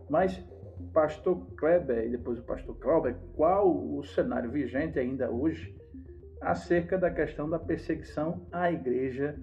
Mas, 0.09 0.43
pastor 0.91 1.45
Kleber 1.55 2.05
e 2.05 2.09
depois 2.09 2.39
o 2.39 2.43
pastor 2.43 2.75
Clauber, 2.79 3.15
qual 3.35 3.69
o 3.69 4.03
cenário 4.03 4.49
vigente 4.49 4.97
ainda 4.97 5.29
hoje 5.29 5.75
acerca 6.43 6.97
da 6.97 7.09
questão 7.09 7.49
da 7.49 7.59
perseguição 7.59 8.45
à 8.51 8.71
igreja, 8.71 9.35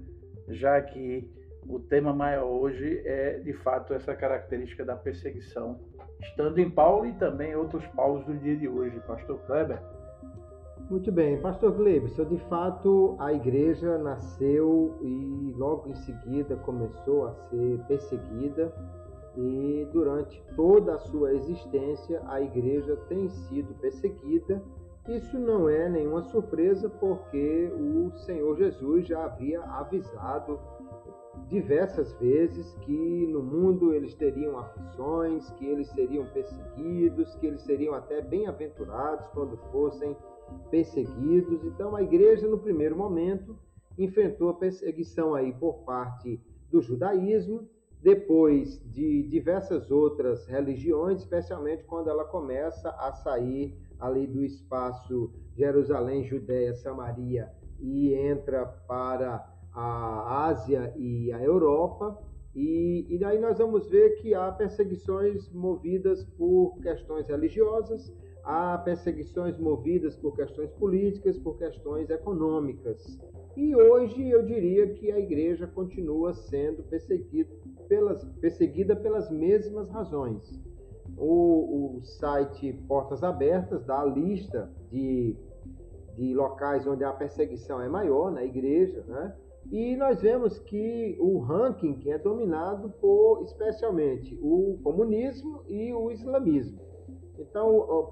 já 0.48 0.80
que 0.80 1.28
o 1.66 1.78
tema 1.78 2.12
maior 2.12 2.44
hoje 2.44 3.02
é, 3.04 3.38
de 3.38 3.52
fato, 3.52 3.94
essa 3.94 4.14
característica 4.14 4.84
da 4.84 4.96
perseguição, 4.96 5.80
estando 6.20 6.58
em 6.58 6.70
Paulo 6.70 7.06
e 7.06 7.12
também 7.14 7.54
outros 7.54 7.86
Paulos 7.88 8.24
do 8.24 8.36
dia 8.38 8.56
de 8.56 8.68
hoje. 8.68 8.98
Pastor 9.06 9.38
Kleber, 9.46 9.80
muito 10.90 11.12
bem, 11.12 11.40
Pastor 11.40 11.72
Gleibson, 11.72 12.24
de 12.24 12.38
fato 12.48 13.14
a 13.20 13.32
igreja 13.32 13.96
nasceu 13.98 14.98
e 15.00 15.54
logo 15.56 15.88
em 15.88 15.94
seguida 15.94 16.56
começou 16.56 17.28
a 17.28 17.34
ser 17.48 17.78
perseguida 17.86 18.74
e 19.36 19.86
durante 19.92 20.42
toda 20.56 20.94
a 20.94 20.98
sua 20.98 21.32
existência 21.32 22.20
a 22.26 22.40
igreja 22.40 22.96
tem 23.08 23.28
sido 23.28 23.72
perseguida. 23.74 24.60
Isso 25.08 25.38
não 25.38 25.68
é 25.68 25.88
nenhuma 25.88 26.22
surpresa 26.22 26.88
porque 26.88 27.70
o 27.74 28.16
Senhor 28.18 28.56
Jesus 28.56 29.06
já 29.06 29.24
havia 29.24 29.60
avisado 29.62 30.60
diversas 31.48 32.12
vezes 32.14 32.74
que 32.82 33.26
no 33.26 33.42
mundo 33.42 33.92
eles 33.92 34.14
teriam 34.14 34.58
aflições, 34.58 35.50
que 35.52 35.66
eles 35.66 35.88
seriam 35.88 36.26
perseguidos, 36.26 37.34
que 37.36 37.46
eles 37.46 37.62
seriam 37.62 37.94
até 37.94 38.20
bem-aventurados 38.20 39.26
quando 39.28 39.56
fossem 39.72 40.16
perseguidos. 40.70 41.64
Então, 41.64 41.96
a 41.96 42.02
igreja, 42.02 42.46
no 42.46 42.58
primeiro 42.58 42.96
momento, 42.96 43.56
enfrentou 43.98 44.50
a 44.50 44.54
perseguição 44.54 45.34
aí 45.34 45.52
por 45.52 45.78
parte 45.80 46.40
do 46.70 46.80
judaísmo, 46.80 47.68
depois 48.02 48.80
de 48.90 49.22
diversas 49.24 49.90
outras 49.90 50.46
religiões, 50.46 51.20
especialmente 51.20 51.84
quando 51.84 52.08
ela 52.08 52.24
começa 52.24 52.90
a 52.90 53.12
sair 53.12 53.76
ali 53.98 54.26
do 54.26 54.42
espaço 54.42 55.30
Jerusalém, 55.54 56.24
Judéia, 56.24 56.74
Samaria 56.74 57.50
e 57.78 58.14
entra 58.14 58.66
para 58.66 59.46
a 59.72 60.46
Ásia 60.46 60.92
e 60.96 61.32
a 61.32 61.42
Europa. 61.42 62.18
E, 62.54 63.06
e 63.08 63.18
daí 63.18 63.38
nós 63.38 63.58
vamos 63.58 63.88
ver 63.88 64.16
que 64.16 64.34
há 64.34 64.50
perseguições 64.50 65.48
movidas 65.52 66.24
por 66.24 66.78
questões 66.82 67.28
religiosas, 67.28 68.12
há 68.42 68.76
perseguições 68.78 69.58
movidas 69.58 70.16
por 70.16 70.34
questões 70.34 70.70
políticas, 70.72 71.38
por 71.38 71.56
questões 71.58 72.10
econômicas. 72.10 73.20
E 73.56 73.74
hoje 73.76 74.28
eu 74.28 74.42
diria 74.42 74.88
que 74.94 75.12
a 75.12 75.18
igreja 75.18 75.66
continua 75.66 76.32
sendo 76.32 76.82
perseguida 76.84 77.50
pelas, 77.90 78.24
perseguida 78.40 78.94
pelas 78.94 79.28
mesmas 79.28 79.90
razões. 79.90 80.48
O, 81.18 81.96
o 81.96 82.02
site 82.02 82.72
Portas 82.86 83.24
Abertas 83.24 83.84
dá 83.84 84.00
a 84.00 84.04
lista 84.04 84.70
de, 84.90 85.36
de 86.16 86.32
locais 86.32 86.86
onde 86.86 87.02
a 87.02 87.12
perseguição 87.12 87.82
é 87.82 87.88
maior 87.88 88.30
na 88.30 88.44
igreja, 88.44 89.04
né? 89.08 89.36
E 89.70 89.96
nós 89.96 90.22
vemos 90.22 90.58
que 90.60 91.16
o 91.20 91.38
ranking 91.38 92.00
é 92.06 92.16
dominado 92.16 92.90
por, 93.00 93.42
especialmente, 93.42 94.38
o 94.40 94.78
comunismo 94.82 95.62
e 95.68 95.92
o 95.92 96.10
islamismo. 96.10 96.80
Então, 97.38 98.00
a 98.00 98.06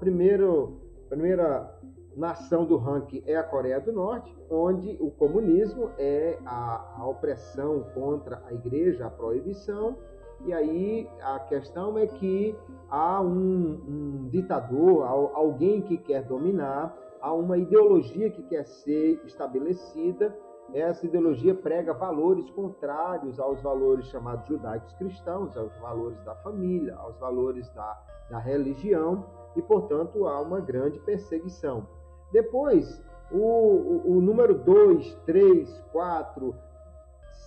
primeira 1.09 1.78
nação 2.15 2.65
do 2.65 2.77
ranking 2.77 3.23
é 3.25 3.35
a 3.35 3.43
Coreia 3.43 3.79
do 3.79 3.91
Norte, 3.91 4.35
onde 4.49 4.97
o 4.99 5.11
comunismo 5.11 5.91
é 5.97 6.37
a, 6.45 6.95
a 6.97 7.07
opressão 7.07 7.85
contra 7.93 8.41
a 8.47 8.53
igreja, 8.53 9.05
a 9.05 9.09
proibição, 9.09 9.97
e 10.45 10.53
aí 10.53 11.09
a 11.21 11.39
questão 11.39 11.97
é 11.97 12.07
que 12.07 12.55
há 12.89 13.21
um, 13.21 13.81
um 13.87 14.29
ditador, 14.29 15.03
alguém 15.33 15.81
que 15.81 15.97
quer 15.97 16.23
dominar, 16.23 16.97
há 17.21 17.33
uma 17.33 17.57
ideologia 17.57 18.29
que 18.29 18.43
quer 18.43 18.65
ser 18.65 19.21
estabelecida. 19.25 20.33
Essa 20.73 21.05
ideologia 21.05 21.53
prega 21.53 21.93
valores 21.93 22.49
contrários 22.51 23.39
aos 23.39 23.61
valores 23.61 24.05
chamados 24.07 24.47
judaicos 24.47 24.93
cristãos, 24.93 25.57
aos 25.57 25.75
valores 25.79 26.23
da 26.23 26.35
família, 26.35 26.95
aos 26.95 27.17
valores 27.17 27.67
da 27.71 27.97
da 28.29 28.37
religião 28.37 29.25
e, 29.55 29.61
portanto, 29.61 30.27
há 30.27 30.39
uma 30.39 30.61
grande 30.61 30.99
perseguição. 30.99 31.87
Depois, 32.31 33.01
o, 33.31 33.37
o, 33.37 34.17
o 34.17 34.21
número 34.21 34.53
2, 34.53 35.13
3, 35.25 35.83
4, 35.91 36.55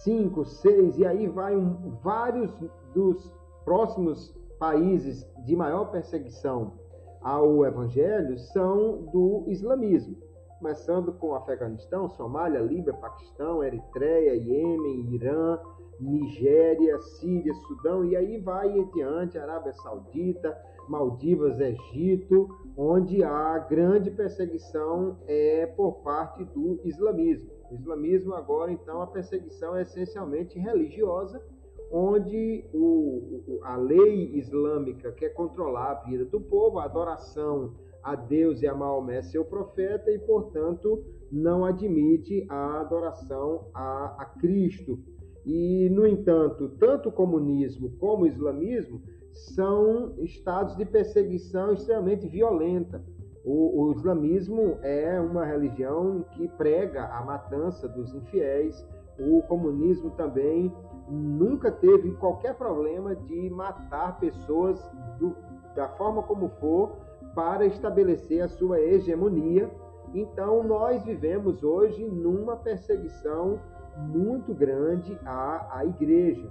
5, 0.04 0.44
6, 0.44 0.98
e 0.98 1.06
aí 1.06 1.26
vai 1.26 1.56
um, 1.56 1.96
vários 2.02 2.52
dos 2.94 3.32
próximos 3.64 4.34
países 4.58 5.28
de 5.44 5.56
maior 5.56 5.90
perseguição 5.90 6.72
ao 7.20 7.64
evangelho 7.64 8.36
são 8.38 9.02
do 9.12 9.44
islamismo, 9.46 10.16
começando 10.58 11.12
com 11.12 11.34
Afeganistão, 11.34 12.08
Somália, 12.08 12.60
Líbia, 12.60 12.92
Paquistão, 12.94 13.62
Eritreia, 13.62 14.34
Iêmen, 14.34 15.14
Irã, 15.14 15.58
Nigéria, 16.00 16.98
Síria, 17.00 17.54
Sudão, 17.54 18.04
e 18.04 18.16
aí 18.16 18.38
vai 18.38 18.76
em 18.76 18.84
diante, 18.86 19.38
Arábia 19.38 19.72
Saudita, 19.74 20.56
Maldivas, 20.88 21.60
Egito, 21.60 22.48
onde 22.76 23.22
a 23.22 23.58
grande 23.58 24.10
perseguição 24.10 25.18
é 25.26 25.66
por 25.66 26.02
parte 26.02 26.44
do 26.44 26.80
islamismo. 26.84 27.50
O 27.70 27.74
islamismo 27.74 28.34
agora, 28.34 28.72
então, 28.72 29.02
a 29.02 29.06
perseguição 29.06 29.76
é 29.76 29.82
essencialmente 29.82 30.58
religiosa, 30.58 31.42
onde 31.90 32.64
o, 32.72 33.58
a 33.62 33.76
lei 33.76 34.36
islâmica 34.36 35.12
quer 35.12 35.30
controlar 35.30 35.90
a 35.90 36.02
vida 36.02 36.24
do 36.24 36.40
povo, 36.40 36.78
a 36.78 36.84
adoração 36.84 37.74
a 38.02 38.16
Deus 38.16 38.62
e 38.62 38.66
a 38.66 38.74
Maomé, 38.74 39.22
seu 39.22 39.44
profeta, 39.44 40.10
e, 40.10 40.18
portanto, 40.18 41.04
não 41.30 41.64
admite 41.64 42.44
a 42.48 42.80
adoração 42.80 43.68
a, 43.72 44.16
a 44.18 44.24
Cristo. 44.40 44.98
E, 45.44 45.88
no 45.90 46.06
entanto, 46.06 46.70
tanto 46.80 47.10
o 47.10 47.12
comunismo 47.12 47.90
como 47.98 48.24
o 48.24 48.26
islamismo 48.26 49.02
são 49.32 50.14
estados 50.18 50.76
de 50.76 50.84
perseguição 50.84 51.72
extremamente 51.72 52.26
violenta. 52.28 53.02
O, 53.44 53.86
o, 53.86 53.92
islamismo 53.92 54.78
é 54.82 55.20
uma 55.20 55.44
religião 55.44 56.24
que 56.32 56.46
prega 56.48 57.06
a 57.06 57.24
matança 57.24 57.88
dos 57.88 58.14
infiéis. 58.14 58.86
O 59.18 59.42
comunismo 59.42 60.10
também 60.10 60.72
nunca 61.08 61.70
teve 61.70 62.12
qualquer 62.12 62.54
problema 62.54 63.16
de 63.16 63.50
matar 63.50 64.18
pessoas 64.20 64.80
do, 65.18 65.34
da 65.74 65.88
forma 65.88 66.22
como 66.22 66.48
for 66.60 66.96
para 67.34 67.66
estabelecer 67.66 68.42
a 68.42 68.48
sua 68.48 68.80
hegemonia. 68.80 69.68
Então, 70.14 70.62
nós 70.62 71.02
vivemos 71.04 71.64
hoje 71.64 72.04
numa 72.04 72.56
perseguição 72.56 73.58
muito 73.98 74.54
grande 74.54 75.18
à, 75.24 75.78
à 75.78 75.84
igreja. 75.84 76.48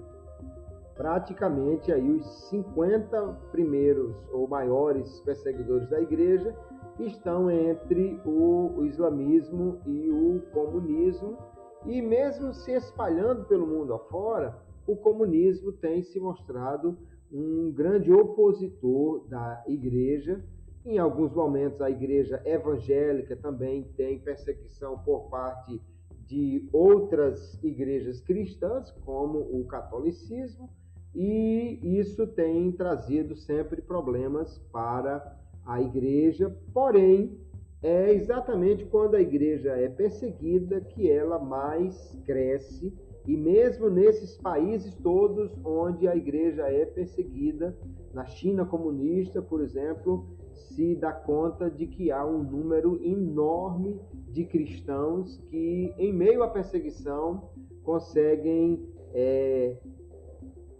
Praticamente 0.96 1.92
aí 1.92 2.12
os 2.12 2.26
50 2.50 3.20
primeiros 3.52 4.16
ou 4.32 4.48
maiores 4.48 5.20
perseguidores 5.22 5.90
da 5.90 6.02
igreja 6.02 6.56
estão 7.00 7.50
entre 7.50 8.20
o, 8.26 8.74
o 8.78 8.86
islamismo 8.86 9.80
e 9.86 10.10
o 10.10 10.42
comunismo, 10.52 11.38
e 11.86 12.02
mesmo 12.02 12.54
se 12.54 12.72
espalhando 12.74 13.46
pelo 13.46 13.66
mundo 13.66 13.94
afora, 13.94 14.56
o 14.86 14.96
comunismo 14.96 15.72
tem 15.72 16.04
se 16.04 16.20
mostrado 16.20 16.98
um 17.32 17.72
grande 17.72 18.12
opositor 18.12 19.28
da 19.28 19.64
igreja. 19.68 20.44
Em 20.86 20.98
alguns 21.00 21.34
momentos, 21.34 21.82
a 21.82 21.90
igreja 21.90 22.42
evangélica 22.46 23.36
também 23.36 23.84
tem 23.96 24.20
perseguição 24.20 25.00
por 25.00 25.30
parte 25.30 25.82
de 26.26 26.68
outras 26.72 27.62
igrejas 27.64 28.22
cristãs, 28.22 28.92
como 29.06 29.40
o 29.40 29.66
catolicismo, 29.66 30.70
e 31.14 31.80
isso 32.00 32.26
tem 32.28 32.72
trazido 32.72 33.36
sempre 33.36 33.82
problemas 33.82 34.58
para 34.72 35.38
a 35.66 35.82
igreja, 35.82 36.56
porém, 36.74 37.38
é 37.84 38.14
exatamente 38.14 38.86
quando 38.86 39.16
a 39.16 39.22
igreja 39.22 39.72
é 39.72 39.90
perseguida 39.90 40.80
que 40.82 41.10
ela 41.10 41.40
mais 41.40 42.16
cresce, 42.26 42.94
e 43.26 43.36
mesmo 43.38 43.90
nesses 43.90 44.38
países 44.38 44.96
todos 44.96 45.52
onde 45.64 46.08
a 46.08 46.16
igreja 46.16 46.64
é 46.64 46.86
perseguida, 46.86 47.78
na 48.14 48.26
China 48.26 48.66
comunista, 48.66 49.42
por 49.42 49.62
exemplo, 49.62 50.26
se 50.54 50.96
dá 50.96 51.12
conta 51.12 51.70
de 51.70 51.88
que 51.88 52.12
há 52.12 52.26
um 52.26 52.44
número 52.44 53.00
enorme 53.04 54.00
de 54.30 54.46
cristãos 54.46 55.38
que, 55.50 55.94
em 55.98 56.14
meio 56.14 56.44
à 56.44 56.48
perseguição, 56.48 57.50
conseguem 57.84 58.88
é, 59.14 59.78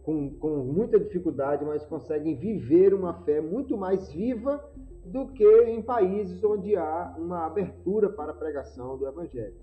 com, 0.04 0.30
com 0.32 0.50
muita 0.58 1.00
dificuldade, 1.00 1.64
mas 1.66 1.86
conseguem 1.86 2.36
viver 2.36 2.94
uma 2.94 3.14
fé 3.22 3.40
muito 3.40 3.78
mais 3.78 4.12
viva 4.12 4.64
do 5.06 5.28
que 5.28 5.64
em 5.64 5.82
países 5.82 6.44
onde 6.44 6.76
há 6.76 7.16
uma 7.18 7.46
abertura 7.46 8.10
para 8.10 8.32
a 8.32 8.36
pregação 8.36 8.98
do 8.98 9.08
Evangelho. 9.08 9.56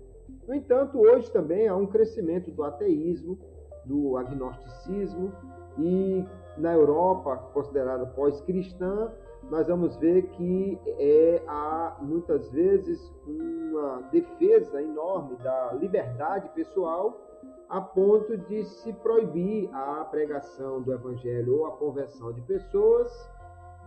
No 0.47 0.53
entanto, 0.53 0.99
hoje 0.99 1.31
também 1.31 1.67
há 1.67 1.75
um 1.75 1.87
crescimento 1.87 2.51
do 2.51 2.63
ateísmo, 2.63 3.37
do 3.85 4.17
agnosticismo, 4.17 5.31
e 5.77 6.25
na 6.57 6.73
Europa, 6.73 7.37
considerada 7.53 8.05
pós-cristã, 8.07 9.11
nós 9.49 9.67
vamos 9.67 9.95
ver 9.97 10.23
que 10.31 10.77
é, 10.85 11.41
há 11.47 11.97
muitas 12.01 12.51
vezes 12.51 13.11
uma 13.25 14.01
defesa 14.11 14.81
enorme 14.81 15.37
da 15.37 15.73
liberdade 15.73 16.49
pessoal 16.49 17.28
a 17.69 17.79
ponto 17.79 18.35
de 18.35 18.63
se 18.63 18.91
proibir 18.91 19.69
a 19.71 20.03
pregação 20.05 20.81
do 20.81 20.91
evangelho 20.91 21.59
ou 21.59 21.67
a 21.67 21.71
conversão 21.71 22.33
de 22.33 22.41
pessoas, 22.41 23.11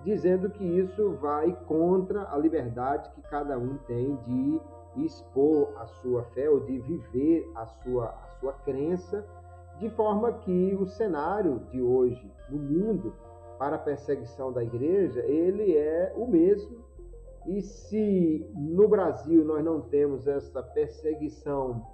dizendo 0.05 0.49
que 0.51 0.65
isso 0.65 1.15
vai 1.15 1.53
contra 1.67 2.33
a 2.33 2.39
liberdade 2.39 3.11
que 3.11 3.23
cada 3.23 3.59
um 3.59 3.77
tem 3.87 4.17
de 4.27 4.61
expor 5.05 5.73
a 5.77 5.87
sua 5.87 6.23
fé 6.27 6.49
ou 6.49 6.61
de 6.61 6.79
viver 6.79 7.51
a 7.57 7.67
sua, 7.67 8.11
a 8.11 8.29
sua 8.39 8.53
crença, 8.53 9.27
de 9.79 9.89
forma 9.91 10.33
que 10.33 10.77
o 10.79 10.87
cenário 10.87 11.61
de 11.71 11.81
hoje 11.83 12.31
no 12.49 12.59
mundo 12.59 13.13
para 13.59 13.77
a 13.77 13.79
perseguição 13.79 14.53
da 14.53 14.63
igreja, 14.63 15.21
ele 15.21 15.77
é 15.77 16.13
o 16.17 16.27
mesmo. 16.27 16.79
E 17.47 17.61
se 17.61 18.47
no 18.55 18.87
Brasil 18.87 19.45
nós 19.45 19.65
não 19.65 19.81
temos 19.81 20.29
essa 20.29 20.63
perseguição 20.63 21.85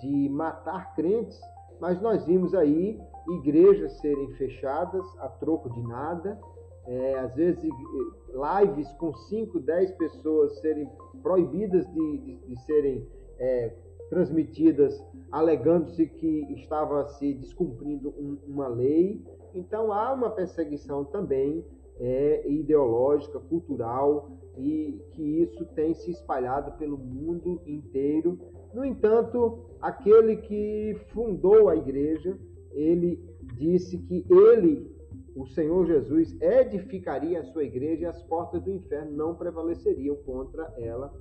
de 0.00 0.28
matar 0.28 0.94
crentes, 0.94 1.40
mas 1.80 2.00
nós 2.00 2.24
vimos 2.24 2.54
aí 2.54 3.00
igrejas 3.28 3.92
serem 4.00 4.32
fechadas 4.32 5.04
a 5.18 5.28
troco 5.28 5.70
de 5.70 5.82
nada, 5.82 6.38
é, 6.86 7.18
às 7.18 7.34
vezes 7.34 7.62
lives 7.62 8.90
com 8.94 9.14
5, 9.14 9.60
10 9.60 9.92
pessoas 9.92 10.58
serem 10.60 10.90
proibidas 11.22 11.86
de, 11.92 12.18
de, 12.18 12.36
de 12.36 12.56
serem 12.62 13.06
é, 13.38 13.72
transmitidas, 14.08 15.02
alegando-se 15.30 16.06
que 16.06 16.52
estava 16.54 17.06
se 17.08 17.34
descumprindo 17.34 18.08
um, 18.10 18.38
uma 18.48 18.66
lei. 18.66 19.24
Então 19.54 19.92
há 19.92 20.12
uma 20.12 20.30
perseguição 20.30 21.04
também 21.04 21.64
é, 21.98 22.50
ideológica, 22.50 23.38
cultural, 23.38 24.30
e 24.56 25.00
que 25.12 25.22
isso 25.22 25.64
tem 25.74 25.94
se 25.94 26.10
espalhado 26.10 26.72
pelo 26.72 26.98
mundo 26.98 27.60
inteiro. 27.64 28.38
No 28.74 28.84
entanto, 28.84 29.69
aquele 29.80 30.36
que 30.36 30.96
fundou 31.12 31.68
a 31.68 31.76
igreja, 31.76 32.36
ele 32.72 33.18
disse 33.56 33.98
que 33.98 34.24
ele, 34.30 34.90
o 35.34 35.46
Senhor 35.46 35.86
Jesus, 35.86 36.36
edificaria 36.40 37.40
a 37.40 37.44
sua 37.44 37.64
igreja 37.64 38.02
e 38.02 38.06
as 38.06 38.22
portas 38.22 38.62
do 38.62 38.70
inferno 38.70 39.12
não 39.16 39.34
prevaleceriam 39.34 40.16
contra 40.16 40.72
ela. 40.78 41.12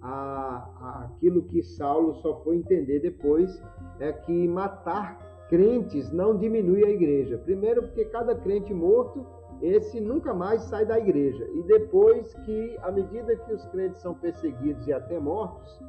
aquilo 0.00 1.42
que 1.42 1.62
Saulo 1.62 2.14
só 2.16 2.42
foi 2.42 2.56
entender 2.56 3.00
depois 3.00 3.60
é 3.98 4.12
que 4.12 4.46
matar 4.46 5.46
crentes 5.48 6.12
não 6.12 6.36
diminui 6.36 6.84
a 6.84 6.90
igreja. 6.90 7.38
Primeiro, 7.38 7.82
porque 7.82 8.04
cada 8.04 8.34
crente 8.34 8.72
morto 8.72 9.26
esse 9.60 10.00
nunca 10.00 10.32
mais 10.32 10.62
sai 10.62 10.86
da 10.86 10.98
igreja. 10.98 11.44
E 11.52 11.62
depois 11.64 12.32
que, 12.44 12.76
à 12.82 12.92
medida 12.92 13.34
que 13.34 13.52
os 13.52 13.64
crentes 13.66 14.00
são 14.00 14.14
perseguidos 14.14 14.86
e 14.86 14.92
até 14.92 15.18
mortos, 15.18 15.80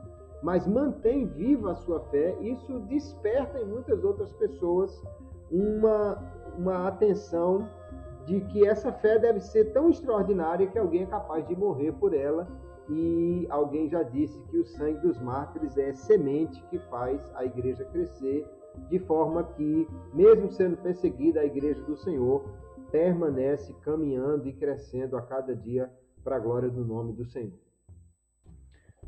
mas 0.41 0.65
mantém 0.67 1.25
viva 1.25 1.71
a 1.71 1.75
sua 1.75 1.99
fé, 2.05 2.35
isso 2.41 2.79
desperta 2.81 3.59
em 3.59 3.65
muitas 3.65 4.03
outras 4.03 4.31
pessoas 4.33 5.01
uma, 5.51 6.17
uma 6.57 6.87
atenção 6.87 7.67
de 8.25 8.41
que 8.41 8.65
essa 8.65 8.91
fé 8.91 9.17
deve 9.17 9.39
ser 9.39 9.73
tão 9.73 9.89
extraordinária 9.89 10.67
que 10.67 10.77
alguém 10.77 11.03
é 11.03 11.07
capaz 11.07 11.47
de 11.47 11.55
morrer 11.55 11.91
por 11.93 12.13
ela. 12.13 12.47
E 12.87 13.45
alguém 13.49 13.87
já 13.87 14.01
disse 14.01 14.39
que 14.49 14.57
o 14.57 14.65
sangue 14.65 14.99
dos 14.99 15.19
mártires 15.19 15.77
é 15.77 15.93
semente 15.93 16.61
que 16.69 16.79
faz 16.89 17.21
a 17.35 17.45
igreja 17.45 17.85
crescer, 17.85 18.47
de 18.89 18.97
forma 18.99 19.43
que, 19.43 19.87
mesmo 20.13 20.51
sendo 20.51 20.77
perseguida, 20.77 21.41
a 21.41 21.45
igreja 21.45 21.81
do 21.83 21.95
Senhor 21.97 22.43
permanece 22.91 23.73
caminhando 23.81 24.47
e 24.47 24.53
crescendo 24.53 25.17
a 25.17 25.21
cada 25.21 25.55
dia 25.55 25.91
para 26.23 26.37
a 26.37 26.39
glória 26.39 26.69
do 26.69 26.83
nome 26.83 27.13
do 27.13 27.25
Senhor. 27.25 27.53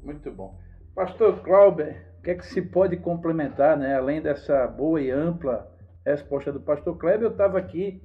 Muito 0.04 0.32
bom. 0.32 0.58
Pastor 0.96 1.40
Clauber, 1.42 2.06
o 2.20 2.22
que 2.24 2.32
é 2.32 2.36
que 2.36 2.46
se 2.46 2.62
pode 2.62 2.98
complementar, 2.98 3.78
né? 3.78 3.96
além 3.96 4.22
dessa 4.22 4.68
boa 4.68 5.02
e 5.02 5.10
ampla 5.10 5.70
resposta 6.06 6.52
do 6.52 6.60
pastor 6.60 6.98
Kleber, 6.98 7.24
eu 7.24 7.32
estava 7.32 7.58
aqui 7.58 8.02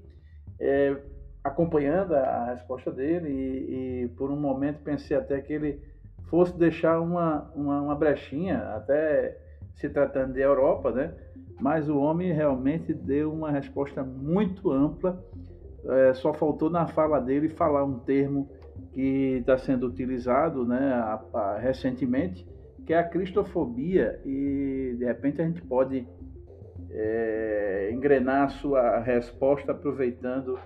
é, 0.61 0.97
acompanhando 1.43 2.15
a 2.15 2.53
resposta 2.53 2.91
dele 2.91 3.29
e, 3.29 4.05
e, 4.05 4.09
por 4.09 4.31
um 4.31 4.37
momento 4.37 4.83
pensei 4.83 5.17
até 5.17 5.41
que 5.41 5.53
ele 5.53 5.81
fosse 6.29 6.57
deixar 6.59 7.01
uma, 7.01 7.51
uma, 7.55 7.81
uma 7.81 7.95
brechinha, 7.95 8.59
até 8.75 9.39
se 9.75 9.89
tratando 9.89 10.35
de 10.35 10.41
Europa, 10.41 10.91
né? 10.91 11.15
mas 11.61 11.89
o 11.89 11.99
homem 11.99 12.33
realmente 12.33 12.93
deu 12.93 13.33
uma 13.33 13.51
resposta 13.51 14.03
muito 14.03 14.71
ampla 14.71 15.23
é, 15.89 16.15
só 16.15 16.35
faltou 16.35 16.69
na 16.69 16.87
fala 16.87 17.21
dele 17.21 17.49
falar 17.49 17.85
um 17.85 17.99
termo 18.01 18.49
que 18.93 19.39
está 19.41 19.57
sendo 19.57 19.87
utilizado 19.87 20.65
né, 20.65 20.93
a, 20.93 21.21
a, 21.33 21.59
recentemente, 21.59 22.47
que 22.87 22.95
é 22.95 22.99
a 22.99 23.05
cristofobia, 23.05 24.21
e 24.25 24.95
de 24.97 25.05
repente 25.05 25.43
a 25.43 25.45
gente 25.45 25.61
pode 25.63 26.07
é, 26.91 27.91
engrenar 27.93 28.45
a 28.45 28.49
sua 28.49 29.01
resposta 29.01 29.73
aproveitando 29.73 30.57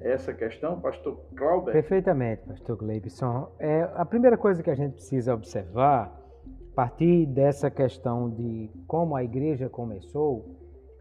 essa 0.00 0.32
questão, 0.32 0.80
pastor 0.80 1.20
Clauber? 1.36 1.72
Perfeitamente, 1.72 2.42
pastor 2.46 2.76
Gleibson. 2.76 3.52
É, 3.58 3.82
a 3.94 4.04
primeira 4.04 4.38
coisa 4.38 4.62
que 4.62 4.70
a 4.70 4.74
gente 4.74 4.94
precisa 4.94 5.34
observar, 5.34 6.12
a 6.72 6.74
partir 6.74 7.26
dessa 7.26 7.70
questão 7.70 8.30
de 8.30 8.70
como 8.86 9.14
a 9.14 9.22
igreja 9.22 9.68
começou, 9.68 10.56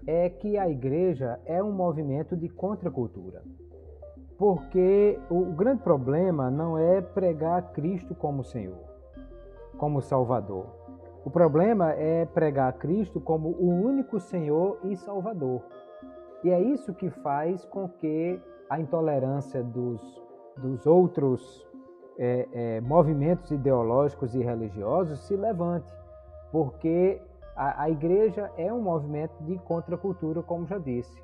é 0.06 0.30
que 0.30 0.58
a 0.58 0.70
igreja 0.70 1.40
é 1.46 1.62
um 1.64 1.72
movimento 1.72 2.36
de 2.36 2.50
contracultura. 2.50 3.42
Porque 4.38 5.20
o 5.30 5.46
grande 5.46 5.82
problema 5.82 6.52
não 6.52 6.78
é 6.78 7.02
pregar 7.02 7.72
Cristo 7.72 8.14
como 8.14 8.44
Senhor, 8.44 8.87
como 9.78 10.02
Salvador. 10.02 10.66
O 11.24 11.30
problema 11.30 11.92
é 11.92 12.26
pregar 12.26 12.72
Cristo 12.74 13.20
como 13.20 13.50
o 13.50 13.70
único 13.70 14.20
Senhor 14.20 14.80
e 14.84 14.96
Salvador. 14.96 15.62
E 16.44 16.50
é 16.50 16.62
isso 16.62 16.94
que 16.94 17.10
faz 17.10 17.66
com 17.66 17.90
que 17.90 18.40
a 18.70 18.80
intolerância 18.80 19.64
dos, 19.64 20.22
dos 20.58 20.86
outros 20.86 21.68
é, 22.18 22.48
é, 22.52 22.82
movimentos 22.82 23.52
ideológicos 23.52 24.36
e 24.36 24.40
religiosos 24.42 25.20
se 25.20 25.36
levante, 25.36 25.92
porque 26.52 27.22
a, 27.56 27.84
a 27.84 27.90
igreja 27.90 28.52
é 28.58 28.72
um 28.72 28.82
movimento 28.82 29.36
de 29.44 29.58
contracultura, 29.60 30.42
como 30.42 30.66
já 30.66 30.78
disse. 30.78 31.22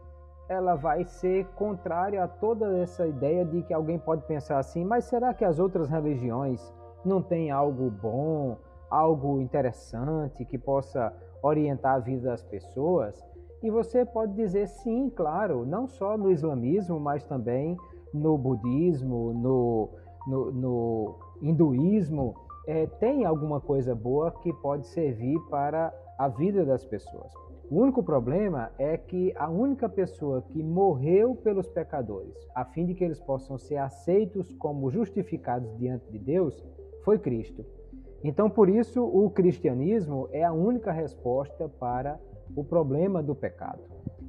Ela 0.49 0.75
vai 0.75 1.05
ser 1.05 1.45
contrária 1.55 2.23
a 2.23 2.27
toda 2.27 2.77
essa 2.77 3.07
ideia 3.07 3.45
de 3.45 3.63
que 3.63 3.73
alguém 3.73 3.97
pode 3.97 4.23
pensar 4.25 4.59
assim, 4.59 4.83
mas 4.83 5.05
será 5.05 5.33
que 5.33 5.45
as 5.45 5.59
outras 5.59 5.89
religiões 5.89 6.73
não 7.07 7.21
têm 7.21 7.51
algo 7.51 7.89
bom, 7.89 8.57
algo 8.89 9.41
interessante 9.41 10.45
que 10.45 10.57
possa 10.57 11.13
orientar 11.41 11.95
a 11.95 11.99
vida 11.99 12.29
das 12.29 12.43
pessoas? 12.43 13.19
E 13.61 13.69
você 13.69 14.05
pode 14.05 14.33
dizer 14.33 14.67
sim, 14.67 15.09
claro, 15.09 15.65
não 15.65 15.87
só 15.87 16.17
no 16.17 16.29
islamismo, 16.29 16.99
mas 16.99 17.23
também 17.23 17.77
no 18.13 18.37
budismo, 18.37 19.33
no, 19.33 19.89
no, 20.27 20.51
no 20.51 21.15
hinduísmo, 21.41 22.35
é, 22.67 22.85
tem 22.85 23.25
alguma 23.25 23.59
coisa 23.59 23.95
boa 23.95 24.31
que 24.31 24.53
pode 24.53 24.87
servir 24.87 25.39
para 25.49 25.93
a 26.17 26.27
vida 26.27 26.65
das 26.65 26.85
pessoas. 26.85 27.33
O 27.69 27.79
único 27.81 28.03
problema 28.03 28.71
é 28.77 28.97
que 28.97 29.33
a 29.35 29.49
única 29.49 29.89
pessoa 29.89 30.41
que 30.41 30.61
morreu 30.61 31.35
pelos 31.35 31.67
pecadores, 31.67 32.35
a 32.53 32.63
fim 32.65 32.85
de 32.85 32.93
que 32.93 33.03
eles 33.03 33.19
possam 33.19 33.57
ser 33.57 33.77
aceitos 33.77 34.53
como 34.53 34.91
justificados 34.91 35.75
diante 35.77 36.11
de 36.11 36.19
Deus, 36.19 36.63
foi 37.03 37.19
Cristo. 37.19 37.65
Então, 38.23 38.49
por 38.49 38.69
isso, 38.69 39.03
o 39.03 39.29
cristianismo 39.29 40.29
é 40.31 40.43
a 40.43 40.53
única 40.53 40.91
resposta 40.91 41.67
para 41.67 42.19
o 42.55 42.63
problema 42.63 43.21
do 43.21 43.35
pecado. 43.35 43.81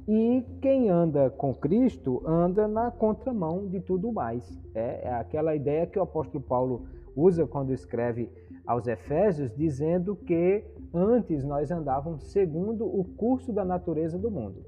E 0.07 0.45
quem 0.61 0.89
anda 0.89 1.29
com 1.29 1.53
Cristo 1.53 2.21
anda 2.27 2.67
na 2.67 2.91
contramão 2.91 3.67
de 3.67 3.79
tudo 3.79 4.11
mais. 4.11 4.61
É, 4.75 5.07
é 5.07 5.13
aquela 5.13 5.55
ideia 5.55 5.87
que 5.87 5.97
o 5.97 6.03
apóstolo 6.03 6.43
Paulo 6.43 6.85
usa 7.15 7.47
quando 7.47 7.73
escreve 7.73 8.29
aos 8.67 8.87
Efésios, 8.87 9.55
dizendo 9.55 10.15
que 10.15 10.63
antes 10.93 11.43
nós 11.43 11.71
andávamos 11.71 12.31
segundo 12.31 12.85
o 12.85 13.03
curso 13.03 13.53
da 13.53 13.63
natureza 13.63 14.17
do 14.19 14.29
mundo. 14.29 14.63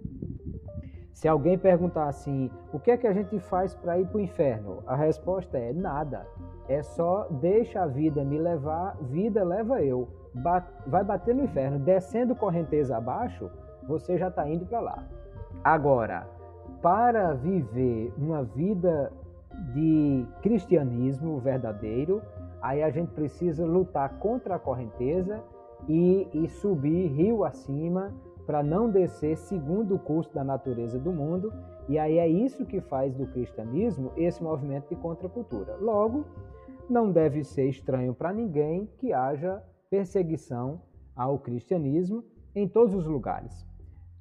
Se 1.13 1.27
alguém 1.27 1.57
perguntar 1.57 2.07
assim, 2.07 2.49
o 2.71 2.79
que 2.79 2.91
é 2.91 2.97
que 2.97 3.07
a 3.07 3.13
gente 3.13 3.39
faz 3.39 3.73
para 3.75 3.99
ir 3.99 4.07
para 4.07 4.17
o 4.17 4.21
inferno? 4.21 4.83
A 4.85 4.95
resposta 4.95 5.57
é 5.57 5.73
nada. 5.73 6.25
É 6.67 6.81
só 6.83 7.27
deixa 7.29 7.81
a 7.81 7.87
vida 7.87 8.23
me 8.23 8.37
levar, 8.37 8.97
vida 9.01 9.43
leva 9.43 9.81
eu. 9.81 10.07
Vai 10.85 11.03
bater 11.03 11.33
no 11.33 11.43
inferno, 11.43 11.79
descendo 11.79 12.35
correnteza 12.35 12.97
abaixo, 12.97 13.49
você 13.87 14.17
já 14.17 14.27
está 14.27 14.47
indo 14.47 14.65
para 14.65 14.79
lá. 14.79 15.03
Agora, 15.63 16.27
para 16.81 17.33
viver 17.33 18.13
uma 18.17 18.43
vida 18.43 19.11
de 19.73 20.25
cristianismo 20.41 21.39
verdadeiro, 21.39 22.21
aí 22.61 22.83
a 22.83 22.89
gente 22.89 23.11
precisa 23.11 23.65
lutar 23.65 24.19
contra 24.19 24.55
a 24.55 24.59
correnteza 24.59 25.41
e, 25.87 26.27
e 26.33 26.47
subir 26.47 27.07
rio 27.07 27.43
acima 27.43 28.13
para 28.45 28.63
não 28.63 28.89
descer 28.89 29.37
segundo 29.37 29.95
o 29.95 29.99
curso 29.99 30.33
da 30.33 30.43
natureza 30.43 30.97
do 30.97 31.11
mundo. 31.11 31.51
E 31.89 31.97
aí 31.97 32.17
é 32.17 32.27
isso 32.27 32.65
que 32.65 32.79
faz 32.79 33.13
do 33.13 33.25
cristianismo 33.27 34.11
esse 34.15 34.41
movimento 34.43 34.89
de 34.89 34.95
contracultura. 34.95 35.75
Logo, 35.79 36.25
não 36.89 37.11
deve 37.11 37.43
ser 37.43 37.67
estranho 37.69 38.13
para 38.13 38.33
ninguém 38.33 38.89
que 38.97 39.13
haja 39.13 39.61
perseguição 39.89 40.81
ao 41.15 41.39
cristianismo 41.39 42.23
em 42.55 42.67
todos 42.67 42.93
os 42.93 43.05
lugares. 43.05 43.65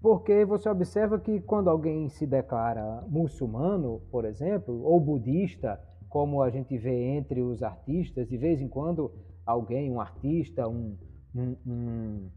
Porque 0.01 0.45
você 0.45 0.69
observa 0.69 1.19
que 1.19 1.41
quando 1.41 1.69
alguém 1.69 2.09
se 2.09 2.27
declara 2.27 3.03
muçulmano, 3.09 4.01
por 4.11 4.25
exemplo, 4.25 4.83
ou 4.83 5.01
budista, 5.01 5.81
como 6.09 6.43
a 6.43 6.51
gente 6.51 6.77
vê 6.79 7.17
entre 7.17 7.43
os 7.43 7.63
artistas, 7.63 8.29
de 8.29 8.37
vez 8.37 8.61
em 8.61 8.69
quando 8.69 9.13
alguém, 9.45 9.91
um 9.91 10.01
artista, 10.01 10.69
um, 10.69 10.97
um, 11.35 11.57
um 11.67 12.31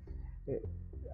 é, 0.47 0.61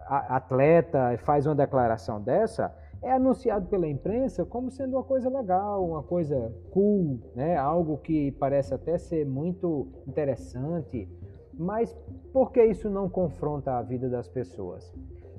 atleta 0.08 1.18
faz 1.20 1.46
uma 1.46 1.56
declaração 1.56 2.22
dessa, 2.22 2.76
é 3.06 3.12
anunciado 3.12 3.68
pela 3.68 3.88
imprensa 3.88 4.44
como 4.44 4.72
sendo 4.72 4.98
uma 4.98 5.04
coisa 5.04 5.30
legal, 5.30 5.88
uma 5.88 6.02
coisa 6.02 6.52
cool, 6.72 7.20
né? 7.36 7.56
algo 7.56 8.00
que 8.00 8.32
parece 8.32 8.74
até 8.74 8.98
ser 8.98 9.28
muito 9.28 9.88
interessante. 10.08 11.08
Mas 11.54 11.96
por 12.34 12.52
que 12.52 12.66
isso 12.66 12.90
não 12.90 13.08
confronta 13.08 13.78
a 13.78 13.84
vida 13.84 14.10
das 14.10 14.28
pessoas? 14.28 14.92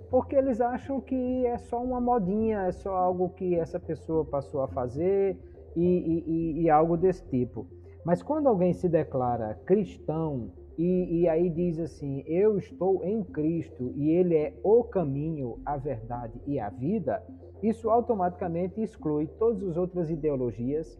Porque 0.08 0.36
eles 0.36 0.60
acham 0.60 1.00
que 1.00 1.44
é 1.44 1.58
só 1.58 1.82
uma 1.82 2.00
modinha, 2.00 2.60
é 2.68 2.72
só 2.72 2.94
algo 2.94 3.30
que 3.30 3.56
essa 3.56 3.80
pessoa 3.80 4.24
passou 4.24 4.62
a 4.62 4.68
fazer 4.68 5.36
e, 5.74 5.84
e, 5.84 6.62
e 6.62 6.70
algo 6.70 6.96
desse 6.96 7.26
tipo. 7.26 7.66
Mas 8.04 8.22
quando 8.22 8.46
alguém 8.46 8.72
se 8.72 8.88
declara 8.88 9.58
cristão 9.66 10.52
e, 10.78 11.22
e, 11.22 11.28
aí 11.28 11.48
diz 11.48 11.80
assim: 11.80 12.22
Eu 12.26 12.58
estou 12.58 13.02
em 13.04 13.24
Cristo 13.24 13.92
e 13.96 14.10
Ele 14.10 14.36
é 14.36 14.54
o 14.62 14.84
caminho, 14.84 15.58
a 15.64 15.76
verdade 15.76 16.38
e 16.46 16.60
a 16.60 16.68
vida, 16.68 17.22
isso 17.62 17.90
automaticamente 17.90 18.80
exclui 18.82 19.26
todas 19.38 19.62
as 19.62 19.76
outras 19.76 20.10
ideologias 20.10 20.98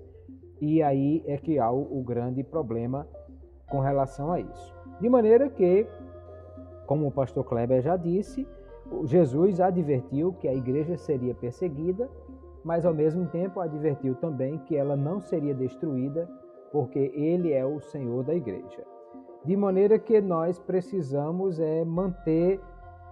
e 0.60 0.82
aí 0.82 1.22
é 1.26 1.36
que 1.36 1.58
há 1.58 1.70
o, 1.70 1.98
o 1.98 2.02
grande 2.02 2.42
problema 2.42 3.06
com 3.68 3.80
relação 3.80 4.32
a 4.32 4.40
isso. 4.40 4.74
De 5.00 5.08
maneira 5.08 5.48
que, 5.48 5.86
como 6.86 7.06
o 7.06 7.12
pastor 7.12 7.44
Kleber 7.44 7.82
já 7.82 7.96
disse, 7.96 8.46
Jesus 9.04 9.60
advertiu 9.60 10.32
que 10.34 10.48
a 10.48 10.54
igreja 10.54 10.96
seria 10.96 11.34
perseguida, 11.34 12.08
mas 12.64 12.86
ao 12.86 12.94
mesmo 12.94 13.26
tempo 13.26 13.60
advertiu 13.60 14.14
também 14.14 14.58
que 14.58 14.76
ela 14.76 14.96
não 14.96 15.20
seria 15.20 15.54
destruída, 15.54 16.28
porque 16.72 17.12
ele 17.14 17.52
é 17.52 17.64
o 17.64 17.80
Senhor 17.80 18.24
da 18.24 18.34
igreja. 18.34 18.84
De 19.44 19.56
maneira 19.56 19.98
que 19.98 20.20
nós 20.20 20.58
precisamos 20.58 21.60
é 21.60 21.84
manter 21.84 22.60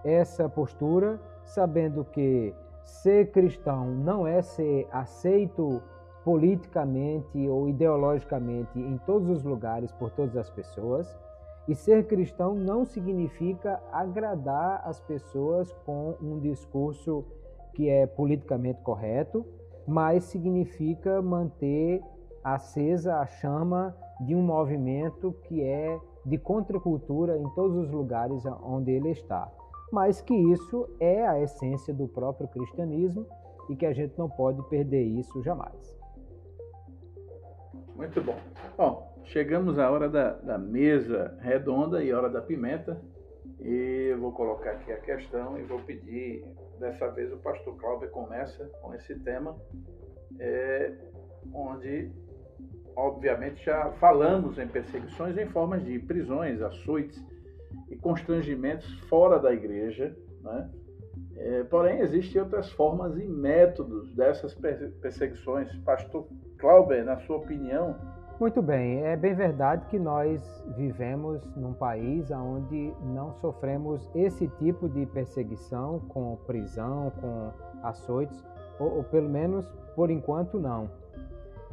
essa 0.04 0.48
postura, 0.48 1.20
sabendo 1.44 2.04
que 2.04 2.54
ser 2.84 3.30
cristão 3.30 3.86
não 3.86 4.26
é 4.26 4.42
ser 4.42 4.86
aceito 4.92 5.82
politicamente 6.24 7.48
ou 7.48 7.68
ideologicamente 7.68 8.78
em 8.78 8.96
todos 8.98 9.28
os 9.28 9.42
lugares 9.42 9.92
por 9.92 10.10
todas 10.10 10.36
as 10.36 10.50
pessoas. 10.50 11.18
E 11.66 11.74
ser 11.74 12.06
cristão 12.06 12.54
não 12.54 12.84
significa 12.84 13.80
agradar 13.90 14.82
as 14.84 15.00
pessoas 15.00 15.72
com 15.86 16.14
um 16.20 16.38
discurso 16.38 17.24
que 17.72 17.88
é 17.88 18.06
politicamente 18.06 18.80
correto, 18.82 19.44
mas 19.86 20.24
significa 20.24 21.22
manter 21.22 22.02
acesa 22.42 23.16
a 23.16 23.26
chama 23.26 23.96
de 24.20 24.34
um 24.34 24.42
movimento 24.42 25.34
que 25.44 25.62
é 25.62 25.98
de 26.24 26.38
contracultura 26.38 27.38
em 27.38 27.48
todos 27.50 27.76
os 27.76 27.90
lugares 27.90 28.44
onde 28.62 28.92
ele 28.92 29.10
está. 29.10 29.50
Mas 29.94 30.20
que 30.20 30.34
isso 30.34 30.88
é 30.98 31.24
a 31.24 31.40
essência 31.40 31.94
do 31.94 32.08
próprio 32.08 32.48
cristianismo 32.48 33.24
e 33.70 33.76
que 33.76 33.86
a 33.86 33.92
gente 33.92 34.18
não 34.18 34.28
pode 34.28 34.60
perder 34.68 35.04
isso 35.04 35.40
jamais. 35.40 35.96
Muito 37.94 38.20
bom. 38.20 38.36
Bom, 38.76 39.22
chegamos 39.22 39.78
à 39.78 39.88
hora 39.88 40.08
da, 40.08 40.32
da 40.32 40.58
mesa 40.58 41.38
redonda 41.40 42.02
e 42.02 42.12
hora 42.12 42.28
da 42.28 42.42
pimenta. 42.42 43.00
E 43.60 44.08
eu 44.10 44.18
vou 44.18 44.32
colocar 44.32 44.72
aqui 44.72 44.90
a 44.90 44.98
questão 44.98 45.56
e 45.56 45.62
vou 45.62 45.78
pedir, 45.78 46.44
dessa 46.80 47.08
vez 47.12 47.32
o 47.32 47.36
pastor 47.36 47.76
Cláudio 47.76 48.10
começa 48.10 48.68
com 48.82 48.92
esse 48.94 49.14
tema, 49.20 49.56
é, 50.40 50.92
onde 51.52 52.10
obviamente 52.96 53.64
já 53.64 53.92
falamos 54.00 54.58
em 54.58 54.66
perseguições 54.66 55.38
em 55.38 55.46
formas 55.46 55.84
de 55.84 56.00
prisões, 56.00 56.60
açoites 56.60 57.24
e 57.94 57.98
constrangimentos 57.98 58.98
fora 59.08 59.38
da 59.38 59.52
igreja, 59.52 60.14
né? 60.42 60.70
É, 61.36 61.64
porém, 61.64 62.00
existem 62.00 62.40
outras 62.40 62.70
formas 62.72 63.16
e 63.16 63.24
métodos 63.24 64.12
dessas 64.14 64.54
perseguições. 65.00 65.74
Pastor 65.78 66.26
Clauber, 66.58 67.04
na 67.04 67.18
sua 67.20 67.36
opinião? 67.36 67.96
Muito 68.38 68.60
bem, 68.60 69.04
é 69.04 69.16
bem 69.16 69.32
verdade 69.32 69.86
que 69.86 69.98
nós 69.98 70.42
vivemos 70.76 71.40
num 71.54 71.72
país 71.72 72.30
onde 72.32 72.92
não 73.02 73.32
sofremos 73.34 74.10
esse 74.14 74.48
tipo 74.58 74.88
de 74.88 75.06
perseguição 75.06 76.00
com 76.08 76.36
prisão, 76.44 77.12
com 77.20 77.52
açoites, 77.82 78.44
ou, 78.80 78.96
ou 78.96 79.04
pelo 79.04 79.28
menos 79.28 79.64
por 79.94 80.10
enquanto 80.10 80.58
não. 80.58 80.90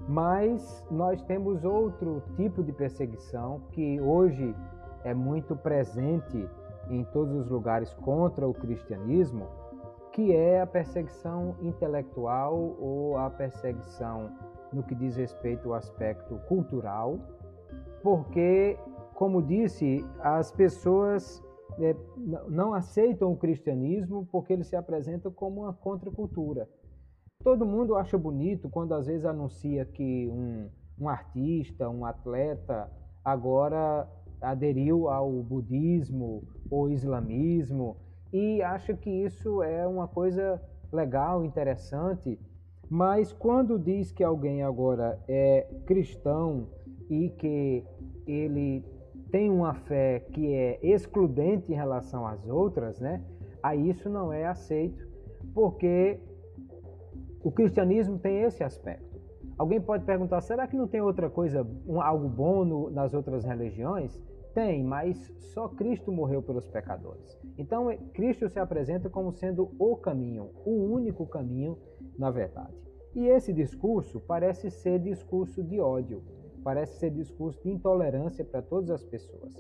Mas 0.08 0.84
nós 0.90 1.22
temos 1.24 1.64
outro 1.64 2.22
tipo 2.36 2.64
de 2.64 2.72
perseguição 2.72 3.62
que 3.72 4.00
hoje 4.00 4.56
é 5.04 5.14
muito 5.14 5.56
presente 5.56 6.48
em 6.90 7.04
todos 7.06 7.36
os 7.36 7.50
lugares 7.50 7.94
contra 7.94 8.48
o 8.48 8.54
cristianismo, 8.54 9.48
que 10.12 10.36
é 10.36 10.62
a 10.62 10.68
perseguição 10.68 11.56
intelectual 11.62 12.76
ou 12.80 13.18
a 13.18 13.30
perseguição 13.30 14.30
no 14.74 14.84
que 14.84 14.96
diz 14.96 15.16
respeito 15.16 15.70
ao 15.70 15.76
aspecto 15.76 16.38
cultural, 16.48 17.20
porque, 18.02 18.78
como 19.14 19.42
disse, 19.42 20.06
as 20.20 20.52
pessoas 20.52 21.42
é, 21.80 21.96
não 22.48 22.74
aceitam 22.74 23.32
o 23.32 23.38
cristianismo 23.38 24.28
porque 24.32 24.54
ele 24.54 24.64
se 24.64 24.76
apresenta 24.76 25.30
como 25.30 25.62
uma 25.62 25.74
contracultura. 25.74 26.68
Todo 27.44 27.66
mundo 27.66 27.96
acha 27.96 28.18
bonito 28.18 28.70
quando 28.70 28.94
às 28.94 29.08
vezes 29.08 29.26
anuncia 29.26 29.86
que 29.86 30.28
um, 30.28 30.70
um 31.00 31.10
artista, 31.10 31.90
um 31.90 32.06
atleta, 32.06 32.92
agora 33.24 34.08
aderiu 34.42 35.08
ao 35.08 35.32
budismo 35.44 36.44
ou 36.70 36.90
islamismo 36.90 37.98
e 38.34 38.62
acha 38.62 38.94
que 38.94 39.10
isso 39.10 39.62
é 39.62 39.86
uma 39.86 40.08
coisa 40.08 40.62
legal, 40.92 41.46
interessante, 41.46 42.40
mas 42.90 43.32
quando 43.32 43.80
diz 43.80 44.12
que 44.12 44.24
alguém 44.24 44.64
agora 44.64 45.20
é 45.28 45.68
cristão 45.86 46.68
e 47.10 47.30
que 47.30 47.86
ele 48.26 48.84
tem 49.32 49.50
uma 49.50 49.74
fé 49.74 50.20
que 50.34 50.54
é 50.54 50.80
excludente 50.82 51.72
em 51.72 51.76
relação 51.76 52.28
às 52.28 52.46
outras, 52.48 53.00
né? 53.00 53.24
Aí 53.64 53.90
isso 53.90 54.10
não 54.10 54.34
é 54.34 54.46
aceito, 54.46 55.08
porque 55.54 56.20
o 57.44 57.52
cristianismo 57.52 58.20
tem 58.20 58.42
esse 58.42 58.64
aspecto. 58.64 59.12
Alguém 59.58 59.80
pode 59.80 60.04
perguntar: 60.04 60.42
será 60.42 60.68
que 60.68 60.76
não 60.76 60.88
tem 60.88 61.02
outra 61.02 61.30
coisa, 61.30 61.66
um, 61.88 62.02
algo 62.02 62.28
bom 62.28 62.66
no, 62.66 62.90
nas 62.90 63.14
outras 63.14 63.46
religiões? 63.46 64.20
Tem, 64.54 64.84
mas 64.84 65.18
só 65.54 65.70
Cristo 65.70 66.12
morreu 66.12 66.42
pelos 66.42 66.68
pecadores. 66.68 67.40
Então, 67.58 67.88
Cristo 68.14 68.50
se 68.50 68.60
apresenta 68.60 69.10
como 69.10 69.32
sendo 69.32 69.72
o 69.80 69.96
caminho, 69.96 70.50
o 70.66 70.72
único 70.72 71.26
caminho, 71.26 71.78
na 72.18 72.30
verdade. 72.30 72.76
E 73.16 73.28
esse 73.28 73.54
discurso 73.54 74.20
parece 74.22 74.70
ser 74.70 75.00
discurso 75.00 75.64
de 75.64 75.80
ódio, 75.80 76.22
parece 76.64 77.00
ser 77.00 77.12
discurso 77.12 77.62
de 77.64 77.70
intolerância 77.70 78.44
para 78.44 78.62
todas 78.62 78.90
as 78.90 79.04
pessoas. 79.04 79.54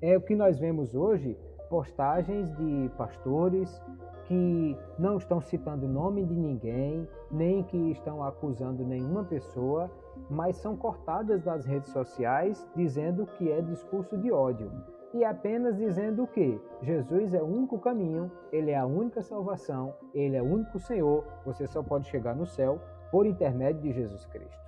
É 0.00 0.16
o 0.16 0.20
que 0.20 0.36
nós 0.36 0.58
vemos 0.58 0.94
hoje, 0.94 1.36
postagens 1.68 2.50
de 2.56 2.90
pastores 2.96 3.80
que 4.26 4.76
não 4.98 5.16
estão 5.16 5.40
citando 5.40 5.86
o 5.86 5.88
nome 5.88 6.24
de 6.24 6.34
ninguém, 6.34 7.08
nem 7.30 7.62
que 7.62 7.76
estão 7.90 8.22
acusando 8.22 8.84
nenhuma 8.84 9.24
pessoa, 9.24 9.90
mas 10.28 10.56
são 10.56 10.76
cortadas 10.76 11.42
das 11.42 11.64
redes 11.64 11.90
sociais 11.92 12.68
dizendo 12.74 13.26
que 13.26 13.50
é 13.50 13.60
discurso 13.60 14.16
de 14.18 14.30
ódio 14.30 14.70
e 15.14 15.24
apenas 15.24 15.76
dizendo 15.76 16.26
que 16.26 16.60
Jesus 16.82 17.32
é 17.32 17.42
o 17.42 17.46
único 17.46 17.78
caminho, 17.78 18.30
ele 18.52 18.70
é 18.70 18.78
a 18.78 18.86
única 18.86 19.22
salvação, 19.22 19.94
ele 20.12 20.36
é 20.36 20.42
o 20.42 20.44
único 20.44 20.78
Senhor, 20.78 21.24
você 21.44 21.66
só 21.66 21.82
pode 21.82 22.06
chegar 22.08 22.36
no 22.36 22.46
céu 22.46 22.78
por 23.10 23.26
intermédio 23.26 23.82
de 23.82 23.92
Jesus 23.92 24.26
Cristo. 24.26 24.58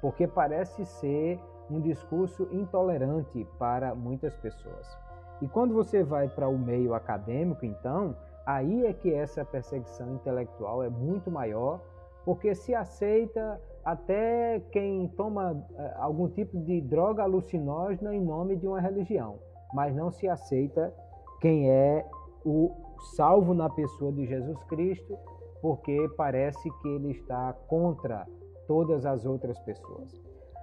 Porque 0.00 0.26
parece 0.26 0.84
ser 0.84 1.38
um 1.70 1.80
discurso 1.80 2.48
intolerante 2.50 3.46
para 3.58 3.94
muitas 3.94 4.34
pessoas. 4.36 4.96
E 5.42 5.48
quando 5.48 5.74
você 5.74 6.02
vai 6.02 6.28
para 6.28 6.48
o 6.48 6.58
meio 6.58 6.94
acadêmico, 6.94 7.66
então, 7.66 8.16
aí 8.46 8.86
é 8.86 8.92
que 8.94 9.12
essa 9.12 9.44
perseguição 9.44 10.14
intelectual 10.14 10.82
é 10.82 10.88
muito 10.88 11.30
maior, 11.30 11.80
porque 12.24 12.54
se 12.54 12.74
aceita 12.74 13.60
até 13.86 14.58
quem 14.72 15.06
toma 15.16 15.64
eh, 15.78 15.94
algum 15.98 16.28
tipo 16.28 16.58
de 16.58 16.80
droga 16.80 17.22
alucinógena 17.22 18.12
em 18.12 18.20
nome 18.20 18.56
de 18.56 18.66
uma 18.66 18.80
religião, 18.80 19.38
mas 19.72 19.94
não 19.94 20.10
se 20.10 20.28
aceita 20.28 20.92
quem 21.40 21.70
é 21.70 22.04
o 22.44 22.72
salvo 23.14 23.54
na 23.54 23.70
pessoa 23.70 24.12
de 24.12 24.26
Jesus 24.26 24.60
Cristo, 24.64 25.16
porque 25.62 25.96
parece 26.16 26.68
que 26.68 26.88
ele 26.88 27.12
está 27.12 27.52
contra 27.68 28.26
todas 28.66 29.06
as 29.06 29.24
outras 29.24 29.56
pessoas. 29.60 30.20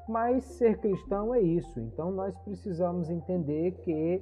Mas 0.10 0.44
ser 0.44 0.80
cristão 0.80 1.34
é 1.34 1.40
isso, 1.40 1.80
então 1.80 2.12
nós 2.12 2.38
precisamos 2.40 3.10
entender 3.10 3.72
que 3.84 4.22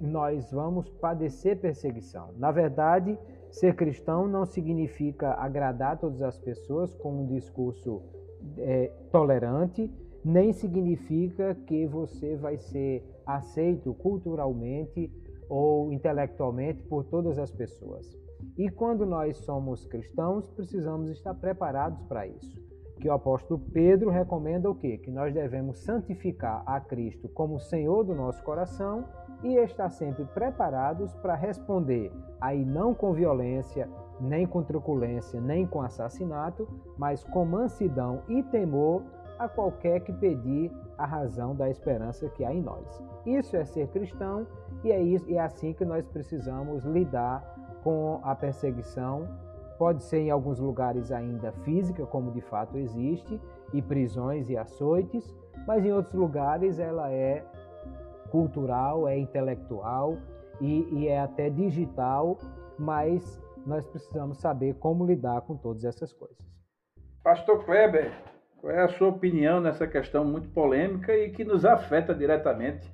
nós 0.00 0.52
vamos 0.52 0.88
padecer 0.88 1.60
perseguição. 1.60 2.30
Na 2.36 2.52
verdade, 2.52 3.18
ser 3.50 3.74
cristão 3.74 4.28
não 4.28 4.46
significa 4.46 5.32
agradar 5.32 5.98
todas 5.98 6.22
as 6.22 6.38
pessoas 6.38 6.94
com 6.94 7.22
um 7.22 7.26
discurso 7.26 8.19
é, 8.58 8.92
tolerante, 9.10 9.90
nem 10.24 10.52
significa 10.52 11.54
que 11.66 11.86
você 11.86 12.36
vai 12.36 12.58
ser 12.58 13.04
aceito 13.26 13.94
culturalmente 13.94 15.10
ou 15.48 15.92
intelectualmente 15.92 16.82
por 16.84 17.04
todas 17.04 17.38
as 17.38 17.50
pessoas. 17.50 18.06
E 18.56 18.68
quando 18.68 19.04
nós 19.06 19.36
somos 19.38 19.86
cristãos, 19.86 20.48
precisamos 20.50 21.10
estar 21.10 21.34
preparados 21.34 22.02
para 22.04 22.26
isso. 22.26 22.60
Que 23.00 23.08
o 23.08 23.12
apóstolo 23.12 23.58
Pedro 23.72 24.10
recomenda 24.10 24.70
o 24.70 24.74
quê? 24.74 24.98
Que 24.98 25.10
nós 25.10 25.32
devemos 25.32 25.78
santificar 25.78 26.62
a 26.66 26.78
Cristo 26.80 27.28
como 27.28 27.58
Senhor 27.58 28.04
do 28.04 28.14
nosso 28.14 28.42
coração 28.44 29.04
e 29.42 29.56
estar 29.56 29.88
sempre 29.88 30.24
preparados 30.26 31.14
para 31.16 31.34
responder 31.34 32.12
aí 32.40 32.64
não 32.64 32.94
com 32.94 33.12
violência, 33.12 33.88
nem 34.20 34.46
com 34.46 34.62
truculência, 34.62 35.40
nem 35.40 35.66
com 35.66 35.80
assassinato, 35.82 36.68
mas 36.98 37.24
com 37.24 37.44
mansidão 37.44 38.22
e 38.28 38.42
temor 38.42 39.02
a 39.38 39.48
qualquer 39.48 40.00
que 40.00 40.12
pedir 40.12 40.70
a 40.98 41.06
razão 41.06 41.54
da 41.54 41.70
esperança 41.70 42.28
que 42.28 42.44
há 42.44 42.52
em 42.52 42.60
nós. 42.60 43.02
Isso 43.24 43.56
é 43.56 43.64
ser 43.64 43.88
cristão 43.88 44.46
e 44.84 44.92
é, 44.92 45.00
isso, 45.02 45.24
é 45.30 45.38
assim 45.38 45.72
que 45.72 45.84
nós 45.84 46.06
precisamos 46.06 46.84
lidar 46.84 47.42
com 47.82 48.20
a 48.22 48.34
perseguição. 48.34 49.26
Pode 49.78 50.02
ser 50.02 50.18
em 50.18 50.30
alguns 50.30 50.58
lugares 50.58 51.10
ainda 51.10 51.52
física, 51.64 52.04
como 52.04 52.30
de 52.32 52.42
fato 52.42 52.76
existe, 52.76 53.40
e 53.72 53.80
prisões 53.80 54.50
e 54.50 54.58
açoites, 54.58 55.34
mas 55.66 55.86
em 55.86 55.92
outros 55.92 56.14
lugares 56.14 56.78
ela 56.78 57.10
é 57.10 57.42
cultural, 58.30 59.08
é 59.08 59.18
intelectual 59.18 60.16
e, 60.60 60.86
e 60.92 61.08
é 61.08 61.20
até 61.20 61.48
digital, 61.48 62.36
mas 62.78 63.40
nós 63.66 63.86
precisamos 63.86 64.38
saber 64.38 64.74
como 64.74 65.06
lidar 65.06 65.42
com 65.42 65.56
todas 65.56 65.84
essas 65.84 66.12
coisas. 66.12 66.38
Pastor 67.22 67.64
Kleber, 67.64 68.12
qual 68.60 68.72
é 68.72 68.82
a 68.82 68.88
sua 68.88 69.08
opinião 69.08 69.60
nessa 69.60 69.86
questão 69.86 70.24
muito 70.24 70.48
polêmica 70.50 71.16
e 71.16 71.30
que 71.30 71.44
nos 71.44 71.64
afeta 71.64 72.14
diretamente? 72.14 72.90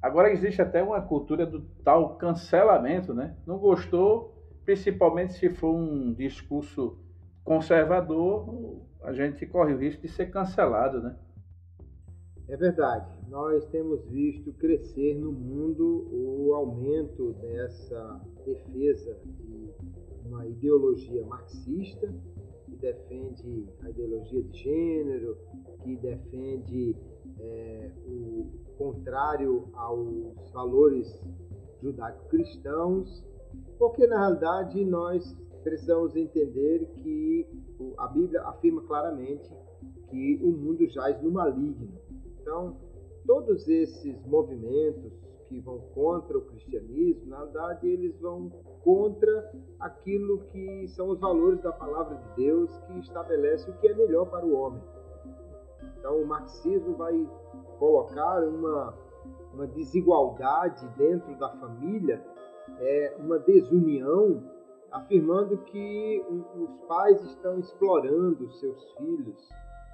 Agora 0.00 0.30
existe 0.30 0.60
até 0.60 0.82
uma 0.82 1.00
cultura 1.00 1.46
do 1.46 1.62
tal 1.82 2.16
cancelamento, 2.16 3.14
né? 3.14 3.36
Não 3.46 3.58
gostou, 3.58 4.34
principalmente 4.64 5.34
se 5.34 5.48
for 5.50 5.74
um 5.74 6.12
discurso 6.12 6.98
conservador, 7.42 8.82
a 9.02 9.12
gente 9.12 9.46
corre 9.46 9.74
o 9.74 9.78
risco 9.78 10.02
de 10.02 10.08
ser 10.08 10.30
cancelado, 10.30 11.00
né? 11.00 11.16
É 12.48 12.56
verdade. 12.56 13.10
Nós 13.28 13.64
temos 13.66 14.04
visto 14.06 14.52
crescer 14.54 15.14
no 15.18 15.32
mundo 15.32 16.06
o 16.12 16.52
aumento 16.54 17.32
dessa 17.40 18.20
defesa 18.44 19.18
de 19.24 19.70
uma 20.24 20.46
ideologia 20.46 21.24
marxista 21.26 22.12
que 22.64 22.76
defende 22.76 23.68
a 23.82 23.90
ideologia 23.90 24.42
de 24.42 24.58
gênero, 24.58 25.36
que 25.82 25.96
defende 25.96 26.96
é, 27.38 27.90
o 28.06 28.46
contrário 28.78 29.68
aos 29.74 30.50
valores 30.52 31.20
judaico-cristãos, 31.82 33.24
porque 33.78 34.06
na 34.06 34.18
realidade 34.18 34.84
nós 34.84 35.36
precisamos 35.62 36.16
entender 36.16 36.86
que 37.02 37.46
a 37.98 38.06
Bíblia 38.08 38.42
afirma 38.42 38.82
claramente 38.82 39.50
que 40.10 40.40
o 40.42 40.52
mundo 40.52 40.86
jaz 40.88 41.20
no 41.22 41.30
maligno. 41.30 41.88
Então, 42.40 42.76
todos 43.26 43.66
esses 43.68 44.24
movimentos 44.26 45.12
que 45.48 45.60
vão 45.60 45.78
contra 45.94 46.38
o 46.38 46.42
cristianismo, 46.42 47.26
na 47.26 47.44
verdade, 47.44 47.88
eles 47.88 48.18
vão 48.20 48.50
contra 48.84 49.50
aquilo 49.80 50.40
que 50.52 50.86
são 50.88 51.08
os 51.08 51.18
valores 51.18 51.60
da 51.62 51.72
palavra 51.72 52.16
de 52.16 52.44
Deus 52.44 52.70
que 52.86 52.98
estabelece 52.98 53.70
o 53.70 53.74
que 53.78 53.88
é 53.88 53.94
melhor 53.94 54.26
para 54.26 54.44
o 54.44 54.54
homem. 54.54 54.82
Então, 55.98 56.20
o 56.20 56.26
marxismo 56.26 56.94
vai 56.96 57.26
colocar 57.78 58.44
uma, 58.44 58.94
uma 59.54 59.66
desigualdade 59.66 60.86
dentro 60.98 61.34
da 61.36 61.48
família, 61.48 62.22
é, 62.78 63.16
uma 63.18 63.38
desunião, 63.38 64.42
afirmando 64.92 65.56
que 65.58 66.24
os 66.56 66.70
pais 66.86 67.22
estão 67.24 67.58
explorando 67.58 68.50
seus 68.52 68.92
filhos. 68.98 69.48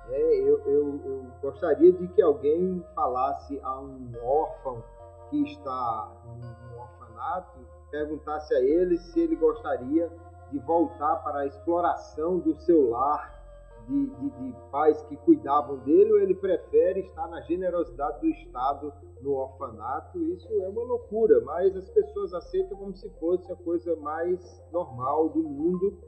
É, 0.08 0.40
eu, 0.40 0.58
eu, 0.66 1.00
eu 1.04 1.26
gostaria 1.40 1.92
de 1.92 2.08
que 2.08 2.20
alguém 2.20 2.84
falasse 2.94 3.58
a 3.62 3.80
um 3.80 4.10
órfão 4.22 4.82
que 5.30 5.42
está 5.44 6.12
no 6.26 6.80
orfanato, 6.80 7.60
perguntasse 7.90 8.54
a 8.54 8.60
ele 8.60 8.98
se 8.98 9.20
ele 9.20 9.36
gostaria 9.36 10.10
de 10.50 10.58
voltar 10.58 11.16
para 11.16 11.40
a 11.40 11.46
exploração 11.46 12.38
do 12.38 12.54
seu 12.60 12.90
lar 12.90 13.40
de, 13.86 14.06
de, 14.06 14.30
de, 14.30 14.56
pais 14.70 15.02
que 15.04 15.16
cuidavam 15.16 15.78
dele, 15.78 16.12
ou 16.12 16.20
ele 16.20 16.34
prefere 16.34 17.00
estar 17.00 17.26
na 17.28 17.40
generosidade 17.42 18.20
do 18.20 18.28
Estado 18.28 18.92
no 19.20 19.32
orfanato. 19.32 20.22
Isso 20.22 20.48
é 20.62 20.68
uma 20.68 20.82
loucura, 20.82 21.40
mas 21.40 21.76
as 21.76 21.88
pessoas 21.90 22.32
aceitam 22.34 22.76
como 22.76 22.94
se 22.94 23.08
fosse 23.18 23.50
a 23.50 23.56
coisa 23.56 23.96
mais 23.96 24.62
normal 24.72 25.28
do 25.30 25.42
mundo, 25.42 25.98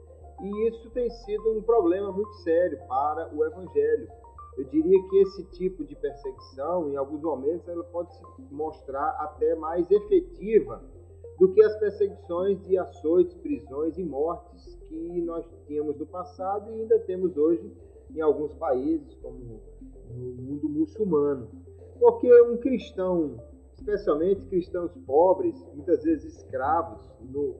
e 0.41 0.67
isso 0.67 0.89
tem 0.91 1.09
sido 1.09 1.57
um 1.57 1.61
problema 1.61 2.11
muito 2.11 2.33
sério 2.35 2.79
para 2.87 3.33
o 3.33 3.45
Evangelho. 3.45 4.07
Eu 4.57 4.65
diria 4.65 5.01
que 5.09 5.17
esse 5.17 5.43
tipo 5.51 5.83
de 5.83 5.95
perseguição, 5.95 6.89
em 6.89 6.95
alguns 6.95 7.21
momentos, 7.21 7.67
ela 7.67 7.83
pode 7.85 8.13
se 8.15 8.21
mostrar 8.51 9.09
até 9.19 9.55
mais 9.55 9.89
efetiva 9.89 10.81
do 11.39 11.51
que 11.51 11.61
as 11.63 11.75
perseguições 11.77 12.61
de 12.63 12.77
açoites, 12.77 13.33
prisões 13.35 13.97
e 13.97 14.03
mortes 14.03 14.79
que 14.87 15.21
nós 15.21 15.45
tínhamos 15.67 15.97
no 15.97 16.05
passado 16.05 16.71
e 16.71 16.81
ainda 16.81 16.99
temos 16.99 17.35
hoje 17.37 17.71
em 18.15 18.21
alguns 18.21 18.53
países, 18.53 19.15
como 19.15 19.61
no 20.15 20.41
mundo 20.41 20.69
muçulmano. 20.69 21.49
Porque 21.99 22.31
um 22.43 22.57
cristão, 22.57 23.37
especialmente 23.73 24.45
cristãos 24.45 24.91
pobres, 25.05 25.55
muitas 25.73 26.03
vezes 26.03 26.37
escravos, 26.37 27.09
no, 27.21 27.55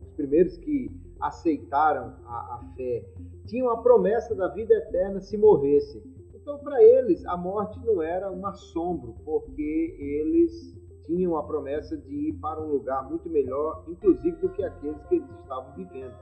os 0.00 0.12
primeiros 0.16 0.56
que 0.56 0.90
aceitaram 1.20 2.14
a, 2.24 2.54
a 2.54 2.72
fé, 2.76 3.04
tinham 3.46 3.70
a 3.70 3.82
promessa 3.82 4.34
da 4.34 4.48
vida 4.48 4.74
eterna 4.74 5.20
se 5.20 5.36
morressem. 5.36 6.02
Então, 6.34 6.58
para 6.58 6.82
eles, 6.82 7.24
a 7.26 7.36
morte 7.36 7.78
não 7.84 8.00
era 8.00 8.30
um 8.30 8.46
assombro, 8.46 9.14
porque 9.24 9.96
eles 9.98 10.77
tinham 11.08 11.38
a 11.38 11.42
promessa 11.42 11.96
de 11.96 12.28
ir 12.28 12.32
para 12.34 12.60
um 12.60 12.70
lugar 12.70 13.08
muito 13.08 13.28
melhor, 13.30 13.82
inclusive 13.88 14.36
do 14.36 14.50
que 14.50 14.62
aqueles 14.62 15.02
que 15.06 15.16
eles 15.16 15.30
estavam 15.40 15.72
vivendo. 15.72 16.12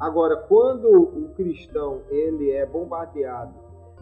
Agora, 0.00 0.36
quando 0.36 0.90
o 0.90 1.28
cristão 1.36 2.02
ele 2.10 2.50
é 2.50 2.66
bombardeado 2.66 3.54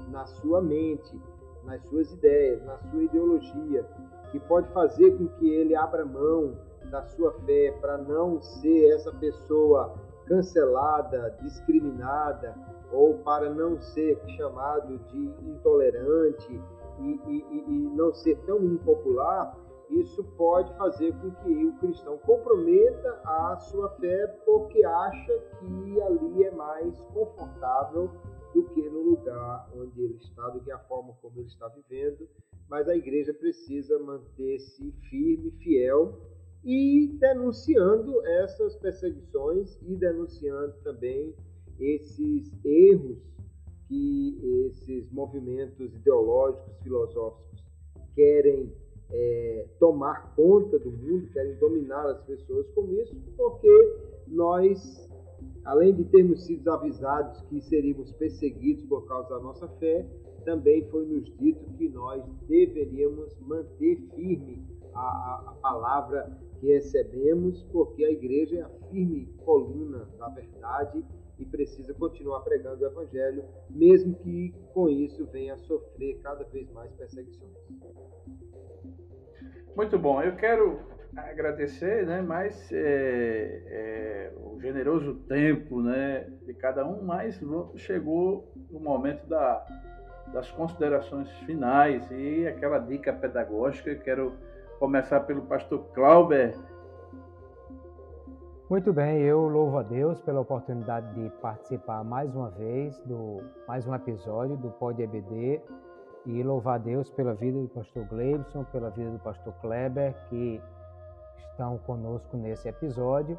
na 0.08 0.24
sua 0.24 0.62
mente, 0.62 1.20
nas 1.64 1.82
suas 1.88 2.10
ideias, 2.12 2.64
na 2.64 2.78
sua 2.78 3.02
ideologia, 3.02 3.86
que 4.32 4.40
pode 4.40 4.68
fazer 4.72 5.16
com 5.18 5.28
que 5.28 5.48
ele 5.48 5.76
abra 5.76 6.04
mão 6.04 6.54
da 6.90 7.02
sua 7.02 7.32
fé 7.44 7.76
para 7.80 7.98
não 7.98 8.40
ser 8.40 8.94
essa 8.94 9.12
pessoa 9.12 9.94
cancelada, 10.26 11.36
discriminada, 11.42 12.54
ou 12.92 13.14
para 13.18 13.50
não 13.52 13.78
ser 13.80 14.18
chamado 14.36 14.98
de 15.10 15.30
intolerante 15.48 16.60
e, 17.00 17.20
e, 17.26 17.64
e 17.68 17.90
não 17.94 18.14
ser 18.14 18.36
tão 18.46 18.62
impopular, 18.64 19.56
isso 19.91 20.22
pode 20.37 20.76
fazer 20.76 21.12
com 21.14 21.30
que 21.30 21.66
o 21.66 21.72
cristão 21.78 22.18
comprometa 22.18 23.20
a 23.24 23.57
sua 23.57 23.91
fé 23.97 24.26
porque 24.45 24.84
acha 24.84 25.39
que 25.59 26.03
ali 26.03 26.45
é 26.45 26.51
mais 26.51 26.99
confortável 27.12 28.11
do 28.53 28.64
que 28.70 28.89
no 28.89 29.03
lugar 29.03 29.70
onde 29.76 30.03
ele 30.03 30.16
está, 30.16 30.49
do 30.49 30.61
que 30.61 30.72
a 30.72 30.78
forma 30.80 31.14
como 31.20 31.39
ele 31.39 31.47
está 31.47 31.68
vivendo. 31.68 32.28
Mas 32.68 32.89
a 32.89 32.97
igreja 32.97 33.32
precisa 33.32 33.99
manter-se 33.99 34.91
firme, 35.09 35.53
fiel 35.62 36.18
e 36.64 37.16
denunciando 37.20 38.26
essas 38.26 38.74
perseguições 38.76 39.80
e 39.82 39.95
denunciando 39.95 40.74
também 40.82 41.32
esses 41.78 42.53
erros 42.64 43.18
que 43.87 44.66
esses 44.66 45.09
movimentos 45.12 45.95
ideológicos, 45.95 46.76
filosóficos 46.82 47.64
querem 48.14 48.72
é, 49.11 49.66
tomar 49.78 50.34
conta 50.34 50.78
do 50.78 50.90
mundo, 50.90 51.28
querem 51.32 51.54
dominar 51.57 52.07
as 52.07 52.20
pessoas 52.22 52.68
com 52.70 52.90
isso, 52.92 53.14
porque 53.36 53.96
nós, 54.26 55.09
além 55.64 55.94
de 55.94 56.04
termos 56.04 56.44
sido 56.44 56.70
avisados 56.70 57.40
que 57.42 57.61
seríamos 57.61 58.12
perseguidos 58.12 58.84
por 58.84 59.07
causa 59.07 59.30
da 59.30 59.40
nossa 59.40 59.68
fé, 59.78 60.04
também 60.44 60.88
foi 60.90 61.04
nos 61.07 61.24
dito 61.38 61.64
que 61.76 61.88
nós 61.88 62.24
deveríamos 62.48 63.36
manter 63.40 63.96
firme 64.14 64.64
a, 64.94 65.44
a, 65.48 65.52
palavra 65.61 66.38
que 66.61 66.68
recebemos, 66.68 67.62
porque 67.64 68.04
a 68.04 68.11
igreja 68.11 68.59
é 68.59 68.62
a 68.62 68.68
firme 68.90 69.26
coluna 69.44 70.09
da 70.18 70.28
verdade 70.28 71.04
e 71.38 71.44
precisa 71.44 71.92
continuar 71.94 72.40
pregando 72.40 72.82
o 72.82 72.86
Evangelho, 72.86 73.44
mesmo 73.68 74.14
que 74.16 74.54
com 74.72 74.88
isso 74.88 75.26
venha 75.26 75.54
a 75.54 75.59
sofrer 75.59 76.18
cada 76.22 76.44
vez 76.44 76.70
mais 76.70 76.90
perseguições. 76.92 77.52
Muito 79.77 79.99
bom. 79.99 80.22
Eu 80.22 80.35
quero 80.37 80.81
agradecer, 81.14 82.07
né, 82.07 82.22
mais 82.22 82.72
é, 82.72 83.62
é, 83.66 84.33
o 84.39 84.59
generoso 84.59 85.14
tempo, 85.29 85.83
né, 85.83 86.27
de 86.47 86.55
cada 86.55 86.87
um, 86.87 87.03
mas 87.03 87.39
chegou 87.77 88.51
o 88.70 88.81
momento 88.81 89.27
da, 89.27 89.64
das 90.33 90.51
considerações 90.51 91.31
finais 91.41 92.11
e 92.11 92.47
aquela 92.47 92.79
dica 92.79 93.12
pedagógica. 93.12 93.91
Eu 93.91 94.01
quero 94.01 94.33
começar 94.79 95.20
pelo 95.20 95.43
pastor 95.43 95.85
Clauber. 95.93 96.55
Muito 98.70 98.95
bem, 98.95 99.20
eu 99.20 99.47
louvo 99.47 99.79
a 99.79 99.83
Deus 99.83 100.20
pela 100.22 100.41
oportunidade 100.41 101.14
de 101.14 101.31
participar 101.41 102.03
mais 102.03 102.35
uma 102.35 102.51
vez 102.51 102.99
do 103.01 103.43
mais 103.68 103.87
um 103.87 103.95
episódio 103.95 104.57
do 104.57 104.70
Pod 104.70 105.01
EBD 105.01 105.61
e 106.27 106.43
louvar 106.43 106.74
a 106.74 106.79
Deus 106.79 107.09
pela 107.11 107.35
vida 107.35 107.61
do 107.61 107.68
pastor 107.68 108.05
Gleibson, 108.07 108.64
pela 108.64 108.91
vida 108.91 109.11
do 109.12 109.18
pastor 109.20 109.55
Kleber, 109.61 110.12
que 110.29 110.61
estão 111.39 111.79
conosco 111.79 112.37
nesse 112.37 112.68
episódio, 112.68 113.39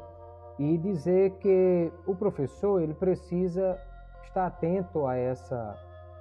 e 0.58 0.76
dizer 0.78 1.32
que 1.32 1.92
o 2.06 2.14
professor 2.16 2.80
ele 2.82 2.94
precisa 2.94 3.78
estar 4.24 4.46
atento 4.46 5.06
a 5.06 5.16
essa 5.16 5.76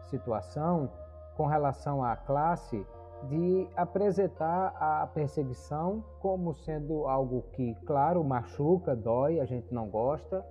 situação 0.09 0.89
com 1.36 1.45
relação 1.45 2.03
à 2.03 2.15
classe 2.15 2.86
de 3.24 3.68
apresentar 3.76 4.76
a 4.80 5.07
perseguição 5.07 6.03
como 6.20 6.53
sendo 6.53 7.07
algo 7.07 7.43
que, 7.53 7.74
claro, 7.86 8.24
machuca, 8.24 8.95
dói, 8.95 9.39
a 9.39 9.45
gente 9.45 9.74
não 9.74 9.88
gosta, 9.88 10.45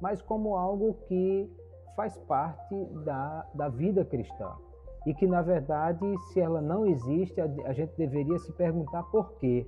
mas 0.00 0.20
como 0.22 0.54
algo 0.54 0.94
que 1.08 1.50
faz 1.96 2.16
parte 2.18 2.84
da, 3.04 3.46
da 3.54 3.68
vida 3.68 4.04
cristã 4.04 4.52
e 5.06 5.12
que, 5.14 5.26
na 5.26 5.42
verdade, 5.42 6.00
se 6.32 6.40
ela 6.40 6.60
não 6.60 6.86
existe, 6.86 7.40
a, 7.40 7.72
gente 7.72 7.92
deveria 7.96 8.38
se 8.38 8.52
perguntar 8.52 9.02
por 9.04 9.34
quê. 9.34 9.66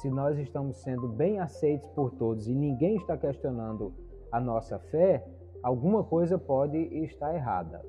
Se 0.00 0.10
nós 0.10 0.38
estamos 0.38 0.76
sendo 0.78 1.08
bem 1.08 1.38
aceitos 1.38 1.88
por 1.90 2.10
todos 2.12 2.48
e 2.48 2.54
ninguém 2.54 2.96
está 2.96 3.16
questionando 3.16 3.92
a 4.30 4.40
nossa 4.40 4.78
fé, 4.78 5.24
alguma 5.62 6.04
coisa 6.04 6.38
pode 6.38 6.76
estar 7.04 7.34
errada. 7.34 7.80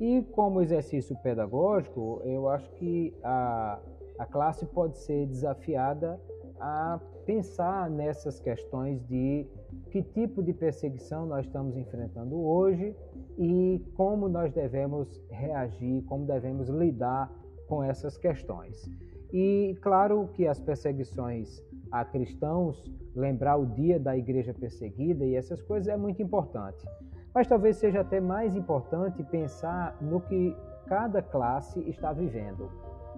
E 0.00 0.22
como 0.32 0.60
exercício 0.60 1.16
pedagógico, 1.22 2.20
eu 2.24 2.48
acho 2.48 2.68
que 2.72 3.14
a, 3.22 3.78
a 4.18 4.26
classe 4.26 4.66
pode 4.66 4.98
ser 4.98 5.26
desafiada 5.26 6.20
a 6.60 7.00
pensar 7.24 7.88
nessas 7.88 8.40
questões 8.40 9.02
de 9.06 9.46
que 9.90 10.02
tipo 10.02 10.42
de 10.42 10.52
perseguição 10.52 11.26
nós 11.26 11.46
estamos 11.46 11.76
enfrentando 11.76 12.38
hoje 12.38 12.94
e 13.38 13.84
como 13.94 14.28
nós 14.28 14.52
devemos 14.52 15.22
reagir, 15.30 16.02
como 16.04 16.26
devemos 16.26 16.68
lidar 16.68 17.30
com 17.68 17.82
essas 17.82 18.16
questões. 18.16 18.88
E 19.32 19.76
claro 19.82 20.28
que 20.34 20.46
as 20.46 20.60
perseguições 20.60 21.62
a 21.90 22.04
cristãos, 22.04 22.84
lembrar 23.14 23.56
o 23.56 23.66
dia 23.66 23.98
da 24.00 24.16
igreja 24.16 24.52
perseguida 24.52 25.24
e 25.24 25.36
essas 25.36 25.62
coisas 25.62 25.88
é 25.88 25.96
muito 25.96 26.20
importante. 26.22 26.84
Mas 27.32 27.46
talvez 27.46 27.76
seja 27.76 28.00
até 28.00 28.20
mais 28.20 28.56
importante 28.56 29.22
pensar 29.24 29.96
no 30.00 30.20
que 30.20 30.56
cada 30.86 31.22
classe 31.22 31.80
está 31.88 32.12
vivendo. 32.12 32.68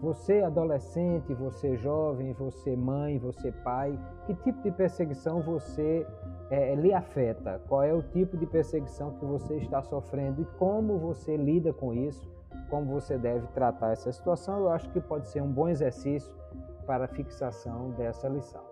Você 0.01 0.43
adolescente, 0.43 1.33
você 1.35 1.77
jovem, 1.79 2.33
você 2.35 2.77
mãe, 2.77 3.19
você 3.19 3.51
pai, 3.51 3.99
que 4.27 4.35
tipo 4.35 4.63
de 4.63 4.71
perseguição 4.71 5.41
você 5.41 6.07
é, 6.51 6.75
lhe 6.75 6.93
afeta? 6.93 7.61
Qual 7.69 7.83
é 7.83 7.93
o 7.93 8.03
tipo 8.03 8.37
de 8.37 8.47
perseguição 8.47 9.13
que 9.19 9.25
você 9.25 9.57
está 9.57 9.83
sofrendo 9.83 10.43
e 10.43 10.45
como 10.59 10.99
você 10.99 11.37
lida 11.37 11.73
com 11.73 11.93
isso? 11.93 12.29
Como 12.71 12.87
você 12.87 13.19
deve 13.19 13.47
tratar 13.49 13.93
essa 13.93 14.11
situação? 14.13 14.61
Eu 14.61 14.71
acho 14.71 14.89
que 14.91 15.01
pode 15.01 15.29
ser 15.29 15.43
um 15.43 15.51
bom 15.51 15.69
exercício 15.69 16.35
para 16.87 17.05
a 17.05 17.09
fixação 17.09 17.91
dessa 17.91 18.29
lição. 18.29 18.63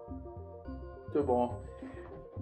Muito 1.04 1.22
bom. 1.22 1.60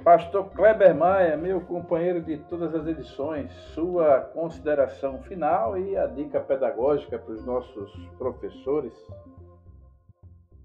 Pastor 0.03 0.51
Kleber 0.51 0.95
Maia, 0.95 1.37
meu 1.37 1.61
companheiro 1.61 2.23
de 2.23 2.39
todas 2.39 2.75
as 2.75 2.87
edições, 2.87 3.53
sua 3.75 4.21
consideração 4.21 5.21
final 5.23 5.79
e 5.79 5.97
a 5.97 6.07
dica 6.07 6.41
pedagógica 6.41 7.19
para 7.19 7.35
os 7.35 7.45
nossos 7.45 7.95
professores. 8.19 8.93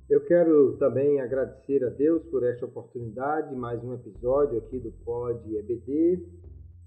Eu 0.10 0.22
quero 0.22 0.78
também 0.78 1.20
agradecer 1.20 1.84
a 1.84 1.90
Deus 1.90 2.24
por 2.28 2.42
esta 2.42 2.66
oportunidade, 2.66 3.54
mais 3.54 3.84
um 3.84 3.94
episódio 3.94 4.58
aqui 4.58 4.80
do 4.80 4.90
Pod 5.04 5.38
EBD. 5.54 6.26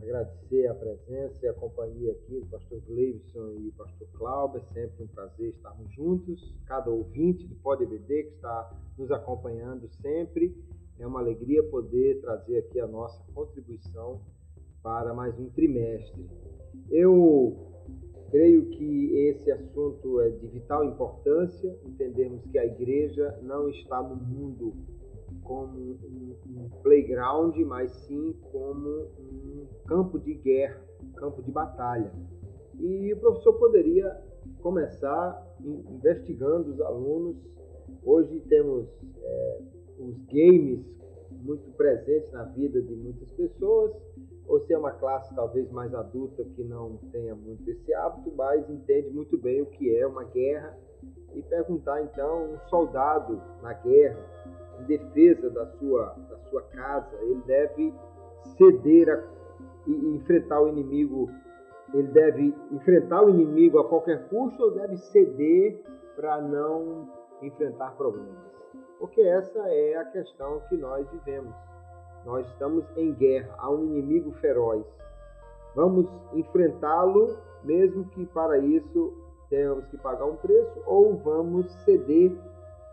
Agradecer 0.00 0.66
a 0.68 0.74
presença 0.74 1.36
e 1.42 1.48
a 1.48 1.52
companhia 1.52 2.12
aqui 2.12 2.40
do 2.40 2.46
pastor 2.46 2.80
Gleibson 2.88 3.56
e 3.58 3.64
do 3.64 3.72
pastor 3.72 4.08
Cláudio. 4.14 4.60
É 4.60 4.72
sempre 4.72 5.04
um 5.04 5.06
prazer 5.08 5.50
estarmos 5.50 5.92
juntos. 5.92 6.54
Cada 6.64 6.88
ouvinte 6.88 7.46
do 7.46 7.54
Pod 7.56 7.84
EBD 7.84 8.22
que 8.22 8.34
está 8.36 8.74
nos 8.96 9.10
acompanhando 9.10 9.86
sempre. 10.00 10.56
É 10.98 11.06
uma 11.06 11.20
alegria 11.20 11.62
poder 11.64 12.22
trazer 12.22 12.60
aqui 12.60 12.80
a 12.80 12.86
nossa 12.86 13.22
contribuição 13.34 14.22
para 14.82 15.12
mais 15.12 15.38
um 15.38 15.50
trimestre. 15.50 16.26
Eu 16.90 17.69
esse 18.36 19.50
assunto 19.50 20.20
é 20.20 20.30
de 20.30 20.46
vital 20.46 20.84
importância, 20.84 21.76
entendemos 21.84 22.44
que 22.46 22.58
a 22.58 22.64
igreja 22.64 23.38
não 23.42 23.68
está 23.68 24.02
no 24.02 24.16
mundo 24.16 24.74
como 25.42 25.78
um, 25.78 26.36
um 26.48 26.68
playground, 26.82 27.56
mas 27.66 27.90
sim 28.06 28.34
como 28.52 29.08
um 29.18 29.66
campo 29.86 30.18
de 30.18 30.34
guerra, 30.34 30.80
um 31.02 31.12
campo 31.12 31.42
de 31.42 31.50
batalha. 31.50 32.12
E 32.78 33.12
o 33.12 33.16
professor 33.18 33.54
poderia 33.54 34.16
começar 34.62 35.46
investigando 35.60 36.70
os 36.70 36.80
alunos. 36.80 37.36
Hoje 38.04 38.40
temos 38.48 38.88
é, 39.22 39.60
os 39.98 40.16
games 40.26 40.84
muito 41.42 41.70
presentes 41.72 42.30
na 42.32 42.44
vida 42.44 42.80
de 42.80 42.94
muitas 42.94 43.30
pessoas, 43.32 43.92
ou 44.50 44.58
se 44.66 44.74
é 44.74 44.78
uma 44.78 44.90
classe 44.90 45.32
talvez 45.32 45.70
mais 45.70 45.94
adulta 45.94 46.42
que 46.56 46.64
não 46.64 46.96
tenha 47.12 47.36
muito 47.36 47.70
esse 47.70 47.94
hábito, 47.94 48.32
mas 48.36 48.68
entende 48.68 49.08
muito 49.10 49.38
bem 49.38 49.62
o 49.62 49.66
que 49.66 49.96
é 49.96 50.04
uma 50.04 50.24
guerra 50.24 50.76
e 51.32 51.40
perguntar 51.42 52.02
então 52.02 52.54
um 52.54 52.58
soldado 52.68 53.40
na 53.62 53.72
guerra 53.74 54.18
em 54.80 54.84
defesa 54.86 55.48
da 55.50 55.66
sua 55.78 56.16
da 56.28 56.38
sua 56.50 56.62
casa, 56.62 57.16
ele 57.22 57.40
deve 57.46 57.94
ceder 58.58 59.08
a, 59.08 59.22
e, 59.86 60.16
enfrentar 60.16 60.60
o 60.60 60.68
inimigo, 60.68 61.30
ele 61.94 62.08
deve 62.08 62.52
enfrentar 62.72 63.22
o 63.22 63.30
inimigo 63.30 63.78
a 63.78 63.88
qualquer 63.88 64.28
custo 64.28 64.64
ou 64.64 64.72
deve 64.72 64.96
ceder 64.96 65.80
para 66.16 66.40
não 66.40 67.08
enfrentar 67.40 67.96
problemas? 67.96 68.50
Porque 68.98 69.20
essa 69.20 69.60
é 69.68 69.96
a 69.96 70.04
questão 70.06 70.60
que 70.68 70.76
nós 70.76 71.08
vivemos. 71.10 71.69
Nós 72.24 72.46
estamos 72.48 72.84
em 72.96 73.12
guerra, 73.14 73.54
há 73.58 73.70
um 73.70 73.84
inimigo 73.84 74.32
feroz. 74.32 74.84
Vamos 75.74 76.06
enfrentá-lo, 76.32 77.36
mesmo 77.64 78.04
que 78.06 78.26
para 78.26 78.58
isso 78.58 79.12
tenhamos 79.48 79.84
que 79.86 79.96
pagar 79.98 80.26
um 80.26 80.36
preço, 80.36 80.80
ou 80.86 81.16
vamos 81.18 81.70
ceder 81.84 82.32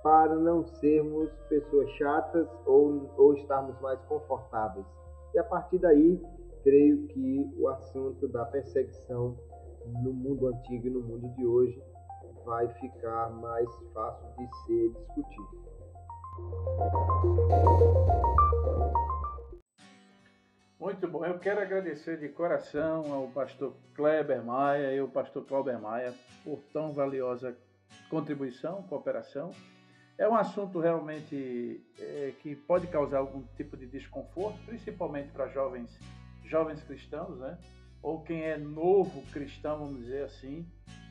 para 0.03 0.35
não 0.35 0.63
sermos 0.65 1.29
pessoas 1.49 1.89
chatas 1.91 2.47
ou, 2.65 3.09
ou 3.17 3.33
estarmos 3.33 3.79
mais 3.81 3.99
confortáveis. 4.05 4.85
E 5.33 5.39
a 5.39 5.43
partir 5.43 5.79
daí, 5.79 6.21
creio 6.63 7.07
que 7.07 7.53
o 7.57 7.67
assunto 7.67 8.27
da 8.27 8.45
perseguição 8.45 9.35
no 9.85 10.13
mundo 10.13 10.47
antigo 10.47 10.87
e 10.87 10.89
no 10.89 11.01
mundo 11.01 11.27
de 11.35 11.45
hoje 11.45 11.81
vai 12.45 12.67
ficar 12.67 13.29
mais 13.31 13.69
fácil 13.93 14.27
de 14.37 14.47
ser 14.65 14.89
discutido. 14.91 15.67
Muito 20.79 21.07
bom. 21.07 21.25
Eu 21.25 21.39
quero 21.39 21.59
agradecer 21.59 22.19
de 22.19 22.29
coração 22.29 23.11
ao 23.11 23.27
pastor 23.29 23.75
Kleber 23.95 24.43
Maia 24.43 24.93
e 24.93 24.99
ao 24.99 25.07
pastor 25.07 25.43
Clauber 25.43 25.79
Maia 25.81 26.13
por 26.43 26.59
tão 26.71 26.93
valiosa 26.93 27.57
contribuição, 28.11 28.83
cooperação. 28.83 29.49
É 30.19 30.29
um 30.29 30.35
assunto 30.35 30.79
realmente 30.79 31.83
é, 31.99 32.31
que 32.43 32.55
pode 32.55 32.85
causar 32.87 33.17
algum 33.17 33.41
tipo 33.55 33.75
de 33.75 33.87
desconforto, 33.87 34.59
principalmente 34.67 35.31
para 35.31 35.47
jovens, 35.47 35.99
jovens 36.45 36.83
cristãos, 36.83 37.39
né? 37.39 37.57
Ou 38.03 38.21
quem 38.21 38.43
é 38.43 38.55
novo 38.55 39.23
cristão, 39.31 39.79
vamos 39.79 40.01
dizer 40.01 40.25
assim. 40.25 40.63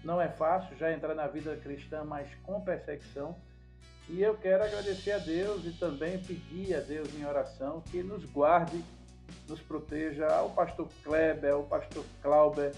Não 0.04 0.20
é 0.20 0.28
fácil 0.28 0.76
já 0.76 0.92
entrar 0.92 1.14
na 1.16 1.26
vida 1.26 1.56
cristã, 1.56 2.04
mas 2.04 2.32
com 2.44 2.60
perseguição. 2.60 3.36
E 4.08 4.22
eu 4.22 4.36
quero 4.36 4.62
agradecer 4.62 5.10
a 5.10 5.18
Deus 5.18 5.64
e 5.64 5.72
também 5.72 6.22
pedir 6.22 6.72
a 6.76 6.80
Deus 6.80 7.12
em 7.18 7.24
oração 7.26 7.80
que 7.90 8.04
nos 8.04 8.24
guarde 8.24 8.80
nos 9.48 9.60
proteja, 9.60 10.26
ao 10.28 10.50
pastor 10.50 10.88
Kleber, 11.02 11.52
ao 11.52 11.62
pastor 11.62 12.04
Clauber, 12.22 12.74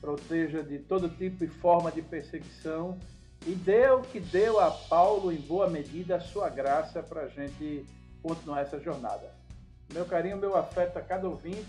proteja 0.00 0.62
de 0.62 0.78
todo 0.78 1.08
tipo 1.08 1.44
e 1.44 1.48
forma 1.48 1.90
de 1.90 2.02
perseguição 2.02 2.98
e 3.46 3.54
deu 3.54 4.02
que 4.02 4.20
deu 4.20 4.60
a 4.60 4.70
Paulo, 4.70 5.32
em 5.32 5.40
boa 5.40 5.68
medida, 5.68 6.16
a 6.16 6.20
sua 6.20 6.48
graça 6.48 7.02
para 7.02 7.22
a 7.22 7.28
gente 7.28 7.86
continuar 8.22 8.60
essa 8.60 8.78
jornada. 8.78 9.34
Meu 9.92 10.04
carinho, 10.04 10.36
meu 10.36 10.56
afeto 10.56 10.98
a 10.98 11.02
cada 11.02 11.28
ouvinte 11.28 11.66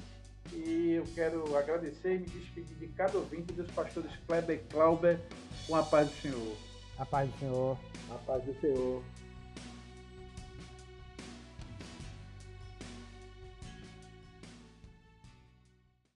e 0.53 0.93
eu 0.93 1.05
quero 1.15 1.55
agradecer 1.55 2.15
e 2.15 2.19
me 2.19 2.25
despedir 2.25 2.75
de 2.77 2.87
cada 2.87 3.17
ouvinte 3.17 3.53
dos 3.53 3.69
pastores 3.71 4.11
Kleber 4.27 4.57
e 4.57 4.71
Clauber 4.71 5.19
com 5.67 5.75
a 5.75 5.83
paz 5.83 6.09
do 6.09 6.15
Senhor. 6.21 6.57
A 6.97 7.05
paz 7.05 7.29
do 7.29 7.39
Senhor. 7.39 7.77
A 8.09 8.15
paz 8.15 8.43
do 8.43 8.59
Senhor. 8.59 9.01